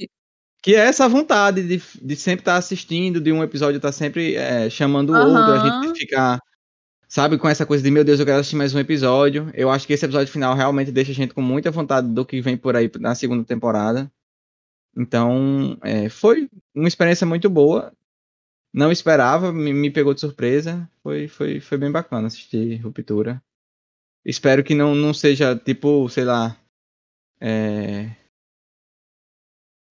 que 0.62 0.76
é 0.76 0.80
essa 0.80 1.10
vontade 1.10 1.64
de, 1.64 1.82
de 2.02 2.16
sempre 2.16 2.42
estar 2.42 2.56
assistindo, 2.56 3.20
de 3.20 3.32
um 3.32 3.44
episódio 3.44 3.78
estar 3.78 3.92
sempre 3.92 4.36
é, 4.36 4.70
chamando 4.70 5.12
o 5.12 5.16
outro, 5.18 5.52
a 5.52 5.86
gente 5.88 6.00
ficar, 6.00 6.40
sabe, 7.08 7.38
com 7.38 7.50
essa 7.50 7.66
coisa 7.66 7.84
de 7.84 7.90
meu 7.90 8.04
Deus, 8.04 8.20
eu 8.20 8.26
quero 8.26 8.40
assistir 8.40 8.56
mais 8.56 8.74
um 8.76 8.80
episódio. 8.80 9.50
Eu 9.56 9.72
acho 9.72 9.88
que 9.88 9.94
esse 9.94 10.06
episódio 10.06 10.32
final 10.32 10.56
realmente 10.56 10.92
deixa 10.92 11.12
a 11.12 11.16
gente 11.16 11.34
com 11.34 11.42
muita 11.42 11.72
vontade 11.72 12.08
do 12.08 12.24
que 12.24 12.40
vem 12.42 12.56
por 12.56 12.76
aí 12.76 12.90
na 13.00 13.16
segunda 13.16 13.44
temporada. 13.44 14.12
Então, 14.96 15.78
é, 15.82 16.10
foi 16.10 16.48
uma 16.76 16.88
experiência 16.88 17.26
muito 17.26 17.50
boa. 17.50 17.92
Não 18.74 18.92
esperava, 18.92 19.52
me, 19.52 19.74
me 19.74 19.92
pegou 19.92 20.14
de 20.14 20.22
surpresa. 20.22 20.90
Foi, 21.04 21.28
foi, 21.28 21.60
foi 21.60 21.78
bem 21.78 21.92
bacana 21.92 22.28
assistir 22.28 22.78
Ruptura. 22.78 23.42
Espero 24.26 24.64
que 24.64 24.76
não, 24.76 24.96
não 24.96 25.14
seja 25.14 25.56
tipo, 25.58 26.08
sei 26.10 26.24
lá. 26.24 26.58
É... 27.42 28.16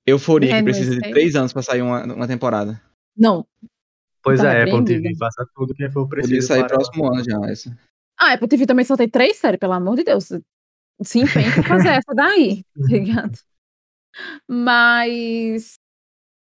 Euforia, 0.06 0.54
É, 0.54 0.58
que 0.58 0.64
precisa 0.64 0.94
de 0.94 1.00
três 1.10 1.34
anos 1.34 1.52
pra 1.52 1.62
sair 1.62 1.82
uma, 1.82 2.04
uma 2.04 2.26
temporada. 2.26 2.80
Não. 3.16 3.46
Pois 4.22 4.40
Tá 4.40 4.52
é, 4.52 4.62
Apple. 4.62 4.84
TV, 4.84 5.14
faça 5.16 5.46
tudo 5.54 5.74
que 5.74 5.88
for 5.90 6.08
preciso. 6.08 6.34
Podia 6.34 6.42
sair 6.42 6.60
para- 6.60 6.76
próximo 6.76 7.06
ano 7.06 7.24
já, 7.24 7.38
essa. 7.50 7.78
Ah, 8.18 8.32
Apple 8.34 8.48
TV 8.48 8.66
também 8.66 8.84
só 8.84 8.96
tem 8.96 9.08
três 9.08 9.36
séries, 9.38 9.58
pelo 9.58 9.72
amor 9.72 9.96
de 9.96 10.04
Deus. 10.04 10.28
Se 11.02 11.18
empenha 11.20 11.52
pra 11.54 11.62
fazer 11.62 11.88
essa 12.04 12.14
daí, 12.14 12.62
tá 12.64 12.86
ligado? 12.86 13.38
Mas 14.48 15.78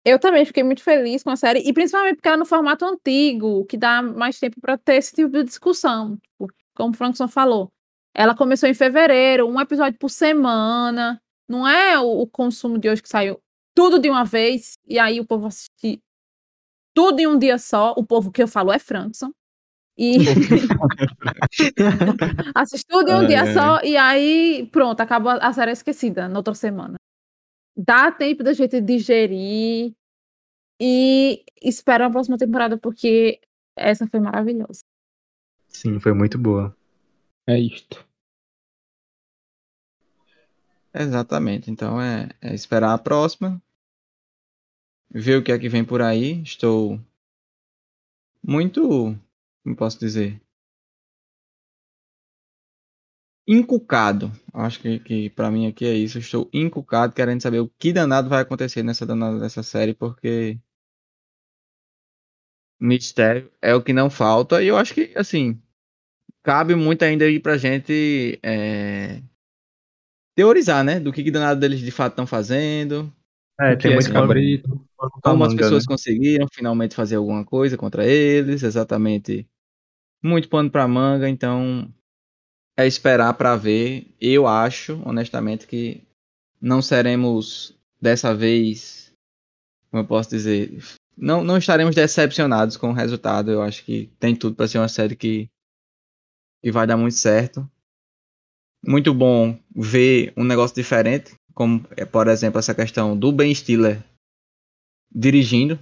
eu 0.04 0.20
também 0.20 0.46
fiquei 0.46 0.64
muito 0.64 0.84
feliz 0.84 1.24
com 1.24 1.30
a 1.30 1.36
série, 1.36 1.60
e 1.60 1.74
principalmente 1.74 2.16
porque 2.16 2.28
ela 2.28 2.38
é 2.38 2.40
no 2.40 2.46
formato 2.46 2.86
antigo, 2.86 3.66
que 3.66 3.78
dá 3.78 4.02
mais 4.02 4.40
tempo 4.40 4.60
pra 4.60 4.78
ter 4.78 4.96
esse 4.96 5.14
tipo 5.14 5.30
de 5.30 5.44
discussão. 5.44 6.18
Tipo, 6.18 6.48
Como 6.76 6.92
o 6.92 6.98
Frankson 6.98 7.28
falou. 7.28 7.72
Ela 8.14 8.36
começou 8.36 8.68
em 8.68 8.74
fevereiro, 8.74 9.48
um 9.48 9.60
episódio 9.62 9.98
por 10.00 10.10
semana. 10.10 11.22
Não 11.48 11.68
é 11.68 12.00
o, 12.00 12.22
o 12.22 12.28
consumo 12.28 12.78
de 12.80 12.90
hoje 12.90 13.02
que 13.02 13.10
saiu 13.10 13.40
tudo 13.76 14.00
de 14.00 14.10
uma 14.10 14.26
vez, 14.26 14.74
e 14.88 15.00
aí 15.00 15.20
o 15.20 15.26
povo 15.26 15.48
assiste 15.48 16.02
tudo 16.96 17.20
em 17.20 17.28
um 17.28 17.38
dia 17.38 17.58
só. 17.58 17.94
O 17.98 18.04
povo 18.06 18.32
que 18.32 18.44
eu 18.44 18.48
falo 18.48 18.72
é 18.72 18.80
Frankson. 18.80 19.32
E 19.98 20.18
assiste 22.56 22.86
tudo 22.88 23.12
em 23.12 23.16
um 23.16 23.20
Ai, 23.20 23.28
dia 23.28 23.54
só, 23.54 23.82
e 23.84 23.98
aí 23.98 24.68
pronto, 24.72 25.02
acabou 25.02 25.32
a 25.32 25.38
a 25.38 25.54
série 25.54 25.72
esquecida 25.72 26.28
na 26.28 26.40
outra 26.40 26.54
semana. 26.54 26.96
Dá 27.84 28.12
tempo 28.12 28.44
da 28.44 28.54
gente 28.54 28.80
digerir 28.80 29.96
e 30.80 31.44
espera 31.62 32.06
a 32.06 32.12
próxima 32.12 32.38
temporada, 32.38 32.78
porque 32.78 33.42
essa 33.76 34.06
foi 34.06 34.20
maravilhosa. 34.20 34.84
Sim, 35.68 36.00
foi 36.00 36.14
muito 36.14 36.38
boa. 36.38 36.76
É 37.48 37.60
isto. 37.60 38.08
Exatamente. 40.94 41.72
Então 41.72 42.00
é, 42.00 42.30
é 42.40 42.54
esperar 42.54 42.94
a 42.94 43.00
próxima. 43.00 43.62
Ver 45.10 45.38
o 45.38 45.44
que 45.44 45.52
é 45.52 45.58
que 45.58 45.70
vem 45.70 45.84
por 45.84 46.02
aí. 46.02 46.42
Estou 46.44 47.00
muito. 48.44 49.18
Como 49.64 49.76
posso 49.76 50.00
dizer? 50.00 50.40
Encucado. 53.54 54.32
Acho 54.54 54.80
que, 54.80 55.00
que 55.00 55.30
para 55.32 55.52
mim 55.52 55.68
aqui 55.68 55.86
é 55.86 55.94
isso. 55.94 56.18
Estou 56.18 56.50
encucado, 56.54 57.14
querendo 57.14 57.42
saber 57.42 57.60
o 57.60 57.68
que 57.68 57.92
danado 57.92 58.30
vai 58.30 58.42
acontecer 58.42 58.82
nessa 58.82 59.06
danada 59.06 59.40
dessa 59.40 59.62
série, 59.62 59.94
porque. 59.94 60.58
Mistério 62.80 63.52
é 63.62 63.76
o 63.76 63.84
que 63.84 63.92
não 63.92 64.10
falta. 64.10 64.64
E 64.64 64.68
eu 64.68 64.78
acho 64.78 64.94
que, 64.94 65.12
assim. 65.18 65.62
Cabe 66.42 66.76
muito 66.76 67.04
ainda 67.04 67.26
aí 67.26 67.42
pra 67.42 67.58
gente. 67.58 68.40
é, 68.42 69.22
teorizar, 70.34 70.82
né? 70.82 71.02
Do 71.02 71.12
que, 71.12 71.22
que 71.22 71.30
danado 71.30 71.60
deles 71.60 71.82
de 71.82 71.92
fato 71.92 72.14
estão 72.14 72.26
fazendo. 72.26 73.14
É, 73.60 73.76
tem 73.76 73.94
muito 73.94 74.14
cabrito? 74.14 74.70
pano 74.96 75.12
pra 75.22 75.32
Como 75.32 75.44
as 75.44 75.54
pessoas 75.54 75.84
né? 75.84 75.88
conseguiram 75.90 76.48
finalmente 76.54 76.96
fazer 76.96 77.18
alguma 77.18 77.44
coisa 77.44 77.76
contra 77.76 78.06
eles, 78.06 78.64
exatamente. 78.64 79.46
Muito 80.24 80.48
pano 80.48 80.72
pra 80.72 80.88
manga, 80.88 81.28
então 81.28 81.94
é 82.82 82.88
esperar 82.88 83.34
pra 83.34 83.56
ver. 83.56 84.08
Eu 84.20 84.48
acho, 84.48 85.02
honestamente, 85.06 85.68
que 85.68 86.04
não 86.60 86.82
seremos 86.82 87.76
dessa 88.00 88.34
vez, 88.36 89.14
como 89.90 90.04
eu 90.04 90.08
posso 90.08 90.30
dizer, 90.30 90.84
não, 91.18 91.44
não 91.44 91.58
estaremos 91.58 91.96
decepcionados 91.96 92.78
com 92.78 92.90
o 92.90 92.94
resultado. 92.94 93.52
Eu 93.52 93.62
acho 93.62 93.84
que 93.86 94.12
tem 94.20 94.36
tudo 94.36 94.56
pra 94.56 94.68
ser 94.68 94.80
uma 94.80 94.88
série 94.88 95.16
que, 95.16 95.50
que 96.64 96.72
vai 96.72 96.88
dar 96.88 96.98
muito 96.98 97.16
certo. 97.16 97.70
Muito 98.86 99.14
bom 99.14 99.58
ver 99.76 100.34
um 100.36 100.44
negócio 100.44 100.76
diferente, 100.76 101.36
como, 101.54 101.86
é, 101.96 102.04
por 102.04 102.28
exemplo, 102.28 102.58
essa 102.58 102.74
questão 102.74 103.16
do 103.16 103.32
Ben 103.32 103.54
Stiller 103.54 104.04
dirigindo. 105.14 105.80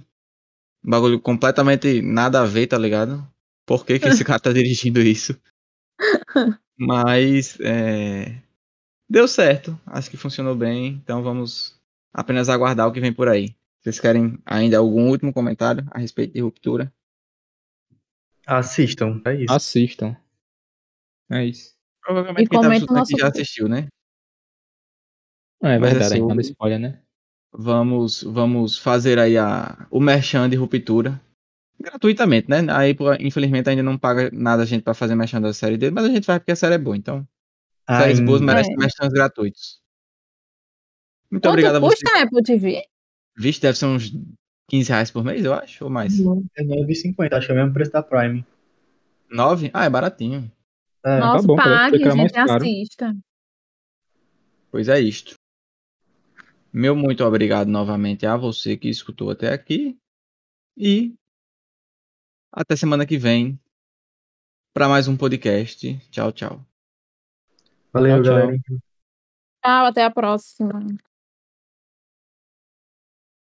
Um 0.84 0.90
bagulho 0.90 1.20
completamente 1.20 2.02
nada 2.02 2.42
a 2.42 2.46
ver, 2.46 2.66
tá 2.66 2.76
ligado? 2.76 3.26
Por 3.66 3.86
que, 3.86 3.98
que 3.98 4.08
esse 4.08 4.24
cara 4.24 4.40
tá 4.40 4.52
dirigindo 4.52 5.00
isso? 5.00 5.40
Mas 6.78 7.58
é, 7.60 8.42
deu 9.08 9.28
certo. 9.28 9.78
Acho 9.86 10.10
que 10.10 10.16
funcionou 10.16 10.56
bem. 10.56 10.88
Então 11.04 11.22
vamos 11.22 11.80
apenas 12.12 12.48
aguardar 12.48 12.88
o 12.88 12.92
que 12.92 13.00
vem 13.00 13.12
por 13.12 13.28
aí. 13.28 13.56
Vocês 13.82 14.00
querem 14.00 14.38
ainda 14.46 14.78
algum 14.78 15.08
último 15.10 15.32
comentário 15.32 15.86
a 15.92 15.98
respeito 15.98 16.34
de 16.34 16.40
ruptura? 16.40 16.92
Assistam, 18.46 19.22
é 19.24 19.34
isso. 19.34 19.54
Assistam. 19.54 20.16
É 21.30 21.44
isso. 21.44 21.74
Provavelmente 22.02 22.44
E 22.44 22.48
quem 22.48 22.60
tá 22.60 22.66
comenta 22.66 22.84
escutando 22.84 22.98
o 22.98 23.02
aqui 23.02 23.12
nosso 23.12 23.22
já 23.22 23.28
assistiu, 23.28 23.68
né? 23.68 23.88
É 25.62 25.78
Mas 25.78 25.90
verdade, 25.90 26.04
assim, 26.04 26.14
a 26.14 26.16
gente 26.16 26.24
o- 26.24 26.28
manda 26.28 26.42
spoiler, 26.42 26.78
né? 26.78 27.02
Vamos, 27.52 28.22
vamos 28.22 28.78
fazer 28.78 29.18
aí 29.18 29.36
a, 29.38 29.86
o 29.90 30.00
merchan 30.00 30.48
de 30.48 30.56
ruptura. 30.56 31.20
Gratuitamente, 31.80 32.48
né? 32.50 32.58
Aí, 32.70 32.94
infelizmente, 33.20 33.70
ainda 33.70 33.82
não 33.82 33.96
paga 33.96 34.30
nada 34.32 34.62
a 34.62 34.66
gente 34.66 34.82
pra 34.82 34.92
fazer 34.92 35.14
merchan 35.14 35.40
da 35.40 35.52
série 35.54 35.78
dele, 35.78 35.92
mas 35.92 36.04
a 36.04 36.08
gente 36.08 36.26
vai 36.26 36.38
porque 36.38 36.52
a 36.52 36.56
série 36.56 36.74
é 36.74 36.78
boa. 36.78 36.96
Então, 36.96 37.26
séries 37.88 38.20
boas 38.20 38.40
merecem 38.42 38.74
É. 38.74 38.76
merchans 38.76 39.12
gratuitos. 39.12 39.80
Muito 41.30 41.42
Quanto 41.44 41.52
obrigado 41.52 41.76
a 41.76 41.78
você. 41.78 41.96
custa 41.96 42.18
a 42.18 42.22
Apple 42.22 42.42
TV? 42.42 42.82
Vixe, 43.38 43.60
deve 43.60 43.78
ser 43.78 43.86
uns 43.86 44.12
15 44.68 44.90
reais 44.90 45.10
por 45.10 45.24
mês, 45.24 45.44
eu 45.44 45.54
acho, 45.54 45.84
ou 45.84 45.90
mais. 45.90 46.18
É 46.56 46.62
9,50, 46.62 47.36
acho 47.36 47.46
que 47.46 47.52
é 47.52 47.54
o 47.54 47.58
mesmo 47.58 47.72
preço 47.72 47.92
da 47.92 48.02
Prime. 48.02 48.44
9? 49.30 49.70
Ah, 49.72 49.84
é 49.86 49.90
baratinho. 49.90 50.50
É. 51.04 51.18
Nossa, 51.18 51.46
bom, 51.46 51.56
parece 51.56 51.92
pague, 51.92 52.04
mais 52.04 52.30
gente, 52.32 52.36
assista. 52.38 53.16
Pois 54.70 54.88
é 54.88 55.00
isto. 55.00 55.34
Meu 56.72 56.94
muito 56.94 57.24
obrigado 57.24 57.68
novamente 57.68 58.26
a 58.26 58.36
você 58.36 58.76
que 58.76 58.88
escutou 58.88 59.30
até 59.30 59.52
aqui. 59.52 59.96
E 60.76 61.14
até 62.52 62.76
semana 62.76 63.06
que 63.06 63.18
vem 63.18 63.58
para 64.72 64.88
mais 64.88 65.08
um 65.08 65.16
podcast. 65.16 65.98
Tchau, 66.10 66.32
tchau. 66.32 66.64
Valeu, 67.92 68.16
Tchau, 68.16 68.22
tchau. 68.22 68.34
galera. 68.34 68.58
Tchau, 69.62 69.86
até 69.86 70.04
a 70.04 70.10
próxima. 70.10 70.80